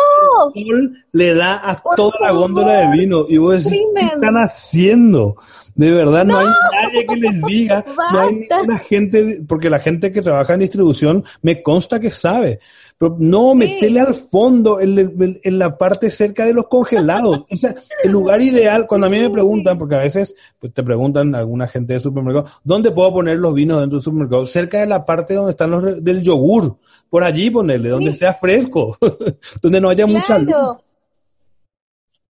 sol 0.53 1.05
le 1.13 1.35
da 1.35 1.71
a 1.71 1.83
toda 1.97 2.19
la 2.21 2.31
góndola 2.33 2.73
de 2.79 2.99
vino. 2.99 3.27
Y 3.29 3.39
vos 3.39 3.65
decís, 3.65 3.81
¿qué 3.95 4.07
están 4.07 4.37
haciendo? 4.37 5.37
De 5.75 5.91
verdad, 5.91 6.25
no, 6.25 6.39
hay 6.39 6.47
nadie 6.47 7.07
que 7.07 7.17
les 7.17 7.43
diga, 7.43 7.85
no 8.13 8.21
hay 8.21 8.35
ninguna 8.35 8.79
gente, 8.79 9.39
porque 9.49 9.69
la 9.69 9.81
gente 9.81 10.13
que 10.13 10.23
trabaja 10.23 10.55
en 10.55 10.61
distribución 10.61 11.25
me 11.43 11.63
consta 11.63 11.99
que 11.99 12.13
sabe. 12.13 12.61
Pero 12.97 13.17
no, 13.19 13.57
metele 13.57 13.99
al 13.99 14.15
fondo, 14.15 14.79
en, 14.81 15.41
en, 15.43 15.59
la 15.59 15.77
parte 15.77 16.13
cerca 16.13 16.45
de 16.45 16.55
los 16.55 16.69
congelados. 16.69 17.45
O 17.51 17.57
sea, 17.57 17.75
el 18.05 18.13
lugar 18.13 18.41
ideal, 18.41 18.87
cuando 18.87 19.09
a 19.09 19.11
mí 19.11 19.19
me 19.19 19.31
preguntan, 19.31 19.77
porque 19.77 19.97
a 19.97 20.01
veces 20.01 20.37
pues, 20.61 20.73
te 20.73 20.85
preguntan 20.85 21.35
alguna 21.35 21.67
gente 21.67 21.95
de 21.95 22.01
supermercado, 22.01 22.47
¿dónde 22.63 22.93
puedo 22.93 23.13
poner 23.13 23.39
los 23.39 23.53
vinos 23.53 23.81
dentro 23.81 23.99
del 23.99 24.05
supermercado? 24.05 24.47
Cerca 24.47 24.79
de 24.79 24.87
la 24.87 25.05
parte 25.05 25.35
donde 25.35 25.51
están 25.51 25.73
los 25.73 26.05
del 26.05 26.23
yogur. 26.23 26.77
Por 27.11 27.23
allí 27.23 27.51
ponerle, 27.51 27.91
donde 27.91 28.15
sea 28.15 28.35
fresco, 28.35 28.97
donde 29.63 29.81
no 29.81 29.89
haya 29.89 30.07
mucha 30.07 30.34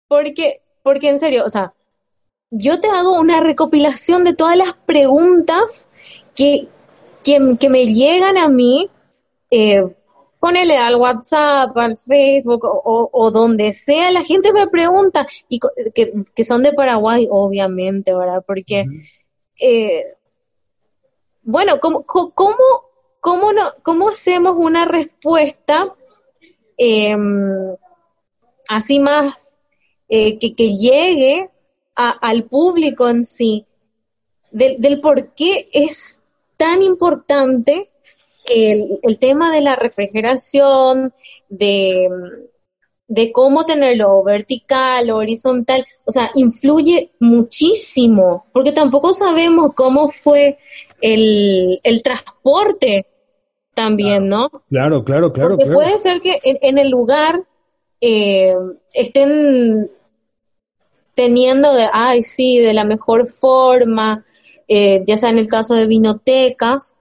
Porque, 0.09 0.61
porque 0.83 1.09
en 1.09 1.19
serio, 1.19 1.45
o 1.45 1.51
sea, 1.51 1.75
yo 2.51 2.81
te 2.81 2.89
hago 2.89 3.19
una 3.19 3.41
recopilación 3.41 4.25
de 4.25 4.35
todas 4.35 4.57
las 4.57 4.75
preguntas 4.87 5.89
que, 6.35 6.69
que, 7.25 7.57
que 7.59 7.69
me 7.69 7.87
llegan 7.87 8.39
a 8.39 8.49
mí 8.49 8.91
eh, 9.51 9.85
ponele 10.41 10.77
al 10.77 10.97
WhatsApp, 10.97 11.77
al 11.79 11.97
Facebook 11.97 12.65
o, 12.65 13.31
donde 13.31 13.73
sea, 13.73 14.11
la 14.11 14.23
gente 14.23 14.53
me 14.53 14.67
pregunta, 14.67 15.27
y 15.49 15.59
que, 15.95 16.45
son 16.45 16.63
de 16.63 16.75
Paraguay, 16.75 17.27
obviamente, 17.31 18.13
¿verdad? 18.13 18.45
Porque, 18.47 18.85
eh, 19.59 20.05
bueno, 21.43 21.81
¿cómo, 21.81 22.03
cómo, 22.05 22.57
cómo, 23.21 23.53
no, 23.55 23.63
¿cómo 23.83 24.11
hacemos 24.11 24.57
una 24.59 24.85
respuesta 24.85 25.95
em, 26.77 27.75
así 28.69 28.99
más 28.99 29.63
eh, 30.09 30.39
que, 30.39 30.55
que, 30.55 30.77
llegue 30.77 31.51
al 31.95 32.45
público 32.45 33.09
en 33.09 33.25
sí, 33.25 33.67
del, 34.51 34.81
del 34.81 35.01
por 35.01 35.33
qué 35.35 35.69
es 35.73 36.23
tan 36.57 36.83
importante 36.83 37.91
el, 38.49 38.99
el 39.03 39.19
tema 39.19 39.55
de 39.55 39.61
la 39.61 39.77
refrigeración, 39.77 41.13
de, 41.49 42.09
de 43.07 43.33
cómo 43.33 43.65
tenerlo 43.65 44.23
vertical 44.23 45.11
o 45.11 45.17
horizontal, 45.17 45.85
o 46.05 46.11
sea, 46.11 46.31
influye 46.35 47.13
muchísimo, 47.21 48.47
porque 48.53 48.73
tampoco 48.73 49.13
sabemos 49.13 49.73
cómo 49.75 50.09
fue 50.09 50.59
el, 51.01 51.77
el 51.85 52.03
transporte 52.03 53.07
también, 53.75 54.29
¿no? 54.29 54.51
Claro, 54.69 55.05
claro, 55.05 55.33
claro. 55.33 55.57
Porque 55.57 55.73
puede 55.73 55.99
ser 55.99 56.21
que 56.21 56.41
en, 56.43 56.79
el 56.79 56.89
lugar 56.89 57.45
eh, 58.01 58.55
estén 58.93 59.91
teniendo 61.15 61.73
de, 61.75 61.89
ay, 61.93 62.23
sí, 62.23 62.59
de 62.59 62.75
la 62.75 62.85
mejor 62.85 63.27
forma, 63.27 64.25
eh, 64.69 65.05
ya 65.07 65.17
sea 65.17 65.31
en 65.31 65.39
el 65.39 65.47
caso 65.47 65.75
de 65.75 65.87
vinotecas, 65.87 66.97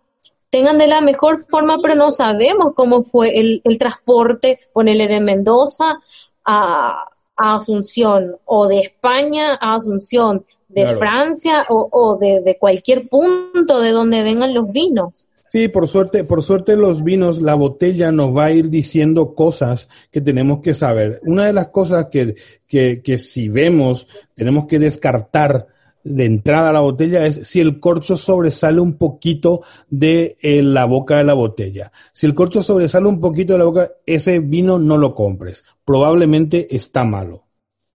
tengan 0.49 0.77
de 0.77 0.87
la 0.87 1.01
mejor 1.01 1.39
forma, 1.39 1.77
pero 1.81 1.95
no 1.95 2.11
sabemos 2.11 2.73
cómo 2.75 3.03
fue 3.03 3.39
el, 3.39 3.61
transporte, 3.79 4.59
ponele 4.71 5.07
de 5.07 5.19
Mendoza 5.19 5.99
a, 6.45 7.09
Asunción, 7.35 8.37
o 8.45 8.67
de 8.67 8.81
España 8.81 9.57
a 9.59 9.73
Asunción, 9.73 10.45
de 10.67 10.85
Francia 10.85 11.65
o, 11.69 12.19
de, 12.19 12.57
cualquier 12.59 13.09
punto 13.09 13.81
de 13.81 13.89
donde 13.89 14.21
vengan 14.21 14.53
los 14.53 14.71
vinos. 14.71 15.27
Sí, 15.53 15.67
por 15.67 15.87
suerte, 15.87 16.23
por 16.23 16.41
suerte 16.41 16.75
los 16.75 17.03
vinos, 17.03 17.39
la 17.39 17.53
botella 17.53 18.11
nos 18.11 18.35
va 18.35 18.45
a 18.45 18.51
ir 18.51 18.71
diciendo 18.71 19.35
cosas 19.35 19.87
que 20.09 20.19
tenemos 20.19 20.61
que 20.61 20.73
saber. 20.73 21.19
Una 21.25 21.45
de 21.45 21.53
las 21.53 21.67
cosas 21.67 22.07
que, 22.07 22.33
que, 22.65 23.03
que 23.03 23.19
si 23.19 23.49
vemos, 23.49 24.07
tenemos 24.33 24.65
que 24.65 24.79
descartar 24.79 25.67
de 26.03 26.25
entrada 26.25 26.71
a 26.71 26.73
la 26.73 26.79
botella 26.79 27.27
es 27.27 27.47
si 27.47 27.59
el 27.59 27.79
corcho 27.79 28.17
sobresale 28.17 28.81
un 28.81 28.97
poquito 28.97 29.61
de 29.91 30.37
eh, 30.41 30.63
la 30.63 30.85
boca 30.85 31.19
de 31.19 31.23
la 31.23 31.35
botella. 31.35 31.91
Si 32.13 32.25
el 32.25 32.33
corcho 32.33 32.63
sobresale 32.63 33.07
un 33.07 33.21
poquito 33.21 33.53
de 33.53 33.59
la 33.59 33.65
boca, 33.65 33.91
ese 34.07 34.39
vino 34.39 34.79
no 34.79 34.97
lo 34.97 35.13
compres. 35.13 35.65
Probablemente 35.85 36.75
está 36.75 37.03
malo. 37.03 37.42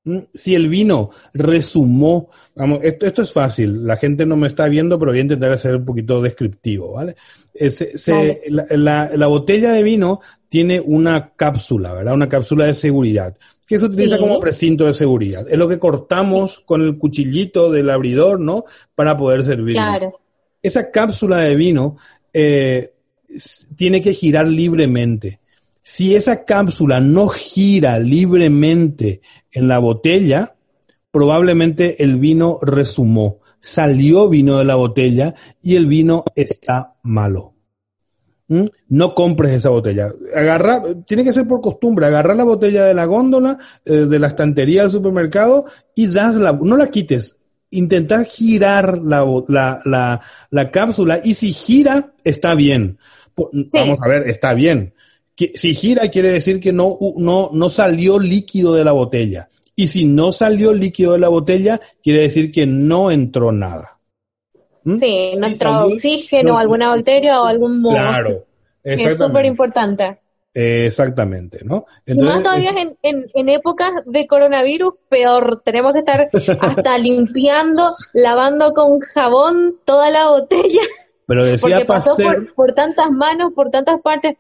¿Mm? 0.09 0.20
Si 0.32 0.54
el 0.54 0.68
vino 0.68 1.11
resumó, 1.34 2.30
vamos, 2.54 2.80
esto, 2.82 3.04
esto 3.04 3.20
es 3.20 3.30
fácil, 3.30 3.86
la 3.86 3.98
gente 3.98 4.24
no 4.24 4.36
me 4.36 4.46
está 4.46 4.66
viendo, 4.66 4.98
pero 4.98 5.12
voy 5.12 5.18
a 5.18 5.22
intentar 5.22 5.59
ser 5.59 5.76
un 5.76 5.84
poquito 5.84 6.22
descriptivo, 6.22 6.92
¿vale? 6.92 7.14
Eh, 7.52 7.68
se, 7.68 8.40
La, 8.48 9.11
la, 9.14 9.26
botella 9.26 9.72
de 9.72 9.82
vino 9.82 10.20
tiene 10.48 10.80
una 10.80 11.34
cápsula, 11.36 11.92
¿verdad? 11.92 12.14
Una 12.14 12.30
cápsula 12.30 12.64
de 12.64 12.72
seguridad, 12.72 13.36
que 13.66 13.78
se 13.78 13.84
utiliza 13.84 14.16
como 14.16 14.40
precinto 14.40 14.86
de 14.86 14.94
seguridad. 14.94 15.46
Es 15.46 15.59
lo 15.59 15.68
que 15.68 15.78
cortamos 15.78 16.61
con 16.61 16.80
el 16.80 16.96
cuchillito 16.96 17.70
del 17.70 17.90
abridor, 17.90 18.40
¿no? 18.40 18.64
Para 18.94 19.14
poder 19.14 19.44
servir. 19.44 19.74
Claro. 19.74 20.18
Esa 20.62 20.90
cápsula 20.90 21.40
de 21.40 21.54
vino 21.54 21.98
eh, 22.32 22.94
tiene 23.76 24.00
que 24.00 24.14
girar 24.14 24.48
libremente. 24.48 25.40
Si 25.91 26.14
esa 26.14 26.45
cápsula 26.45 27.01
no 27.01 27.28
gira 27.28 27.99
libremente 27.99 29.22
en 29.51 29.68
la 29.68 29.78
botella, 29.78 30.55
probablemente 31.11 32.03
el 32.05 32.18
vino 32.18 32.59
resumó, 32.61 33.41
salió 33.59 34.28
vino 34.28 34.59
de 34.59 34.66
la 34.66 34.74
botella 34.74 35.34
y 35.62 35.76
el 35.76 35.86
vino 35.86 36.24
está 36.36 36.95
malo. 37.05 37.55
¿Mm? 38.49 38.66
No 38.91 39.14
compres 39.14 39.53
esa 39.53 39.70
botella. 39.70 40.11
Agarra, 40.36 40.82
tiene 41.07 41.24
que 41.24 41.32
ser 41.32 41.49
por 41.49 41.62
costumbre, 41.62 42.05
agarra 42.05 42.34
la 42.34 42.45
botella 42.45 42.84
de 42.84 42.93
la 42.93 43.07
góndola, 43.07 43.57
eh, 43.86 44.05
de 44.05 44.18
la 44.18 44.26
estantería 44.26 44.82
del 44.82 44.91
supermercado 44.91 45.64
y 45.95 46.09
dasla, 46.09 46.53
no 46.53 46.76
la 46.76 46.89
quites. 46.89 47.39
Intenta 47.70 48.24
girar 48.24 48.99
la, 48.99 49.24
la, 49.49 50.20
la, 50.51 50.70
cápsula 50.70 51.22
y 51.24 51.32
si 51.32 51.55
gira, 51.55 52.12
está 52.24 52.55
bien. 52.55 52.99
Vamos 53.72 53.99
a 54.03 54.09
ver, 54.09 54.28
está 54.28 54.53
bien. 54.53 54.93
Si 55.55 55.74
gira 55.74 56.09
quiere 56.09 56.32
decir 56.32 56.61
que 56.61 56.72
no, 56.72 56.99
no, 57.16 57.51
no 57.53 57.70
salió 57.70 58.18
líquido 58.18 58.74
de 58.74 58.84
la 58.84 58.93
botella. 58.93 59.49
Y 59.76 59.86
si 59.86 60.05
no 60.05 60.32
salió 60.32 60.74
líquido 60.74 61.12
de 61.12 61.20
la 61.20 61.28
botella, 61.28 61.80
quiere 62.03 62.22
decir 62.22 62.51
que 62.51 62.66
no 62.66 63.12
entró 63.12 63.53
nada. 63.53 64.01
¿Mm? 64.82 64.97
Sí, 64.97 65.32
no 65.39 65.47
entró 65.47 65.84
oxígeno, 65.84 66.59
alguna 66.59 66.89
bacteria 66.89 67.41
o 67.41 67.47
algún 67.47 67.80
moho. 67.80 67.95
Claro. 67.95 68.45
Es 68.82 69.18
súper 69.18 69.45
importante. 69.45 70.18
exactamente, 70.55 71.59
¿no? 71.62 71.84
y 72.07 72.14
más 72.14 72.43
todavía 72.43 72.70
en, 73.03 73.26
en, 73.34 73.49
épocas 73.51 73.91
de 74.07 74.26
coronavirus, 74.26 74.95
peor. 75.11 75.61
Tenemos 75.62 75.93
que 75.93 75.99
estar 75.99 76.30
hasta 76.61 76.97
limpiando, 76.99 77.93
lavando 78.14 78.72
con 78.72 78.99
jabón 79.01 79.78
toda 79.84 80.11
la 80.11 80.28
botella. 80.28 80.80
Pero 81.26 81.45
decía 81.45 81.61
porque 81.61 81.84
pasó 81.84 82.16
por, 82.16 82.55
por 82.55 82.72
tantas 82.72 83.11
manos, 83.11 83.53
por 83.53 83.70
tantas 83.70 84.01
partes. 84.01 84.36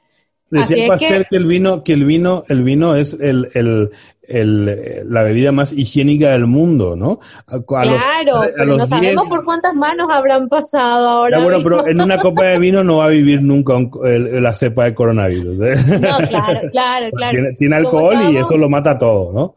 Decía 0.50 0.88
Pasteur 0.88 1.26
que... 1.28 1.36
el 1.36 1.46
vino, 1.46 1.84
que 1.84 1.92
el 1.92 2.04
vino, 2.04 2.42
el 2.48 2.62
vino 2.62 2.94
es 2.94 3.12
el, 3.20 3.48
el, 3.54 3.90
el, 4.22 5.12
la 5.12 5.22
bebida 5.22 5.52
más 5.52 5.72
higiénica 5.72 6.30
del 6.30 6.46
mundo, 6.46 6.96
¿no? 6.96 7.20
claro, 7.66 8.42
pero 8.56 8.76
no 8.76 8.86
sabemos 8.86 9.28
por 9.28 9.44
cuántas 9.44 9.74
manos 9.74 10.08
habrán 10.10 10.48
pasado 10.48 11.08
ahora. 11.08 11.40
bueno, 11.40 11.58
pero 11.62 11.86
en 11.86 12.00
una 12.00 12.18
copa 12.18 12.44
de 12.44 12.58
vino 12.58 12.82
no 12.82 12.98
va 12.98 13.06
a 13.06 13.08
vivir 13.08 13.42
nunca 13.42 13.74
la 14.02 14.54
cepa 14.54 14.84
de 14.84 14.94
coronavirus. 14.94 15.60
¿eh? 15.60 15.98
No, 15.98 16.16
claro, 16.28 16.60
claro, 16.70 17.10
claro. 17.12 17.38
Tiene, 17.58 17.76
alcohol 17.76 18.16
y 18.30 18.36
eso 18.36 18.56
lo 18.56 18.68
mata 18.68 18.98
todo, 18.98 19.32
¿no? 19.32 19.56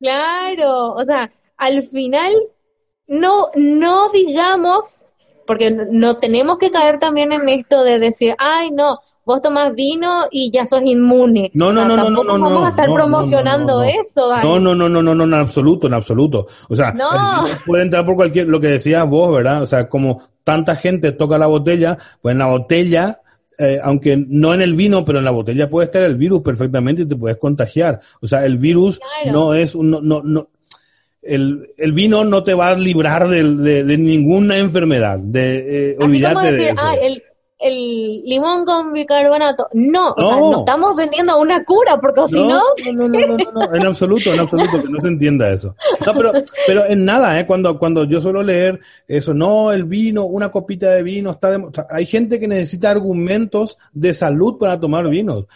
Claro, 0.00 0.92
o 0.92 1.04
sea, 1.04 1.30
al 1.56 1.80
final 1.82 2.32
no, 3.06 3.46
no 3.54 4.10
digamos 4.10 5.06
porque 5.46 5.70
no 5.70 6.16
tenemos 6.16 6.58
que 6.58 6.70
caer 6.70 6.98
también 6.98 7.32
en 7.32 7.48
esto 7.48 7.84
de 7.84 7.98
decir, 7.98 8.34
ay, 8.38 8.70
no, 8.70 8.98
vos 9.24 9.40
tomás 9.40 9.74
vino 9.74 10.24
y 10.30 10.50
ya 10.50 10.66
sos 10.66 10.82
inmune. 10.84 11.50
No, 11.54 11.72
no, 11.72 11.84
no, 11.84 11.96
no, 11.96 12.10
no, 12.10 12.24
no, 12.24 12.44
vamos 12.44 12.66
a 12.66 12.70
estar 12.70 12.92
promocionando 12.92 13.82
eso. 13.82 14.36
No, 14.42 14.58
no, 14.58 14.74
no, 14.74 14.88
no, 14.88 15.02
no, 15.02 15.14
no, 15.14 15.24
en 15.24 15.34
absoluto, 15.34 15.86
en 15.86 15.94
absoluto. 15.94 16.46
O 16.68 16.76
sea, 16.76 16.94
puede 17.64 17.84
entrar 17.84 18.04
por 18.04 18.16
cualquier, 18.16 18.48
lo 18.48 18.60
que 18.60 18.68
decías 18.68 19.06
vos, 19.08 19.34
¿verdad? 19.34 19.62
O 19.62 19.66
sea, 19.66 19.88
como 19.88 20.20
tanta 20.44 20.76
gente 20.76 21.12
toca 21.12 21.38
la 21.38 21.46
botella, 21.46 21.96
pues 22.20 22.32
en 22.32 22.38
la 22.38 22.46
botella 22.46 23.20
eh, 23.58 23.78
aunque 23.82 24.22
no 24.28 24.52
en 24.52 24.60
el 24.60 24.74
vino, 24.74 25.04
pero 25.04 25.18
en 25.18 25.24
la 25.24 25.30
botella 25.30 25.70
puede 25.70 25.86
estar 25.86 26.02
el 26.02 26.16
virus 26.16 26.42
perfectamente 26.42 27.02
y 27.02 27.06
te 27.06 27.16
puedes 27.16 27.38
contagiar. 27.38 28.00
O 28.20 28.26
sea, 28.26 28.44
el 28.44 28.58
virus 28.58 29.00
no 29.32 29.54
es 29.54 29.74
un, 29.74 29.90
no, 29.90 30.00
no, 30.02 30.22
no, 30.22 30.48
el, 31.26 31.68
el, 31.76 31.92
vino 31.92 32.24
no 32.24 32.44
te 32.44 32.54
va 32.54 32.68
a 32.68 32.74
librar 32.76 33.28
de, 33.28 33.42
de, 33.84 33.98
ninguna 33.98 34.58
enfermedad. 34.58 35.18
De, 35.18 35.90
eh, 35.90 35.96
Así 36.00 36.22
como 36.22 36.40
decir, 36.40 36.74
ah, 36.76 36.94
el, 37.00 37.22
el, 37.58 38.22
limón 38.24 38.64
con 38.64 38.92
bicarbonato. 38.92 39.68
No, 39.72 40.12
o 40.16 40.20
sea, 40.20 40.36
no 40.36 40.58
estamos 40.58 40.96
vendiendo 40.96 41.38
una 41.38 41.64
cura, 41.64 41.98
porque 42.00 42.22
si 42.28 42.40
no. 42.40 42.60
No, 42.92 43.08
no, 43.08 43.08
no, 43.08 43.36
no, 43.36 43.74
en 43.74 43.86
absoluto, 43.86 44.32
en 44.32 44.40
absoluto, 44.40 44.82
que 44.82 44.88
no 44.88 45.00
se 45.00 45.08
entienda 45.08 45.50
eso. 45.50 45.74
No, 46.06 46.12
pero, 46.14 46.32
pero 46.66 46.84
en 46.86 47.04
nada, 47.04 47.38
¿eh? 47.40 47.46
Cuando, 47.46 47.78
cuando 47.78 48.04
yo 48.04 48.20
suelo 48.20 48.42
leer 48.42 48.80
eso, 49.08 49.34
no, 49.34 49.72
el 49.72 49.84
vino, 49.84 50.24
una 50.24 50.50
copita 50.50 50.90
de 50.90 51.02
vino, 51.02 51.30
está 51.30 51.50
de, 51.50 51.64
hay 51.90 52.06
gente 52.06 52.38
que 52.38 52.48
necesita 52.48 52.90
argumentos 52.90 53.78
de 53.92 54.14
salud 54.14 54.58
para 54.58 54.78
tomar 54.78 55.08
vinos. 55.08 55.46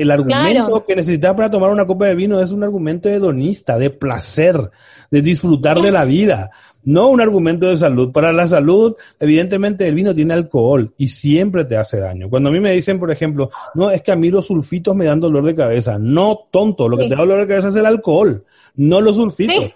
El 0.00 0.10
argumento 0.10 0.86
que 0.86 0.96
necesitas 0.96 1.34
para 1.34 1.50
tomar 1.50 1.70
una 1.70 1.86
copa 1.86 2.06
de 2.06 2.14
vino 2.14 2.40
es 2.40 2.52
un 2.52 2.64
argumento 2.64 3.10
hedonista, 3.10 3.76
de 3.76 3.90
placer, 3.90 4.70
de 5.10 5.22
disfrutar 5.22 5.80
de 5.80 5.90
la 5.90 6.04
vida, 6.04 6.50
no 6.84 7.10
un 7.10 7.20
argumento 7.20 7.68
de 7.68 7.76
salud. 7.76 8.12
Para 8.12 8.32
la 8.32 8.48
salud, 8.48 8.96
evidentemente 9.18 9.86
el 9.86 9.94
vino 9.94 10.14
tiene 10.14 10.34
alcohol 10.34 10.92
y 10.96 11.08
siempre 11.08 11.64
te 11.64 11.76
hace 11.76 11.98
daño. 11.98 12.30
Cuando 12.30 12.48
a 12.48 12.52
mí 12.52 12.60
me 12.60 12.72
dicen, 12.72 12.98
por 12.98 13.10
ejemplo, 13.10 13.50
no, 13.74 13.90
es 13.90 14.02
que 14.02 14.12
a 14.12 14.16
mí 14.16 14.30
los 14.30 14.46
sulfitos 14.46 14.94
me 14.94 15.04
dan 15.04 15.20
dolor 15.20 15.44
de 15.44 15.54
cabeza. 15.54 15.98
No, 15.98 16.48
tonto, 16.50 16.88
lo 16.88 16.96
que 16.96 17.04
te 17.04 17.10
da 17.10 17.22
dolor 17.22 17.40
de 17.40 17.48
cabeza 17.48 17.68
es 17.68 17.76
el 17.76 17.86
alcohol, 17.86 18.44
no 18.76 19.00
los 19.00 19.16
sulfitos. 19.16 19.72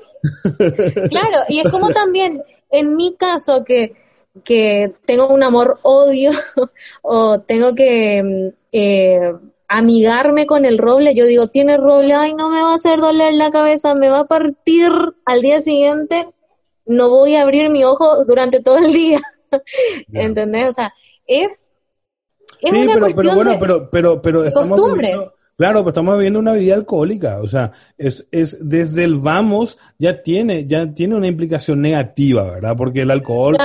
claro, 1.11 1.39
y 1.49 1.59
es 1.59 1.71
como 1.71 1.91
también, 1.91 2.43
en 2.71 2.97
mi 2.97 3.15
caso, 3.15 3.65
que 3.65 3.93
que 4.43 4.93
tengo 5.05 5.29
un 5.29 5.43
amor 5.43 5.77
odio 5.83 6.33
o 7.03 7.39
tengo 7.41 7.75
que 7.75 8.23
mm, 8.23 8.63
eh, 8.73 9.33
amigarme 9.69 10.47
con 10.47 10.65
el 10.65 10.79
roble, 10.79 11.15
yo 11.15 11.27
digo, 11.27 11.49
tiene 11.49 11.77
roble, 11.77 12.15
ay, 12.15 12.35
no 12.35 12.49
me 12.51 12.63
va 12.63 12.73
a 12.73 12.77
hacer 12.77 13.01
doler 13.01 13.35
la 13.35 13.51
cabeza, 13.51 13.95
me 13.95 14.11
va 14.11 14.21
a 14.21 14.27
partir 14.27 14.91
al 15.25 15.43
día 15.43 15.61
siguiente, 15.61 16.29
no 16.87 17.09
voy 17.11 17.37
a 17.37 17.43
abrir 17.43 17.71
mi 17.71 17.85
ojo 17.85 18.25
durante 18.25 18.61
todo 18.61 18.79
el 18.79 18.93
día. 18.93 19.21
¿Entendés? 20.13 20.69
O 20.69 20.73
sea, 20.73 20.93
es, 21.27 21.73
es 22.61 22.71
sí, 22.71 22.77
una 22.77 22.95
pero, 22.95 23.07
pero 23.17 23.35
bueno, 23.35 23.57
pero, 23.59 23.91
pero, 23.91 24.23
pero 24.23 24.45
estamos 24.45 24.81
costumbre. 24.81 25.17
Claro, 25.57 25.81
pero 25.81 25.91
estamos 25.91 26.17
viviendo 26.17 26.41
una 26.41 26.55
vida 26.55 26.75
alcohólica, 26.75 27.39
o 27.41 27.47
sea, 27.47 27.71
es, 27.97 28.27
es 28.33 28.59
desde 28.61 29.05
el 29.05 29.19
vamos 29.19 29.79
ya 29.99 30.21
tiene, 30.21 30.67
ya 30.67 30.93
tiene 30.93 31.15
una 31.15 31.29
implicación 31.29 31.81
negativa, 31.81 32.43
¿verdad? 32.43 32.75
Porque 32.77 33.03
el 33.03 33.11
alcohol 33.13 33.57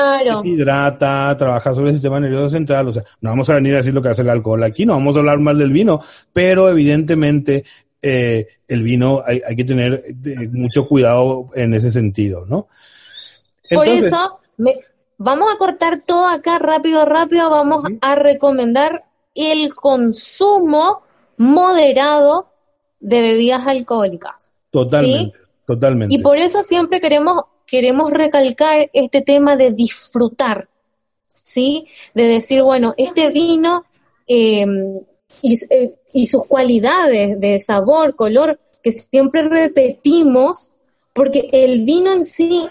hidrata, 0.43 1.35
trabaja 1.35 1.73
sobre 1.73 1.89
el 1.89 1.95
sistema 1.95 2.19
nervioso 2.19 2.49
central, 2.49 2.89
o 2.89 2.93
sea, 2.93 3.03
no 3.21 3.31
vamos 3.31 3.49
a 3.49 3.55
venir 3.55 3.73
a 3.73 3.77
decir 3.77 3.95
lo 3.95 4.03
que 4.03 4.09
hace 4.09 4.21
el 4.21 4.29
alcohol 4.29 4.61
aquí, 4.63 4.85
no 4.85 4.93
vamos 4.93 5.15
a 5.15 5.19
hablar 5.19 5.39
mal 5.39 5.57
del 5.57 5.71
vino, 5.71 5.99
pero 6.31 6.69
evidentemente 6.69 7.63
eh, 8.03 8.45
el 8.67 8.83
vino 8.83 9.23
hay, 9.25 9.41
hay 9.47 9.55
que 9.55 9.65
tener 9.65 10.03
eh, 10.25 10.47
mucho 10.51 10.87
cuidado 10.87 11.47
en 11.55 11.73
ese 11.73 11.89
sentido, 11.89 12.45
¿no? 12.45 12.67
Por 13.67 13.87
eso, 13.87 14.39
vamos 15.17 15.49
a 15.53 15.57
cortar 15.57 16.01
todo 16.05 16.27
acá 16.27 16.59
rápido, 16.59 17.03
rápido, 17.05 17.49
vamos 17.49 17.83
a 18.01 18.13
recomendar 18.13 19.05
el 19.33 19.73
consumo 19.73 21.08
moderado 21.39 22.51
de 22.99 23.21
bebidas 23.21 23.65
alcohólicas. 23.65 24.51
Totalmente, 24.71 25.37
totalmente. 25.65 26.13
Y 26.13 26.19
por 26.19 26.37
eso 26.37 26.61
siempre 26.61 26.99
queremos, 26.99 27.43
queremos 27.65 28.11
recalcar 28.11 28.89
este 28.91 29.21
tema 29.21 29.55
de 29.55 29.71
disfrutar, 29.71 30.67
¿sí? 31.29 31.87
De 32.13 32.23
decir, 32.23 32.61
bueno, 32.61 32.93
este 32.97 33.29
vino 33.29 33.85
em, 34.27 34.97
eh, 35.41 35.95
y, 36.13 36.27
sus 36.27 36.45
cualidades 36.45 37.39
de 37.39 37.57
sabor, 37.57 38.17
color, 38.17 38.59
que 38.83 38.91
siempre 38.91 39.47
repetimos, 39.47 40.75
porque 41.13 41.47
el 41.53 41.85
vino 41.85 42.13
en 42.13 42.25
sí 42.25 42.67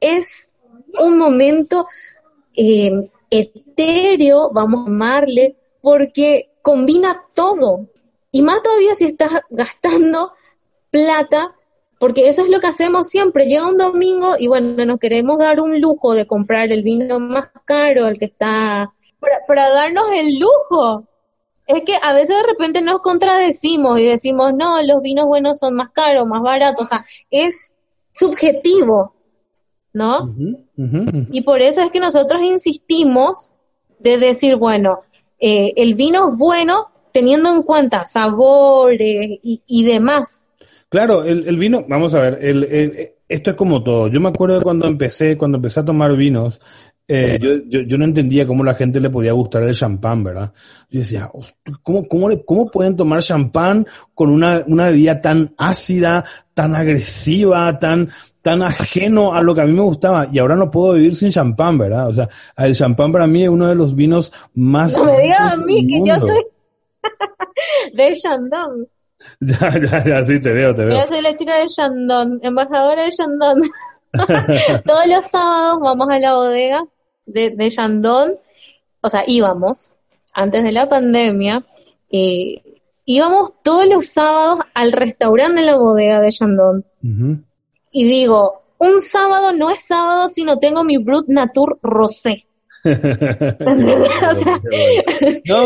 es 0.00 0.54
un 0.98 1.18
momento 1.18 1.84
em, 2.56 3.10
etéreo, 3.30 4.50
vamos 4.50 4.86
a 4.86 4.90
llamarle, 4.90 5.56
porque 5.82 6.48
combina 6.62 7.22
todo, 7.34 7.86
y 8.30 8.42
más 8.42 8.62
todavía 8.62 8.94
si 8.94 9.06
estás 9.06 9.32
gastando 9.50 10.32
plata, 10.90 11.54
porque 11.98 12.28
eso 12.28 12.42
es 12.42 12.48
lo 12.48 12.60
que 12.60 12.68
hacemos 12.68 13.08
siempre. 13.08 13.46
Llega 13.46 13.68
un 13.68 13.76
domingo 13.76 14.32
y 14.38 14.46
bueno, 14.46 14.84
nos 14.84 14.98
queremos 14.98 15.38
dar 15.38 15.60
un 15.60 15.80
lujo 15.80 16.14
de 16.14 16.26
comprar 16.26 16.72
el 16.72 16.82
vino 16.82 17.18
más 17.18 17.50
caro, 17.64 18.06
el 18.06 18.18
que 18.18 18.26
está, 18.26 18.92
para, 19.46 19.70
darnos 19.70 20.06
el 20.12 20.38
lujo. 20.38 21.04
Es 21.66 21.82
que 21.82 21.94
a 22.02 22.14
veces 22.14 22.36
de 22.36 22.46
repente 22.46 22.80
nos 22.80 23.00
contradecimos 23.00 24.00
y 24.00 24.04
decimos, 24.06 24.52
no, 24.56 24.80
los 24.82 25.02
vinos 25.02 25.26
buenos 25.26 25.58
son 25.58 25.74
más 25.74 25.90
caros, 25.90 26.26
más 26.26 26.40
baratos. 26.40 26.82
O 26.82 26.86
sea, 26.86 27.04
es 27.30 27.76
subjetivo, 28.12 29.14
¿no? 29.92 30.34
Y 31.30 31.42
por 31.42 31.60
eso 31.60 31.82
es 31.82 31.90
que 31.90 32.00
nosotros 32.00 32.42
insistimos 32.42 33.58
de 33.98 34.18
decir, 34.18 34.56
bueno, 34.56 35.00
eh, 35.40 35.72
el 35.76 35.94
vino 35.94 36.30
es 36.30 36.38
bueno 36.38 36.88
teniendo 37.18 37.52
en 37.52 37.62
cuenta 37.62 38.06
sabores 38.06 39.40
y, 39.42 39.84
demás. 39.84 40.52
Claro, 40.88 41.24
el, 41.24 41.48
el 41.48 41.56
vino, 41.56 41.84
vamos 41.88 42.14
a 42.14 42.20
ver, 42.20 42.38
el, 42.40 43.12
esto 43.28 43.50
es 43.50 43.56
como 43.56 43.82
todo. 43.82 44.06
Yo 44.06 44.20
me 44.20 44.28
acuerdo 44.28 44.58
de 44.58 44.62
cuando 44.62 44.86
empecé, 44.86 45.36
cuando 45.36 45.56
empecé 45.56 45.80
a 45.80 45.84
tomar 45.84 46.14
vinos, 46.14 46.60
eh, 47.08 47.38
yo, 47.40 47.56
yo, 47.66 47.80
yo, 47.80 47.98
no 47.98 48.04
entendía 48.04 48.46
cómo 48.46 48.62
la 48.62 48.74
gente 48.74 49.00
le 49.00 49.10
podía 49.10 49.32
gustar 49.32 49.64
el 49.64 49.74
champán, 49.74 50.22
¿verdad? 50.22 50.52
Yo 50.90 51.00
decía, 51.00 51.28
¿cómo, 51.82 52.06
cómo, 52.06 52.28
cómo 52.44 52.70
pueden 52.70 52.96
tomar 52.96 53.20
champán 53.20 53.84
con 54.14 54.30
una, 54.30 54.62
una 54.66 54.90
bebida 54.90 55.20
tan 55.20 55.54
ácida, 55.56 56.24
tan 56.54 56.76
agresiva, 56.76 57.78
tan, 57.80 58.10
tan 58.42 58.62
ajeno 58.62 59.34
a 59.34 59.42
lo 59.42 59.54
que 59.54 59.62
a 59.62 59.66
mí 59.66 59.72
me 59.72 59.80
gustaba? 59.80 60.28
Y 60.30 60.38
ahora 60.38 60.54
no 60.54 60.70
puedo 60.70 60.92
vivir 60.92 61.16
sin 61.16 61.30
champán, 61.30 61.78
¿verdad? 61.78 62.08
O 62.08 62.12
sea, 62.14 62.28
el 62.58 62.76
champán 62.76 63.10
para 63.10 63.26
mí 63.26 63.42
es 63.42 63.48
uno 63.48 63.66
de 63.66 63.74
los 63.74 63.96
vinos 63.96 64.32
más... 64.54 64.92
No 64.94 65.04
me 65.04 65.18
digas 65.18 65.40
a 65.40 65.56
mí 65.56 65.86
que 65.86 66.02
yo 66.06 66.20
soy 66.20 66.44
de 67.92 68.12
Chandon. 68.14 68.88
Ya, 69.40 69.72
ya, 69.80 70.04
ya, 70.04 70.24
sí, 70.24 70.40
te 70.40 70.52
veo, 70.52 70.76
te 70.76 70.84
veo. 70.84 71.00
Yo 71.00 71.06
soy 71.08 71.20
la 71.22 71.34
chica 71.34 71.58
de 71.58 71.66
Chandon, 71.66 72.38
embajadora 72.40 73.02
de 73.02 73.10
Chandon. 73.10 73.60
Todos 74.84 75.06
los 75.08 75.24
sábados 75.24 75.80
vamos 75.80 76.08
a 76.08 76.20
la 76.20 76.34
bodega 76.34 76.84
de, 77.26 77.50
de 77.50 77.68
Chandon, 77.68 78.36
o 79.00 79.10
sea, 79.10 79.24
íbamos 79.26 79.96
antes 80.38 80.62
de 80.62 80.72
la 80.72 80.88
pandemia, 80.88 81.66
eh, 82.10 82.62
íbamos 83.04 83.52
todos 83.62 83.88
los 83.88 84.06
sábados 84.06 84.60
al 84.74 84.92
restaurante 84.92 85.60
de 85.60 85.66
la 85.66 85.76
bodega 85.76 86.20
de 86.20 86.30
Chandon. 86.30 86.84
Y 87.92 88.04
digo, 88.04 88.62
un 88.78 89.00
sábado 89.00 89.52
no 89.52 89.70
es 89.70 89.84
sábado 89.84 90.28
si 90.28 90.44
no 90.44 90.58
tengo 90.58 90.84
mi 90.84 90.98
Brut 90.98 91.26
Natur 91.28 91.78
Rosé. 91.82 92.47
no, 92.84 92.94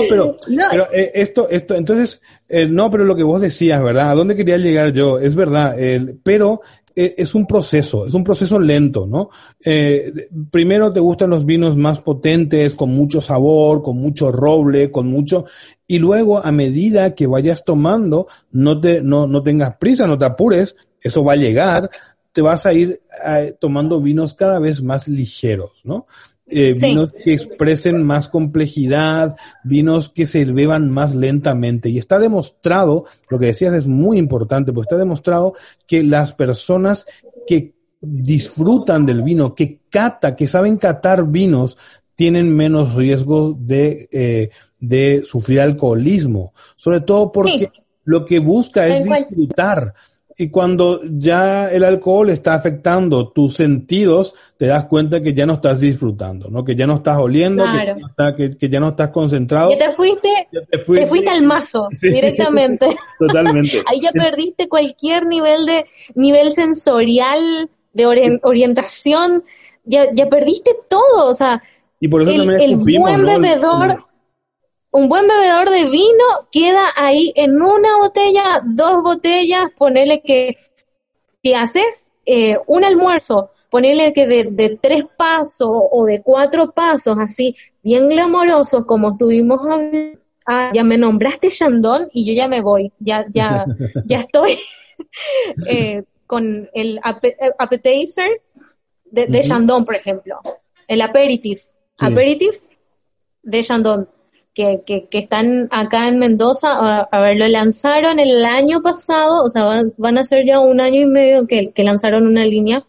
pero, 0.08 0.36
pero 0.70 0.92
eh, 0.92 1.12
esto, 1.14 1.48
esto, 1.48 1.74
entonces, 1.74 2.20
eh, 2.48 2.66
no, 2.66 2.90
pero 2.90 3.04
lo 3.04 3.14
que 3.14 3.22
vos 3.22 3.40
decías, 3.40 3.82
¿verdad? 3.82 4.10
¿A 4.10 4.14
dónde 4.14 4.36
quería 4.36 4.56
llegar 4.56 4.92
yo? 4.92 5.18
Es 5.18 5.34
verdad, 5.34 5.76
pero 6.22 6.60
eh, 6.94 7.14
es 7.16 7.34
un 7.34 7.46
proceso, 7.46 8.06
es 8.06 8.12
un 8.12 8.22
proceso 8.22 8.58
lento, 8.58 9.06
¿no? 9.06 9.30
Eh, 9.64 10.12
primero 10.50 10.92
te 10.92 11.00
gustan 11.00 11.30
los 11.30 11.46
vinos 11.46 11.76
más 11.76 12.02
potentes, 12.02 12.74
con 12.74 12.90
mucho 12.90 13.22
sabor, 13.22 13.82
con 13.82 13.96
mucho 13.96 14.30
roble, 14.30 14.90
con 14.90 15.06
mucho, 15.06 15.46
y 15.86 15.98
luego 15.98 16.44
a 16.44 16.52
medida 16.52 17.14
que 17.14 17.26
vayas 17.26 17.64
tomando, 17.64 18.26
no 18.50 18.78
te, 18.78 19.00
no, 19.00 19.26
no 19.26 19.42
tengas 19.42 19.76
prisa, 19.76 20.06
no 20.06 20.18
te 20.18 20.26
apures, 20.26 20.76
eso 21.00 21.24
va 21.24 21.32
a 21.32 21.36
llegar, 21.36 21.88
te 22.32 22.42
vas 22.42 22.66
a 22.66 22.74
ir 22.74 23.00
eh, 23.26 23.54
tomando 23.58 24.02
vinos 24.02 24.34
cada 24.34 24.58
vez 24.58 24.82
más 24.82 25.08
ligeros, 25.08 25.82
¿no? 25.84 26.06
Eh, 26.46 26.74
vinos 26.74 27.12
que 27.12 27.32
expresen 27.32 28.02
más 28.02 28.28
complejidad, 28.28 29.36
vinos 29.64 30.08
que 30.08 30.26
se 30.26 30.44
beban 30.44 30.90
más 30.90 31.14
lentamente. 31.14 31.88
Y 31.88 31.98
está 31.98 32.18
demostrado, 32.18 33.04
lo 33.28 33.38
que 33.38 33.46
decías 33.46 33.72
es 33.72 33.86
muy 33.86 34.18
importante, 34.18 34.72
porque 34.72 34.86
está 34.86 34.98
demostrado 34.98 35.54
que 35.86 36.02
las 36.02 36.32
personas 36.32 37.06
que 37.46 37.74
disfrutan 38.00 39.06
del 39.06 39.22
vino, 39.22 39.54
que 39.54 39.80
cata, 39.88 40.34
que 40.34 40.48
saben 40.48 40.76
catar 40.76 41.26
vinos, 41.28 41.78
tienen 42.16 42.54
menos 42.54 42.94
riesgo 42.94 43.56
de, 43.58 44.08
eh, 44.12 44.50
de 44.78 45.22
sufrir 45.24 45.60
alcoholismo. 45.60 46.52
Sobre 46.76 47.00
todo 47.00 47.32
porque 47.32 47.70
lo 48.04 48.26
que 48.26 48.40
busca 48.40 48.86
es 48.88 49.04
disfrutar. 49.04 49.94
Y 50.42 50.50
cuando 50.50 51.00
ya 51.04 51.70
el 51.70 51.84
alcohol 51.84 52.28
está 52.28 52.54
afectando 52.54 53.28
tus 53.28 53.54
sentidos, 53.54 54.34
te 54.56 54.66
das 54.66 54.86
cuenta 54.86 55.22
que 55.22 55.34
ya 55.34 55.46
no 55.46 55.52
estás 55.52 55.78
disfrutando, 55.78 56.50
¿no? 56.50 56.64
Que 56.64 56.74
ya 56.74 56.84
no 56.84 56.96
estás 56.96 57.18
oliendo, 57.18 57.64
que, 58.36 58.68
ya 58.68 58.80
no 58.80 58.88
estás 58.88 59.10
concentrado. 59.10 59.70
Que 59.70 59.76
te 59.76 59.92
fuiste, 59.92 60.28
te 60.68 61.06
fuiste, 61.06 61.30
al 61.30 61.44
mazo 61.44 61.86
directamente. 62.02 62.96
Totalmente. 63.20 63.84
Ahí 63.86 64.00
ya 64.00 64.10
perdiste 64.10 64.68
cualquier 64.68 65.26
nivel 65.26 65.64
de 65.64 65.86
nivel 66.16 66.52
sensorial, 66.52 67.70
de 67.92 68.06
orientación, 68.42 69.44
ya, 69.84 70.12
ya 70.12 70.28
perdiste 70.28 70.72
todo, 70.88 71.30
o 71.30 71.34
sea, 71.34 71.62
y 72.00 72.08
por 72.08 72.22
eso 72.22 72.32
el, 72.32 72.60
el 72.60 72.76
buen 72.78 73.24
bebedor 73.24 74.04
un 74.92 75.08
buen 75.08 75.26
bebedor 75.26 75.70
de 75.70 75.88
vino 75.88 76.24
queda 76.50 76.84
ahí 76.96 77.32
en 77.34 77.60
una 77.60 77.96
botella, 77.96 78.60
dos 78.64 79.02
botellas, 79.02 79.64
ponele 79.76 80.22
que, 80.22 80.58
si 81.42 81.54
haces 81.54 82.12
eh, 82.26 82.58
un 82.66 82.84
almuerzo, 82.84 83.50
ponele 83.70 84.12
que 84.12 84.26
de, 84.26 84.78
tres 84.80 85.04
pasos 85.16 85.70
o 85.72 86.04
de 86.04 86.22
cuatro 86.22 86.72
pasos, 86.72 87.16
así, 87.18 87.56
bien 87.82 88.10
glamorosos 88.10 88.84
como 88.84 89.12
estuvimos 89.12 89.60
hablando, 89.60 90.18
ah, 90.46 90.70
ya 90.74 90.84
me 90.84 90.98
nombraste 90.98 91.48
Chandon 91.48 92.08
y 92.12 92.26
yo 92.26 92.34
ya 92.34 92.46
me 92.46 92.60
voy, 92.60 92.92
ya, 92.98 93.24
ya, 93.32 93.64
ya 94.04 94.20
estoy 94.20 94.58
eh, 95.66 96.04
con 96.26 96.68
el 96.74 97.00
appetizer 97.58 98.42
de, 99.06 99.26
de 99.26 99.40
Chandon, 99.40 99.86
por 99.86 99.96
ejemplo, 99.96 100.38
el 100.86 101.00
aperitif, 101.00 101.60
aperitif 101.98 102.54
de 103.42 103.62
Chandon 103.62 104.08
que, 104.54 104.82
que, 104.84 105.06
que, 105.08 105.18
están 105.18 105.68
acá 105.70 106.08
en 106.08 106.18
Mendoza, 106.18 107.00
a, 107.00 107.20
ver, 107.20 107.38
lo 107.38 107.48
lanzaron 107.48 108.18
el 108.18 108.44
año 108.44 108.82
pasado, 108.82 109.44
o 109.44 109.48
sea, 109.48 109.82
van, 109.96 110.18
a 110.18 110.24
ser 110.24 110.46
ya 110.46 110.60
un 110.60 110.80
año 110.80 111.00
y 111.00 111.06
medio 111.06 111.46
que, 111.46 111.70
que 111.70 111.84
lanzaron 111.84 112.26
una 112.26 112.44
línea, 112.44 112.84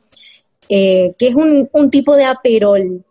eh, 0.69 1.13
que 1.17 1.27
es 1.27 1.35
un, 1.35 1.69
un, 1.71 1.89
tipo 1.89 2.15
de 2.15 2.25
aperol. 2.25 3.03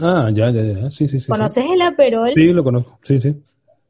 Ah, 0.00 0.30
ya, 0.32 0.50
ya, 0.50 0.62
ya, 0.62 0.90
sí, 0.90 1.08
sí, 1.08 1.20
sí. 1.20 1.26
¿Conoces 1.26 1.64
el 1.68 1.82
aperol? 1.82 2.30
Sí, 2.32 2.52
lo 2.52 2.62
conozco, 2.62 2.98
sí, 3.02 3.20
sí. 3.20 3.36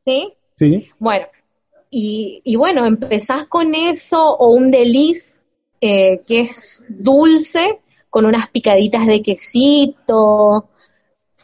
¿Sí? 0.07 0.32
Sí. 0.57 0.88
Bueno, 0.98 1.26
y, 1.90 2.40
y 2.44 2.57
bueno, 2.57 2.86
empezás 2.86 3.46
con 3.46 3.74
eso 3.74 4.34
o 4.36 4.51
un 4.51 4.70
deliz, 4.70 5.40
eh, 5.80 6.22
que 6.26 6.40
es 6.40 6.86
dulce, 6.88 7.80
con 8.09 8.26
unas 8.26 8.48
picaditas 8.48 9.07
de 9.07 9.22
quesito, 9.22 10.68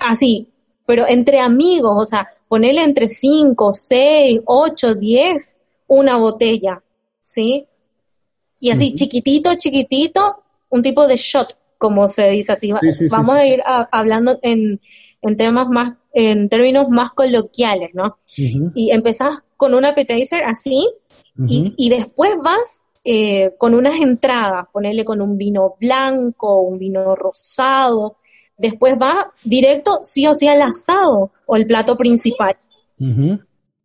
así, 0.00 0.48
pero 0.86 1.06
entre 1.06 1.40
amigos, 1.40 1.94
o 1.96 2.04
sea, 2.04 2.28
ponerle 2.48 2.82
entre 2.82 3.08
5, 3.08 3.72
6, 3.72 4.40
8, 4.44 4.94
10, 4.94 5.60
una 5.88 6.16
botella, 6.16 6.82
¿sí? 7.20 7.66
Y 8.60 8.70
así, 8.70 8.94
chiquitito, 8.94 9.54
chiquitito, 9.56 10.42
un 10.70 10.82
tipo 10.82 11.06
de 11.06 11.16
shot, 11.16 11.58
como 11.76 12.08
se 12.08 12.30
dice 12.30 12.52
así. 12.52 12.72
Vamos 13.10 13.36
a 13.36 13.46
ir 13.46 13.62
hablando 13.66 14.38
en, 14.42 14.80
en, 15.20 15.36
temas 15.36 15.68
más, 15.68 15.94
en 16.14 16.48
términos 16.48 16.88
más 16.88 17.12
coloquiales, 17.12 17.90
¿no? 17.92 18.16
Y 18.74 18.90
empezás 18.92 19.40
con 19.56 19.74
un 19.74 19.84
appetizer 19.84 20.44
así, 20.44 20.88
y, 21.46 21.74
y, 21.76 21.90
después 21.90 22.38
vas 22.42 22.88
eh, 23.04 23.54
con 23.58 23.74
unas 23.74 24.00
entradas, 24.00 24.66
ponerle 24.72 25.04
con 25.04 25.20
un 25.20 25.36
vino 25.36 25.76
blanco, 25.78 26.62
un 26.62 26.78
vino 26.78 27.14
rosado, 27.14 28.16
después 28.56 28.94
va 29.00 29.32
directo 29.44 29.98
sí 30.02 30.26
o 30.26 30.34
sí 30.34 30.48
al 30.48 30.62
asado 30.62 31.30
o 31.46 31.56
el 31.56 31.66
plato 31.66 31.96
principal, 31.96 32.56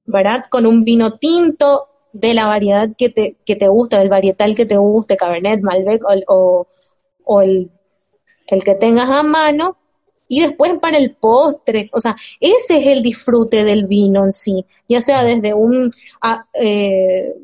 ¿verdad? 0.06 0.46
Con 0.50 0.66
un 0.66 0.84
vino 0.84 1.18
tinto 1.18 1.88
de 2.14 2.34
la 2.34 2.48
variedad 2.48 2.90
que 2.98 3.10
te, 3.10 3.38
que 3.46 3.56
te 3.56 3.68
gusta, 3.68 4.00
del 4.00 4.10
varietal 4.10 4.56
que 4.56 4.66
te 4.66 4.78
guste, 4.78 5.18
Cabernet, 5.18 5.62
Malbec 5.62 6.02
o, 6.28 6.68
o, 7.24 7.42
el, 7.42 7.72
el 8.48 8.64
que 8.64 8.76
tengas 8.76 9.10
a 9.10 9.24
mano, 9.24 9.78
y 10.28 10.42
después 10.42 10.74
para 10.80 10.98
el 10.98 11.14
postre, 11.16 11.90
o 11.92 12.00
sea, 12.00 12.16
ese 12.40 12.78
es 12.78 12.88
el 12.88 13.04
disfrute 13.04 13.66
del 13.66 13.86
vino 13.86 14.24
en 14.24 14.32
sí, 14.32 14.66
ya 14.88 15.02
sea 15.02 15.26
desde 15.26 15.54
un 15.54 15.92
eh, 16.54 17.36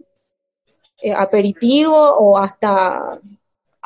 eh, 1.01 1.13
aperitivo 1.13 1.93
o 1.93 2.37
hasta 2.37 3.19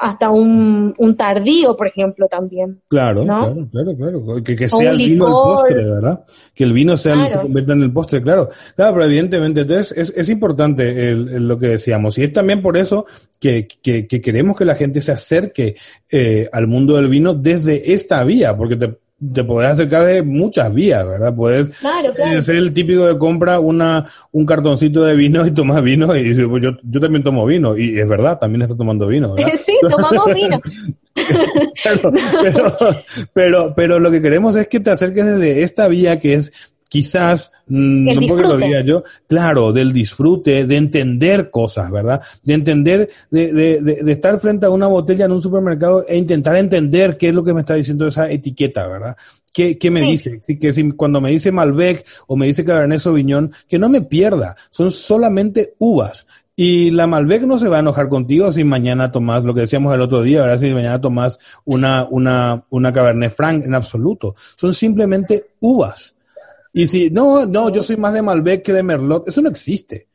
hasta 0.02 0.32
un, 0.32 0.96
un, 0.98 1.16
tardío, 1.16 1.78
por 1.78 1.88
ejemplo, 1.88 2.28
también. 2.28 2.82
Claro, 2.90 3.24
claro, 3.24 3.68
claro, 3.72 3.96
claro. 3.96 4.44
Que, 4.44 4.56
que 4.56 4.68
sea 4.68 4.92
el 4.92 4.98
vino 4.98 5.28
el 5.28 5.32
postre, 5.32 5.86
¿verdad? 5.86 6.26
Que 6.56 6.64
el 6.64 6.74
vino 6.74 6.98
sea 6.98 7.30
se 7.30 7.40
convierta 7.40 7.74
en 7.74 7.84
el 7.84 7.94
postre, 7.94 8.22
claro. 8.22 8.50
Claro, 8.76 8.94
pero 8.94 9.06
evidentemente, 9.06 9.62
entonces 9.62 9.96
es, 9.96 10.14
es 10.18 10.30
importante 10.30 11.10
el, 11.10 11.48
lo 11.48 11.60
que 11.60 11.68
decíamos. 11.68 12.18
Y 12.18 12.24
es 12.24 12.34
también 12.34 12.64
por 12.64 12.78
eso 12.78 13.06
que, 13.40 13.68
que, 13.68 14.08
que 14.08 14.22
queremos 14.22 14.58
que 14.58 14.66
la 14.66 14.76
gente 14.76 15.02
se 15.02 15.12
acerque 15.12 15.76
eh, 16.12 16.50
al 16.52 16.66
mundo 16.66 16.96
del 16.96 17.08
vino 17.08 17.36
desde 17.36 17.94
esta 17.94 18.24
vía, 18.24 18.58
porque 18.58 18.78
te 18.78 18.98
te 19.34 19.44
podés 19.44 19.72
acercar 19.72 20.04
de 20.04 20.24
muchas 20.24 20.74
vías, 20.74 21.08
¿verdad? 21.08 21.36
Puedes 21.36 21.70
eh, 21.70 22.42
ser 22.42 22.56
el 22.56 22.74
típico 22.74 23.06
de 23.06 23.18
compra 23.20 23.60
una, 23.60 24.06
un 24.32 24.46
cartoncito 24.46 25.04
de 25.04 25.16
vino 25.16 25.46
y 25.46 25.52
tomas 25.52 25.84
vino 25.84 26.16
y 26.16 26.34
pues 26.48 26.64
yo, 26.64 26.72
yo 26.84 27.00
también 27.00 27.24
tomo 27.24 27.46
vino. 27.46 27.78
Y 27.78 28.00
es 28.00 28.08
verdad, 28.08 28.40
también 28.40 28.64
está 28.64 28.76
tomando 28.76 29.08
vino, 29.08 29.36
¿verdad? 29.36 29.52
sí, 29.58 29.78
tomamos 29.88 30.34
vino. 30.34 30.60
pero, 32.44 32.74
pero, 33.34 33.74
pero, 33.76 34.00
lo 34.00 34.10
que 34.10 34.22
queremos 34.22 34.56
es 34.56 34.68
que 34.68 34.80
te 34.80 34.90
acerques 34.90 35.26
desde 35.26 35.62
esta 35.62 35.88
vía 35.88 36.20
que 36.20 36.34
es 36.34 36.52
quizás, 36.92 37.54
mm, 37.68 38.04
no 38.04 38.28
porque 38.28 38.44
lo 38.50 38.58
diga 38.58 38.84
yo, 38.86 39.06
claro, 39.26 39.72
del 39.72 39.94
disfrute, 39.94 40.66
de 40.66 40.76
entender 40.76 41.50
cosas, 41.50 41.90
¿verdad? 41.90 42.22
De 42.44 42.54
entender, 42.54 43.10
de, 43.30 43.54
de, 43.54 43.82
de, 44.04 44.12
estar 44.12 44.38
frente 44.42 44.66
a 44.66 44.72
una 44.72 44.88
botella 44.88 45.24
en 45.24 45.32
un 45.32 45.42
supermercado 45.42 46.04
e 46.06 46.18
intentar 46.18 46.58
entender 46.58 47.16
qué 47.16 47.30
es 47.30 47.34
lo 47.34 47.46
que 47.46 47.54
me 47.54 47.62
está 47.62 47.76
diciendo 47.76 48.06
esa 48.06 48.30
etiqueta, 48.30 48.90
¿verdad? 48.90 49.16
¿Qué, 49.54 49.78
qué 49.78 49.90
me 49.90 50.02
dice? 50.02 50.42
que 50.60 50.74
si, 50.74 50.92
cuando 50.92 51.22
me 51.22 51.32
dice 51.32 51.54
Malbec 51.54 52.06
o 52.28 52.36
me 52.36 52.48
dice 52.48 52.66
Cabernet 52.66 53.00
Sauvignon, 53.00 53.54
que 53.70 53.80
no 53.80 53.88
me 53.88 54.02
pierda, 54.02 54.58
son 54.70 54.92
solamente 54.92 55.76
uvas 55.80 56.28
Y 56.58 56.92
la 56.92 57.08
Malbec 57.08 57.44
no 57.44 57.58
se 57.58 57.70
va 57.70 57.78
a 57.78 57.80
enojar 57.80 58.10
contigo 58.10 58.52
si 58.52 58.66
mañana 58.66 59.14
tomas 59.14 59.46
lo 59.46 59.54
que 59.54 59.62
decíamos 59.62 59.94
el 59.94 60.02
otro 60.02 60.24
día, 60.24 60.42
¿verdad? 60.42 60.60
Si 60.60 60.74
mañana 60.74 61.00
tomas 61.00 61.40
una, 61.64 62.06
una, 62.10 62.66
una 62.70 62.92
Cabernet 62.92 63.32
Franc 63.32 63.64
en 63.64 63.76
absoluto. 63.76 64.36
Son 64.58 64.74
simplemente 64.74 65.52
uvas. 65.62 66.16
Y 66.74 66.88
si, 66.88 67.10
no, 67.10 67.46
no, 67.46 67.70
yo 67.70 67.84
soy 67.84 67.98
más 67.98 68.14
de 68.14 68.22
Malbec 68.22 68.64
que 68.64 68.74
de 68.74 68.84
Merlot, 68.84 69.28
eso 69.28 69.42
no 69.42 69.50
existe. 69.50 70.08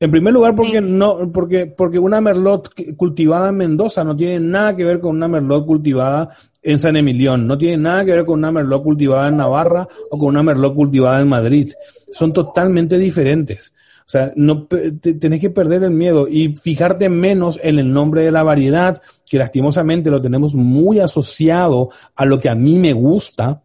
En 0.00 0.12
primer 0.12 0.32
lugar, 0.32 0.54
porque 0.54 0.80
no, 0.80 1.32
porque, 1.32 1.66
porque 1.66 1.98
una 1.98 2.20
merlot 2.20 2.72
cultivada 2.96 3.48
en 3.48 3.56
Mendoza 3.56 4.04
no 4.04 4.14
tiene 4.14 4.38
nada 4.38 4.76
que 4.76 4.84
ver 4.84 5.00
con 5.00 5.16
una 5.16 5.26
merlot 5.26 5.66
cultivada 5.66 6.28
en 6.62 6.78
San 6.78 6.96
Emilión, 6.96 7.48
no 7.48 7.58
tiene 7.58 7.78
nada 7.78 8.04
que 8.04 8.12
ver 8.12 8.24
con 8.24 8.38
una 8.38 8.52
merlot 8.52 8.84
cultivada 8.84 9.26
en 9.26 9.38
Navarra 9.38 9.88
o 10.08 10.16
con 10.16 10.28
una 10.28 10.44
merlot 10.44 10.76
cultivada 10.76 11.20
en 11.20 11.28
Madrid. 11.28 11.72
Son 12.12 12.32
totalmente 12.32 12.96
diferentes. 12.96 13.72
O 14.06 14.10
sea, 14.10 14.32
no 14.36 14.66
tenés 14.66 15.40
que 15.40 15.50
perder 15.50 15.82
el 15.82 15.90
miedo 15.90 16.28
y 16.28 16.56
fijarte 16.56 17.08
menos 17.08 17.58
en 17.62 17.80
el 17.80 17.92
nombre 17.92 18.22
de 18.22 18.30
la 18.30 18.44
variedad, 18.44 19.02
que 19.28 19.36
lastimosamente 19.36 20.10
lo 20.10 20.22
tenemos 20.22 20.54
muy 20.54 21.00
asociado 21.00 21.90
a 22.14 22.24
lo 22.24 22.38
que 22.38 22.48
a 22.48 22.54
mí 22.54 22.76
me 22.76 22.92
gusta. 22.92 23.62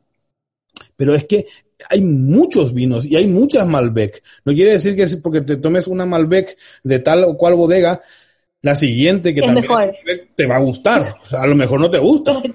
Pero 0.97 1.13
es 1.13 1.25
que 1.25 1.45
hay 1.89 2.01
muchos 2.01 2.73
vinos 2.73 3.05
y 3.05 3.15
hay 3.15 3.27
muchas 3.27 3.67
Malbec. 3.67 4.23
No 4.45 4.53
quiere 4.53 4.73
decir 4.73 4.95
que 4.95 5.07
porque 5.17 5.41
te 5.41 5.57
tomes 5.57 5.87
una 5.87 6.05
Malbec 6.05 6.57
de 6.83 6.99
tal 6.99 7.23
o 7.23 7.37
cual 7.37 7.55
bodega, 7.55 8.01
la 8.61 8.75
siguiente 8.75 9.33
que 9.33 9.41
también 9.41 9.67
te 10.35 10.45
va 10.45 10.55
a 10.55 10.59
gustar. 10.59 11.15
a 11.31 11.47
lo 11.47 11.55
mejor 11.55 11.79
no 11.79 11.89
te 11.89 11.99
gusta. 11.99 12.41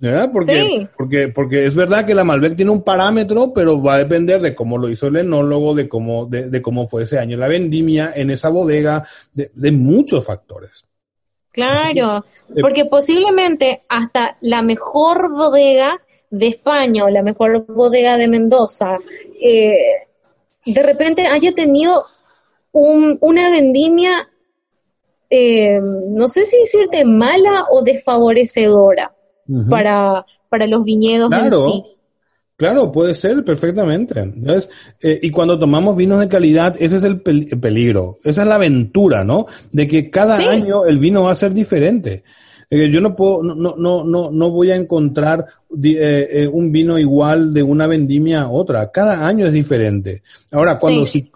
¿Verdad? 0.00 0.30
Porque, 0.32 0.88
porque, 0.96 1.28
porque 1.28 1.64
es 1.64 1.76
verdad 1.76 2.04
que 2.04 2.14
la 2.14 2.24
Malbec 2.24 2.56
tiene 2.56 2.72
un 2.72 2.82
parámetro, 2.82 3.52
pero 3.52 3.80
va 3.80 3.94
a 3.94 3.98
depender 3.98 4.40
de 4.40 4.54
cómo 4.54 4.76
lo 4.76 4.88
hizo 4.88 5.06
el 5.06 5.16
enólogo, 5.16 5.74
de 5.74 5.88
cómo, 5.88 6.26
de, 6.26 6.62
cómo 6.62 6.86
fue 6.86 7.04
ese 7.04 7.18
año 7.18 7.36
la 7.36 7.46
vendimia 7.46 8.12
en 8.14 8.30
esa 8.30 8.48
bodega, 8.48 9.06
de, 9.34 9.52
de 9.54 9.72
muchos 9.72 10.26
factores. 10.26 10.84
Claro, 11.52 12.24
eh, 12.54 12.60
porque 12.60 12.84
posiblemente 12.84 13.82
hasta 13.88 14.36
la 14.40 14.62
mejor 14.62 15.32
bodega 15.32 16.00
de 16.30 16.48
España 16.48 17.04
o 17.04 17.08
la 17.08 17.22
mejor 17.22 17.66
bodega 17.66 18.16
de 18.16 18.28
Mendoza, 18.28 18.96
eh, 19.40 19.76
de 20.64 20.82
repente 20.82 21.26
haya 21.26 21.52
tenido 21.52 22.04
una 22.72 23.50
vendimia, 23.50 24.28
eh, 25.30 25.80
no 25.80 26.28
sé 26.28 26.44
si 26.46 26.58
decirte 26.58 27.04
mala 27.04 27.64
o 27.72 27.82
desfavorecedora 27.82 29.14
para, 29.68 30.24
para 30.48 30.66
los 30.66 30.84
viñedos 30.84 31.30
claro. 31.30 31.64
en 31.64 31.72
sí. 31.72 31.84
Claro, 32.58 32.90
puede 32.90 33.14
ser 33.14 33.44
perfectamente. 33.44 34.20
Eh, 35.00 35.20
y 35.22 35.30
cuando 35.30 35.56
tomamos 35.60 35.96
vinos 35.96 36.18
de 36.18 36.28
calidad, 36.28 36.74
ese 36.80 36.96
es 36.96 37.04
el, 37.04 37.20
peligro, 37.20 38.16
esa 38.24 38.42
es 38.42 38.48
la 38.48 38.56
aventura, 38.56 39.22
¿no? 39.22 39.46
De 39.70 39.86
que 39.86 40.10
cada 40.10 40.36
año 40.36 40.84
el 40.84 40.98
vino 40.98 41.22
va 41.22 41.30
a 41.30 41.36
ser 41.36 41.54
diferente. 41.54 42.24
Eh, 42.70 42.90
yo 42.90 43.00
no 43.00 43.16
puedo, 43.16 43.42
no, 43.42 43.76
no, 43.76 44.04
no, 44.04 44.30
no 44.30 44.50
voy 44.50 44.70
a 44.70 44.76
encontrar 44.76 45.46
eh, 45.82 46.28
eh, 46.30 46.48
un 46.52 46.70
vino 46.70 46.98
igual 46.98 47.54
de 47.54 47.62
una 47.62 47.86
vendimia 47.86 48.42
a 48.42 48.50
otra. 48.50 48.90
Cada 48.90 49.26
año 49.26 49.46
es 49.46 49.52
diferente. 49.52 50.22
Ahora, 50.50 50.78
cuando 50.78 51.06
si, 51.06 51.30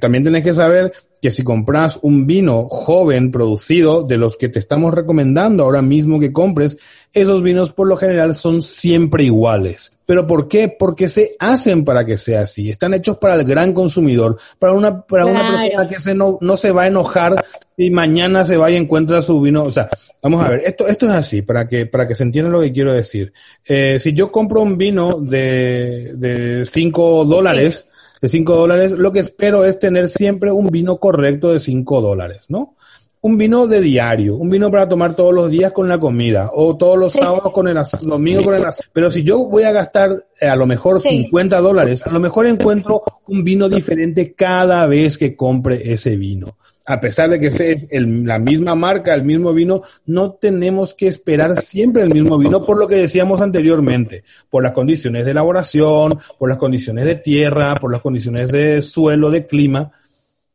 también 0.00 0.22
tenés 0.22 0.44
que 0.44 0.54
saber 0.54 0.92
que 1.20 1.30
si 1.32 1.42
compras 1.42 2.00
un 2.02 2.26
vino 2.26 2.68
joven 2.68 3.30
producido 3.30 4.02
de 4.02 4.18
los 4.18 4.36
que 4.36 4.48
te 4.48 4.58
estamos 4.58 4.92
recomendando 4.94 5.62
ahora 5.62 5.82
mismo 5.82 6.18
que 6.18 6.32
compres, 6.32 6.76
esos 7.12 7.42
vinos 7.42 7.72
por 7.72 7.88
lo 7.88 7.96
general 7.96 8.34
son 8.34 8.62
siempre 8.62 9.24
iguales. 9.24 9.92
¿Pero 10.04 10.26
por 10.26 10.48
qué? 10.48 10.68
Porque 10.68 11.08
se 11.08 11.36
hacen 11.38 11.84
para 11.84 12.04
que 12.04 12.18
sea 12.18 12.42
así. 12.42 12.70
Están 12.70 12.94
hechos 12.94 13.18
para 13.18 13.34
el 13.34 13.44
gran 13.44 13.72
consumidor, 13.72 14.36
para 14.58 14.72
una, 14.72 15.02
para 15.02 15.26
una 15.26 15.48
persona 15.48 15.88
que 15.88 16.00
se 16.00 16.14
no, 16.14 16.38
no 16.40 16.56
se 16.56 16.72
va 16.72 16.82
a 16.82 16.88
enojar 16.88 17.44
y 17.82 17.90
mañana 17.90 18.44
se 18.44 18.56
va 18.56 18.70
y 18.70 18.76
encuentra 18.76 19.22
su 19.22 19.40
vino. 19.40 19.62
O 19.62 19.70
sea, 19.70 19.88
vamos 20.22 20.44
a 20.44 20.48
ver, 20.48 20.62
esto, 20.64 20.86
esto 20.86 21.06
es 21.06 21.12
así, 21.12 21.42
para 21.42 21.66
que, 21.66 21.86
para 21.86 22.06
que 22.06 22.14
se 22.14 22.22
entienda 22.22 22.50
lo 22.50 22.60
que 22.60 22.72
quiero 22.72 22.92
decir. 22.92 23.32
Eh, 23.66 23.98
si 24.00 24.12
yo 24.12 24.30
compro 24.30 24.62
un 24.62 24.76
vino 24.76 25.18
de, 25.18 26.14
de 26.14 26.66
5 26.66 27.24
dólares, 27.24 27.86
de 28.20 28.28
5 28.28 28.56
dólares, 28.56 28.92
lo 28.92 29.12
que 29.12 29.20
espero 29.20 29.64
es 29.64 29.78
tener 29.78 30.08
siempre 30.08 30.52
un 30.52 30.68
vino 30.68 30.98
correcto 30.98 31.52
de 31.52 31.60
5 31.60 32.00
dólares, 32.00 32.46
¿no? 32.48 32.76
Un 33.20 33.38
vino 33.38 33.68
de 33.68 33.80
diario, 33.80 34.34
un 34.34 34.50
vino 34.50 34.68
para 34.68 34.88
tomar 34.88 35.14
todos 35.14 35.32
los 35.32 35.48
días 35.48 35.70
con 35.70 35.88
la 35.88 36.00
comida, 36.00 36.50
o 36.52 36.76
todos 36.76 36.98
los 36.98 37.12
sábados 37.12 37.52
con 37.52 37.68
el 37.68 37.78
domingo 38.02 38.42
con 38.42 38.54
el 38.56 38.64
Pero 38.92 39.10
si 39.10 39.22
yo 39.22 39.46
voy 39.46 39.62
a 39.62 39.70
gastar 39.70 40.24
eh, 40.40 40.48
a 40.48 40.56
lo 40.56 40.66
mejor 40.66 41.00
50 41.00 41.60
dólares, 41.60 42.04
a 42.04 42.10
lo 42.10 42.18
mejor 42.18 42.46
encuentro 42.46 43.02
un 43.28 43.44
vino 43.44 43.68
diferente 43.68 44.34
cada 44.34 44.86
vez 44.86 45.18
que 45.18 45.36
compre 45.36 45.92
ese 45.92 46.16
vino 46.16 46.56
a 46.86 47.00
pesar 47.00 47.30
de 47.30 47.38
que 47.38 47.50
sea 47.50 47.76
la 47.90 48.38
misma 48.38 48.74
marca, 48.74 49.14
el 49.14 49.24
mismo 49.24 49.52
vino, 49.52 49.82
no 50.06 50.32
tenemos 50.32 50.94
que 50.94 51.06
esperar 51.06 51.54
siempre 51.62 52.02
el 52.02 52.12
mismo 52.12 52.38
vino 52.38 52.64
por 52.64 52.78
lo 52.78 52.86
que 52.86 52.96
decíamos 52.96 53.40
anteriormente, 53.40 54.24
por 54.50 54.62
las 54.62 54.72
condiciones 54.72 55.24
de 55.24 55.30
elaboración, 55.30 56.18
por 56.38 56.48
las 56.48 56.58
condiciones 56.58 57.04
de 57.04 57.16
tierra, 57.16 57.76
por 57.76 57.92
las 57.92 58.00
condiciones 58.00 58.50
de 58.50 58.82
suelo, 58.82 59.30
de 59.30 59.46
clima. 59.46 59.92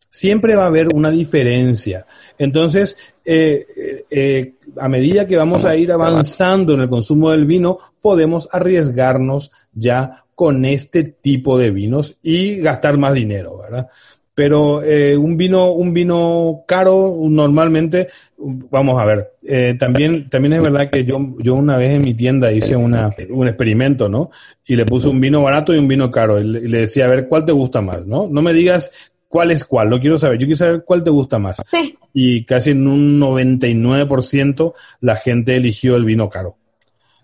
Siempre 0.09 0.55
va 0.55 0.63
a 0.63 0.67
haber 0.67 0.87
una 0.93 1.11
diferencia. 1.11 2.07
Entonces, 2.37 2.97
eh, 3.23 4.05
eh, 4.09 4.53
a 4.77 4.89
medida 4.89 5.27
que 5.27 5.35
vamos 5.35 5.65
a 5.65 5.75
ir 5.75 5.91
avanzando 5.91 6.73
en 6.73 6.81
el 6.81 6.89
consumo 6.89 7.31
del 7.31 7.45
vino, 7.45 7.77
podemos 8.01 8.49
arriesgarnos 8.51 9.51
ya 9.73 10.25
con 10.33 10.65
este 10.65 11.03
tipo 11.03 11.57
de 11.57 11.71
vinos 11.71 12.19
y 12.21 12.57
gastar 12.59 12.97
más 12.97 13.13
dinero, 13.13 13.57
¿verdad? 13.57 13.89
Pero 14.37 14.83
eh, 14.83 15.17
un 15.17 15.35
vino 15.35 15.71
un 15.71 15.95
vino 15.95 16.63
caro 16.67 17.17
normalmente 17.27 18.07
vamos 18.37 19.01
a 19.01 19.03
ver 19.03 19.31
eh, 19.41 19.75
también 19.79 20.29
también 20.29 20.53
es 20.53 20.61
verdad 20.61 20.91
que 20.91 21.03
yo 21.03 21.17
yo 21.39 21.55
una 21.55 21.75
vez 21.75 21.95
en 21.95 22.03
mi 22.03 22.13
tienda 22.13 22.51
hice 22.51 22.75
una 22.75 23.09
un 23.31 23.47
experimento 23.47 24.07
no 24.07 24.29
y 24.67 24.75
le 24.75 24.85
puse 24.85 25.07
un 25.07 25.19
vino 25.19 25.41
barato 25.41 25.73
y 25.73 25.79
un 25.79 25.87
vino 25.87 26.11
caro. 26.11 26.39
Y 26.39 26.43
le, 26.43 26.81
decía 26.81 27.05
a 27.05 27.07
ver 27.07 27.27
cuál 27.27 27.45
te 27.45 27.51
gusta 27.51 27.81
más 27.81 28.05
no 28.05 28.27
no 28.29 28.43
me 28.43 28.53
digas 28.53 28.91
cuál 29.27 29.49
es 29.49 29.65
cuál 29.65 29.89
no 29.89 29.99
quiero 29.99 30.19
saber. 30.19 30.37
Yo 30.37 30.45
quiero 30.45 30.59
saber 30.59 30.83
cuál 30.85 31.03
te 31.03 31.09
gusta 31.09 31.39
más. 31.39 31.55
Sí. 31.71 31.95
y 32.13 32.45
casi 32.45 32.69
en 32.71 32.87
un 32.87 33.19
99% 33.19 34.73
la 35.01 35.15
gente 35.15 35.55
eligió 35.55 35.95
el 35.95 36.05
vino 36.05 36.29
caro 36.29 36.57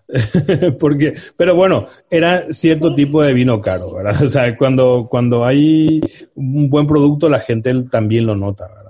Porque, 0.78 1.14
pero 1.36 1.54
bueno, 1.54 1.86
era 2.10 2.52
cierto 2.52 2.94
tipo 2.94 3.22
de 3.22 3.32
vino 3.32 3.60
caro, 3.60 3.94
¿verdad? 3.94 4.22
O 4.22 4.30
sea, 4.30 4.56
cuando, 4.56 5.08
cuando 5.10 5.44
hay 5.44 6.00
un 6.34 6.68
buen 6.68 6.86
producto, 6.86 7.28
la 7.28 7.40
gente 7.40 7.72
también 7.90 8.26
lo 8.26 8.34
nota, 8.34 8.66
¿verdad? 8.68 8.84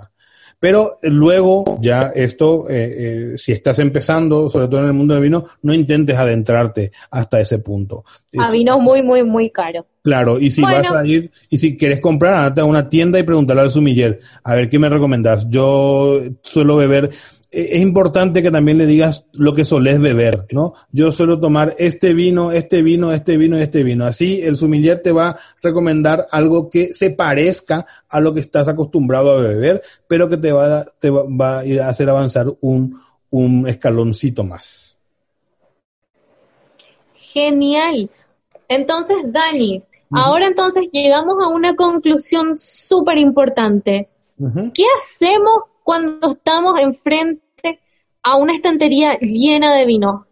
Pero 0.65 0.97
luego, 1.03 1.79
ya 1.83 2.11
esto, 2.15 2.71
eh, 2.71 2.95
eh, 2.97 3.33
si 3.37 3.53
estás 3.53 3.79
empezando, 3.81 4.49
sobre 4.49 4.67
todo 4.67 4.81
en 4.81 4.87
el 4.87 4.93
mundo 4.95 5.13
del 5.13 5.23
vino, 5.23 5.45
no 5.61 5.75
intentes 5.75 6.17
adentrarte 6.17 6.91
hasta 7.11 7.39
ese 7.39 7.59
punto. 7.59 8.03
A 8.39 8.51
vino 8.51 8.79
muy, 8.79 9.03
muy, 9.03 9.25
muy 9.25 9.51
caro. 9.51 9.85
Claro, 10.03 10.41
y 10.41 10.51
si 10.51 10.63
vas 10.63 10.91
a 10.91 11.05
ir, 11.05 11.31
y 11.51 11.59
si 11.59 11.77
quieres 11.77 12.01
comprar, 12.01 12.37
andate 12.37 12.63
a 12.63 12.65
una 12.65 12.89
tienda 12.89 13.19
y 13.19 13.25
preguntarle 13.25 13.61
al 13.61 13.71
sumiller, 13.71 14.21
a 14.43 14.55
ver 14.55 14.71
qué 14.71 14.79
me 14.79 14.89
recomendás. 14.89 15.51
Yo 15.51 16.23
suelo 16.43 16.77
beber 16.77 17.11
es 17.55 17.81
importante 17.81 18.43
que 18.43 18.51
también 18.51 18.79
le 18.79 18.87
digas 18.87 19.27
lo 19.33 19.55
que 19.55 19.65
solés 19.65 20.01
beber, 20.01 20.47
¿no? 20.51 20.75
Yo 20.91 21.13
suelo 21.13 21.39
tomar 21.39 21.75
este 21.79 22.13
vino, 22.13 22.51
este 22.51 22.83
vino, 22.83 23.13
este 23.13 23.37
vino, 23.37 23.57
este 23.57 23.85
vino. 23.85 24.05
Así 24.05 24.43
el 24.43 24.57
sumiller 24.57 25.01
te 25.01 25.13
va 25.13 25.29
a 25.29 25.39
recomendar 25.63 26.27
algo 26.33 26.69
que 26.69 26.93
se 26.93 27.11
parezca 27.11 27.87
a 28.09 28.21
lo 28.21 28.35
que 28.35 28.41
estás 28.41 28.67
acostumbrado 28.67 29.33
a 29.33 29.43
beber, 29.43 29.83
pero 30.09 30.29
que 30.29 30.37
te 30.37 30.51
va 30.51 30.81
a, 30.81 30.85
te 30.85 31.11
va 31.11 31.61
a 31.61 31.65
ir 31.65 31.81
a 31.81 31.89
hacer 31.89 32.11
avanzar 32.11 32.47
un, 32.61 33.01
un 33.31 33.69
escaloncito 33.69 34.43
más. 34.43 34.99
Genial. 37.15 38.11
Entonces, 38.69 39.17
Dani, 39.27 39.85
ahora 40.11 40.47
entonces 40.47 40.89
llegamos 40.93 41.37
a 41.41 41.49
una 41.49 41.77
conclusión 41.77 42.59
súper 42.59 43.19
importante. 43.19 44.09
¿Qué 44.75 44.85
hacemos 44.99 45.63
cuando 45.85 46.33
estamos 46.33 46.81
enfrente 46.81 47.44
a 48.25 48.37
una 48.37 48.55
estantería 48.55 49.19
llena 49.21 49.77
de 49.77 49.87
vino. 49.87 50.27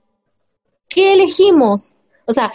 ¿Qué 0.89 1.13
elegimos? 1.13 1.97
O 2.27 2.33
sea, 2.33 2.53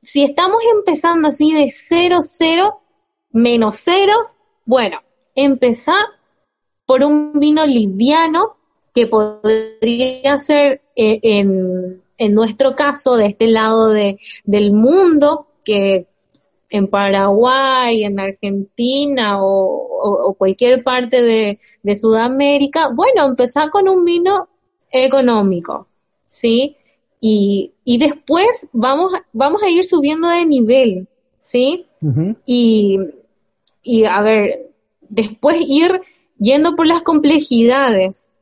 si 0.00 0.24
estamos 0.24 0.62
empezando 0.72 1.28
así 1.28 1.52
de 1.52 1.68
cero, 1.68 2.18
cero, 2.20 2.80
menos 3.30 3.76
cero, 3.76 4.12
bueno, 4.64 5.00
empezar 5.34 6.04
por 6.86 7.02
un 7.02 7.38
vino 7.40 7.66
liviano 7.66 8.56
que 8.94 9.08
podría 9.08 10.38
ser 10.38 10.82
eh, 10.94 11.18
en, 11.22 12.02
en, 12.16 12.34
nuestro 12.34 12.76
caso 12.76 13.16
de 13.16 13.26
este 13.26 13.48
lado 13.48 13.88
de, 13.88 14.20
del 14.44 14.70
mundo, 14.72 15.48
que 15.64 16.06
en 16.74 16.88
Paraguay, 16.88 18.02
en 18.02 18.18
Argentina 18.18 19.38
o, 19.40 20.34
cualquier 20.36 20.82
parte 20.82 21.22
de, 21.22 21.94
Sudamérica, 21.94 22.90
bueno, 22.92 23.24
empezar 23.24 23.70
con 23.70 23.88
un 23.88 24.04
vino 24.04 24.48
económico, 24.90 25.86
¿sí? 26.26 26.76
Y, 27.20 27.72
después 27.84 28.68
vamos, 28.72 29.12
vamos 29.32 29.62
a 29.62 29.70
ir 29.70 29.84
subiendo 29.84 30.28
de 30.28 30.44
nivel, 30.44 31.08
¿sí? 31.38 31.86
y, 32.44 32.98
y 33.82 34.04
a 34.04 34.20
ver, 34.20 34.70
después 35.08 35.56
ir 35.60 36.00
yendo 36.38 36.74
por 36.74 36.86
las 36.86 37.02
complejidades, 37.02 38.32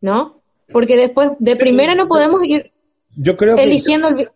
¿no? 0.00 0.36
Porque 0.72 0.96
después, 0.96 1.32
de 1.38 1.56
primera 1.56 1.94
no 1.94 2.08
podemos 2.08 2.42
ir 2.44 2.72
yo 3.16 3.36
creo 3.36 3.56
eligiendo 3.58 4.08
el... 4.08 4.30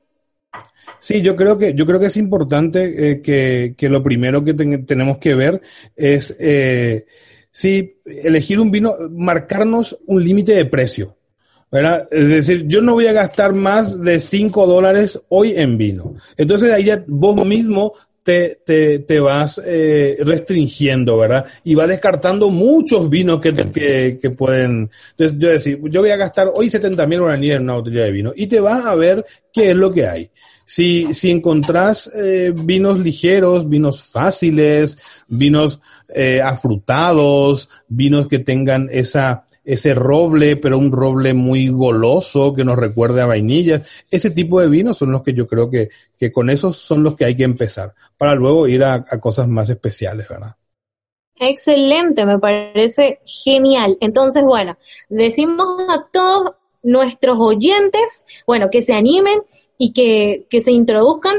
Sí, 1.01 1.23
yo 1.23 1.37
creo 1.37 1.59
que, 1.59 1.75
yo 1.75 1.87
creo 1.87 2.01
que 2.01 2.07
es 2.07 2.17
importante 2.17 3.11
eh, 3.11 3.23
que, 3.23 3.75
que, 3.77 3.89
lo 3.89 4.03
primero 4.03 4.43
que 4.43 4.55
tenemos 4.55 5.19
que 5.19 5.35
ver 5.35 5.61
es 5.97 6.37
eh, 6.39 7.05
si 7.51 7.99
elegir 8.05 8.59
un 8.59 8.71
vino, 8.71 8.95
marcarnos 9.11 9.99
un 10.07 10.25
límite 10.25 10.55
de 10.55 10.67
precio. 10.67 11.17
¿verdad? 11.71 12.07
Es 12.13 12.29
decir, 12.29 12.67
yo 12.69 12.81
no 12.81 12.93
voy 12.93 13.09
a 13.09 13.13
gastar 13.13 13.53
más 13.53 14.01
de 14.01 14.21
5 14.21 14.67
dólares 14.67 15.21
hoy 15.29 15.55
en 15.57 15.77
vino. 15.77 16.15
Entonces 16.37 16.73
ahí 16.73 16.85
ya 16.85 17.05
vos 17.09 17.45
mismo 17.45 17.95
te, 18.25 18.61
te, 18.65 19.01
te 19.01 19.21
vas 19.21 19.61
eh, 19.65 20.17
restringiendo, 20.21 21.19
¿verdad? 21.19 21.45
Y 21.63 21.75
va 21.75 21.87
descartando 21.87 22.51
muchos 22.51 23.11
vinos 23.11 23.41
que, 23.41 23.53
que, 23.55 24.19
que 24.21 24.31
pueden... 24.31 24.91
Entonces 25.11 25.39
yo 25.39 25.49
decir, 25.49 25.81
yo 25.91 26.01
voy 26.01 26.11
a 26.11 26.17
gastar 26.17 26.49
hoy 26.55 26.71
70 26.71 27.07
mil 27.07 27.21
guaraníes 27.21 27.57
en 27.57 27.63
una 27.63 27.75
botella 27.75 28.05
de 28.05 28.13
vino 28.13 28.33
y 28.35 28.47
te 28.47 28.61
vas 28.61 28.87
a 28.87 28.95
ver 28.95 29.25
qué 29.53 29.71
es 29.71 29.77
lo 29.77 29.93
que 29.93 30.07
hay. 30.07 30.31
Si, 30.67 31.13
si 31.15 31.31
encontrás 31.31 32.11
eh, 32.15 32.53
vinos 32.55 32.99
ligeros, 32.99 33.69
vinos 33.69 34.11
fáciles, 34.11 34.99
vinos 35.29 35.81
eh, 36.09 36.41
afrutados, 36.43 37.69
vinos 37.89 38.29
que 38.29 38.39
tengan 38.39 38.89
esa 38.91 39.45
ese 39.65 39.95
roble, 39.95 40.57
pero 40.57 40.77
un 40.77 40.93
roble 40.93 41.33
muy 41.33 41.69
goloso 41.69 42.55
que 42.55 42.65
nos 42.65 42.77
recuerde 42.77 43.23
a 43.23 43.27
vainillas. 43.27 43.89
Ese 44.11 44.31
tipo 44.31 44.61
de 44.61 44.69
vinos 44.69 44.99
son 44.99 45.11
los 45.11 45.23
que 45.23 45.33
yo 45.33 45.47
creo 45.47 45.71
que, 45.71 45.89
que 46.19 46.31
con 46.31 46.51
esos 46.51 46.77
son 46.77 47.03
los 47.03 47.17
que 47.17 47.25
hay 47.25 47.37
que 47.37 47.45
empezar, 47.45 47.95
para 48.19 48.35
luego 48.35 48.69
ir 48.69 48.85
a, 48.85 49.05
cosas 49.21 49.49
más 49.49 49.71
especiales, 49.71 50.29
¿verdad? 50.29 50.57
Excelente, 51.37 52.27
me 52.27 52.39
parece 52.39 53.21
genial. 53.25 53.97
Entonces, 54.01 54.45
bueno, 54.45 54.77
decimos 55.09 55.81
a 55.89 56.07
todos 56.13 56.53
nuestros 56.83 57.39
oyentes, 57.41 58.25
bueno, 58.47 58.69
que 58.71 58.83
se 58.83 58.95
animen 58.95 59.41
y 59.79 59.93
que, 59.93 60.47
que 60.49 60.61
se 60.61 60.73
introduzcan 60.73 61.39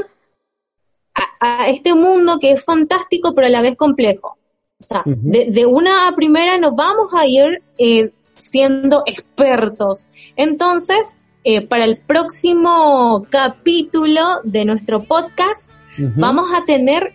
a, 1.40 1.68
este 1.68 1.94
mundo 1.94 2.38
que 2.38 2.50
es 2.50 2.64
fantástico, 2.64 3.34
pero 3.34 3.46
a 3.46 3.50
la 3.50 3.62
vez 3.62 3.76
complejo. 3.76 4.36
O 4.78 4.84
sea, 4.84 5.02
de, 5.06 5.46
de, 5.50 5.64
una 5.64 6.08
a 6.08 6.14
primera 6.14 6.58
nos 6.58 6.74
vamos 6.74 7.10
a 7.18 7.26
ir 7.26 7.62
eh, 7.78 8.10
siendo 8.34 9.02
expertos. 9.06 10.06
Entonces, 10.36 11.18
eh, 11.44 11.62
para 11.62 11.84
el 11.84 11.96
próximo 11.96 13.26
capítulo 13.30 14.22
de 14.44 14.64
nuestro 14.64 15.04
podcast, 15.04 15.70
vamos 16.16 16.50
a 16.54 16.64
tener 16.64 17.12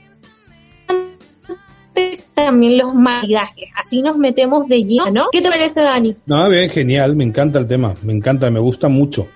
también 2.34 2.78
los 2.78 2.96
maridajes. 2.96 3.70
Así 3.76 4.02
nos 4.02 4.18
metemos 4.18 4.68
de 4.68 4.84
lleno, 4.84 5.12
¿no? 5.12 5.26
¿Qué 5.32 5.42
te 5.42 5.50
parece, 5.50 5.82
Dani? 5.82 6.16
No, 6.26 6.50
bien, 6.50 6.70
genial. 6.70 7.16
Me 7.16 7.24
encanta 7.24 7.60
el 7.60 7.68
tema. 7.68 7.94
Me 8.04 8.14
encanta, 8.14 8.50
me 8.50 8.60
gusta 8.60 8.88
mucho. 8.88 9.28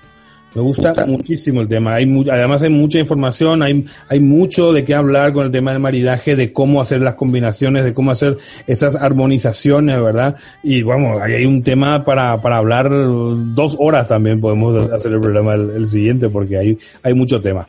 Me 0.55 0.61
gusta 0.61 0.93
muchísimo 1.05 1.59
el 1.59 1.67
tema. 1.67 1.95
Hay 1.95 2.05
además 2.31 2.61
hay 2.61 2.69
mucha 2.69 2.97
información, 2.97 3.61
hay, 3.61 3.85
hay 4.07 4.21
mucho 4.21 4.71
de 4.71 4.85
qué 4.85 4.95
hablar 4.95 5.33
con 5.33 5.45
el 5.45 5.51
tema 5.51 5.71
del 5.71 5.81
maridaje, 5.81 6.37
de 6.37 6.53
cómo 6.53 6.79
hacer 6.79 7.01
las 7.01 7.15
combinaciones, 7.15 7.83
de 7.83 7.93
cómo 7.93 8.11
hacer 8.11 8.37
esas 8.65 8.95
armonizaciones, 8.95 10.01
¿verdad? 10.01 10.37
Y 10.63 10.81
vamos, 10.81 11.21
ahí 11.21 11.33
hay 11.33 11.45
un 11.45 11.61
tema 11.61 12.05
para, 12.05 12.41
para 12.41 12.57
hablar 12.57 12.89
dos 12.89 13.75
horas 13.79 14.07
también 14.07 14.39
podemos 14.39 14.89
hacer 14.93 15.11
el 15.11 15.19
programa 15.19 15.55
el, 15.55 15.85
siguiente 15.87 16.29
porque 16.29 16.57
hay, 16.57 16.79
hay 17.03 17.13
mucho 17.13 17.41
tema. 17.41 17.67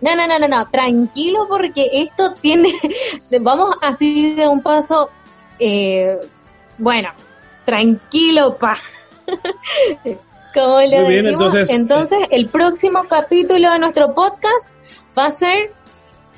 No, 0.00 0.16
no, 0.16 0.26
no, 0.26 0.38
no, 0.40 0.48
no, 0.48 0.68
tranquilo 0.68 1.46
porque 1.48 1.90
esto 1.92 2.34
tiene, 2.40 2.70
vamos 3.40 3.76
así 3.82 4.34
de 4.34 4.48
un 4.48 4.62
paso, 4.62 5.10
eh, 5.60 6.18
bueno, 6.76 7.10
tranquilo, 7.64 8.56
pa. 8.58 8.76
Como 10.54 10.80
le 10.80 11.02
decimos, 11.02 11.54
entonces, 11.68 12.18
el 12.30 12.48
próximo 12.48 13.04
capítulo 13.08 13.72
de 13.72 13.78
nuestro 13.78 14.14
podcast 14.14 14.70
va 15.16 15.26
a 15.26 15.30
ser 15.30 15.72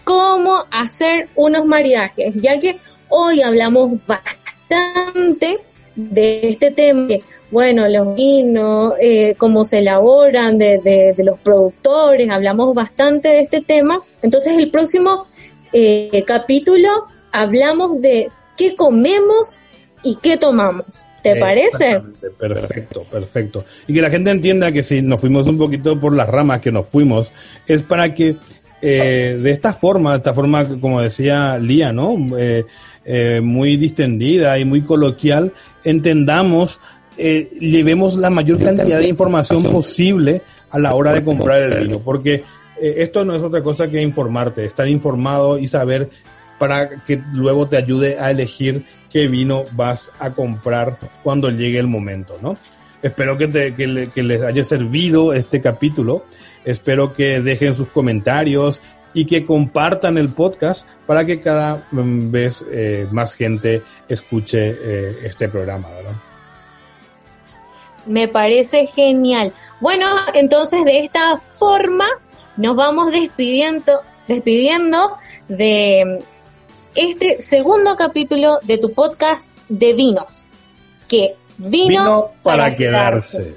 cómo 0.05 0.65
hacer 0.71 1.29
unos 1.35 1.65
maridajes, 1.65 2.35
ya 2.35 2.59
que 2.59 2.79
hoy 3.09 3.43
hablamos 3.43 3.93
bastante 4.07 5.61
de 5.95 6.49
este 6.49 6.71
tema, 6.71 7.07
bueno, 7.51 7.87
los 7.87 8.15
vinos, 8.15 8.95
eh, 8.99 9.35
cómo 9.37 9.65
se 9.65 9.81
elaboran, 9.81 10.57
de, 10.59 10.79
de, 10.79 11.15
los 11.23 11.39
productores, 11.39 12.31
hablamos 12.31 12.75
bastante 12.75 13.29
de 13.29 13.41
este 13.41 13.61
tema. 13.61 14.01
Entonces 14.23 14.57
el 14.57 14.71
próximo 14.71 15.27
eh, 15.73 16.25
capítulo 16.27 16.89
hablamos 17.31 18.01
de 18.01 18.31
qué 18.57 18.75
comemos 18.75 19.61
y 20.03 20.17
qué 20.17 20.39
tomamos. 20.39 21.07
¿Te 21.23 21.37
parece? 21.37 22.03
Perfecto, 22.39 23.05
perfecto. 23.11 23.65
Y 23.87 23.95
que 23.95 24.03
la 24.03 24.11
gente 24.11 24.31
entienda 24.31 24.73
que 24.73 24.83
si 24.83 25.03
nos 25.03 25.21
fuimos 25.21 25.47
un 25.47 25.59
poquito 25.59 25.99
por 25.99 26.15
las 26.15 26.29
ramas 26.29 26.61
que 26.61 26.73
nos 26.73 26.89
fuimos, 26.89 27.33
es 27.67 27.83
para 27.83 28.13
que 28.15 28.37
eh, 28.85 29.39
de 29.41 29.53
esta 29.53 29.73
forma, 29.73 30.11
de 30.11 30.17
esta 30.17 30.35
forma, 30.35 30.67
como 30.81 31.01
decía 31.01 31.57
Lía, 31.59 31.93
¿no? 31.93 32.17
Eh, 32.37 32.65
eh, 33.05 33.41
muy 33.41 33.77
distendida 33.77 34.59
y 34.59 34.65
muy 34.65 34.83
coloquial, 34.83 35.53
entendamos, 35.85 36.81
llevemos 37.17 38.17
la 38.17 38.31
mayor 38.31 38.59
cantidad 38.59 38.99
de 38.99 39.07
información 39.07 39.63
posible 39.63 40.43
a 40.71 40.79
la 40.81 40.95
hora 40.95 41.13
de 41.13 41.23
comprar 41.23 41.61
el 41.61 41.87
vino, 41.87 42.01
porque 42.01 42.43
esto 42.81 43.25
no 43.25 43.37
es 43.37 43.43
otra 43.43 43.63
cosa 43.63 43.89
que 43.89 44.03
informarte, 44.03 44.65
estar 44.65 44.89
informado 44.89 45.59
y 45.59 45.69
saber 45.69 46.09
para 46.59 46.89
que 47.05 47.21
luego 47.35 47.69
te 47.69 47.77
ayude 47.77 48.19
a 48.19 48.31
elegir 48.31 48.85
qué 49.13 49.29
vino 49.29 49.65
vas 49.73 50.11
a 50.19 50.31
comprar 50.31 50.97
cuando 51.23 51.51
llegue 51.51 51.79
el 51.79 51.87
momento, 51.87 52.39
¿no? 52.41 52.57
Espero 53.03 53.37
que, 53.37 53.47
les 54.15 54.43
haya 54.43 54.65
servido 54.65 55.35
este 55.35 55.61
capítulo. 55.61 56.25
Espero 56.65 57.15
que 57.15 57.41
dejen 57.41 57.75
sus 57.75 57.89
comentarios 57.89 58.81
y 59.13 59.27
que 59.27 59.45
compartan 59.45 60.17
el 60.17 60.29
podcast 60.31 60.87
para 61.07 61.25
que 61.25 61.41
cada 61.41 61.85
vez 61.91 62.65
eh, 62.71 63.07
más 63.11 63.35
gente 63.35 63.83
escuche 64.09 64.71
eh, 64.71 65.17
este 65.25 65.49
programa, 65.49 65.89
¿verdad? 65.91 66.13
Me 68.07 68.29
parece 68.29 68.87
genial. 68.87 69.53
Bueno, 69.81 70.07
entonces 70.35 70.85
de 70.85 71.01
esta 71.01 71.39
forma 71.39 72.07
nos 72.57 72.77
vamos 72.77 73.13
despidiendo, 73.13 74.01
despidiendo 74.29 75.17
de 75.49 76.21
este 76.95 77.41
segundo 77.41 77.97
capítulo 77.97 78.59
de 78.63 78.79
tu 78.79 78.93
podcast 78.93 79.59
de 79.69 79.95
vinos, 79.95 80.47
que 81.09 81.35
vino, 81.59 82.31
para, 82.43 82.77
quedarse. 82.77 83.57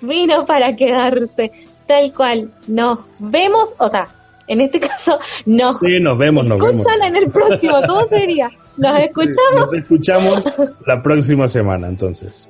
Vino 0.00 0.46
para 0.46 0.76
quedarse, 0.76 1.50
tal 1.86 2.12
cual. 2.12 2.52
Nos 2.66 3.00
vemos, 3.20 3.74
o 3.78 3.88
sea, 3.88 4.08
en 4.46 4.60
este 4.60 4.80
caso, 4.80 5.18
no. 5.46 5.78
Sí, 5.78 6.00
nos 6.00 6.18
vemos, 6.18 6.44
nos 6.44 6.58
vemos. 6.58 6.84
en 7.04 7.16
el 7.16 7.30
próximo, 7.30 7.80
¿cómo 7.86 8.04
sería? 8.06 8.50
¿Nos 8.76 8.98
escuchamos? 8.98 9.66
nos 9.66 9.74
escuchamos 9.74 10.44
la 10.86 11.02
próxima 11.02 11.48
semana, 11.48 11.88
entonces. 11.88 12.48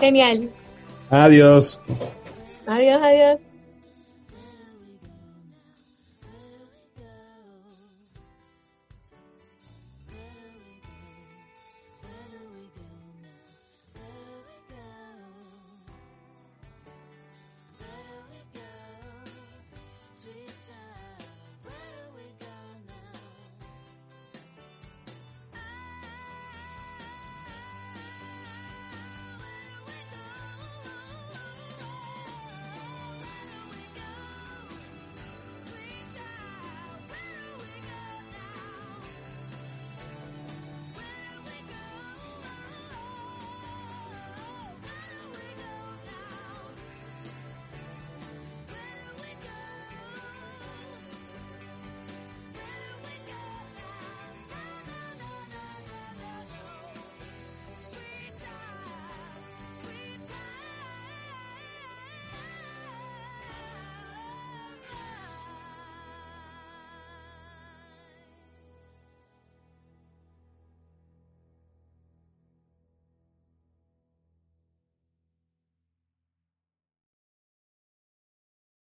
Genial. 0.00 0.50
Adiós. 1.10 1.80
Adiós, 2.66 3.00
adiós. 3.02 3.45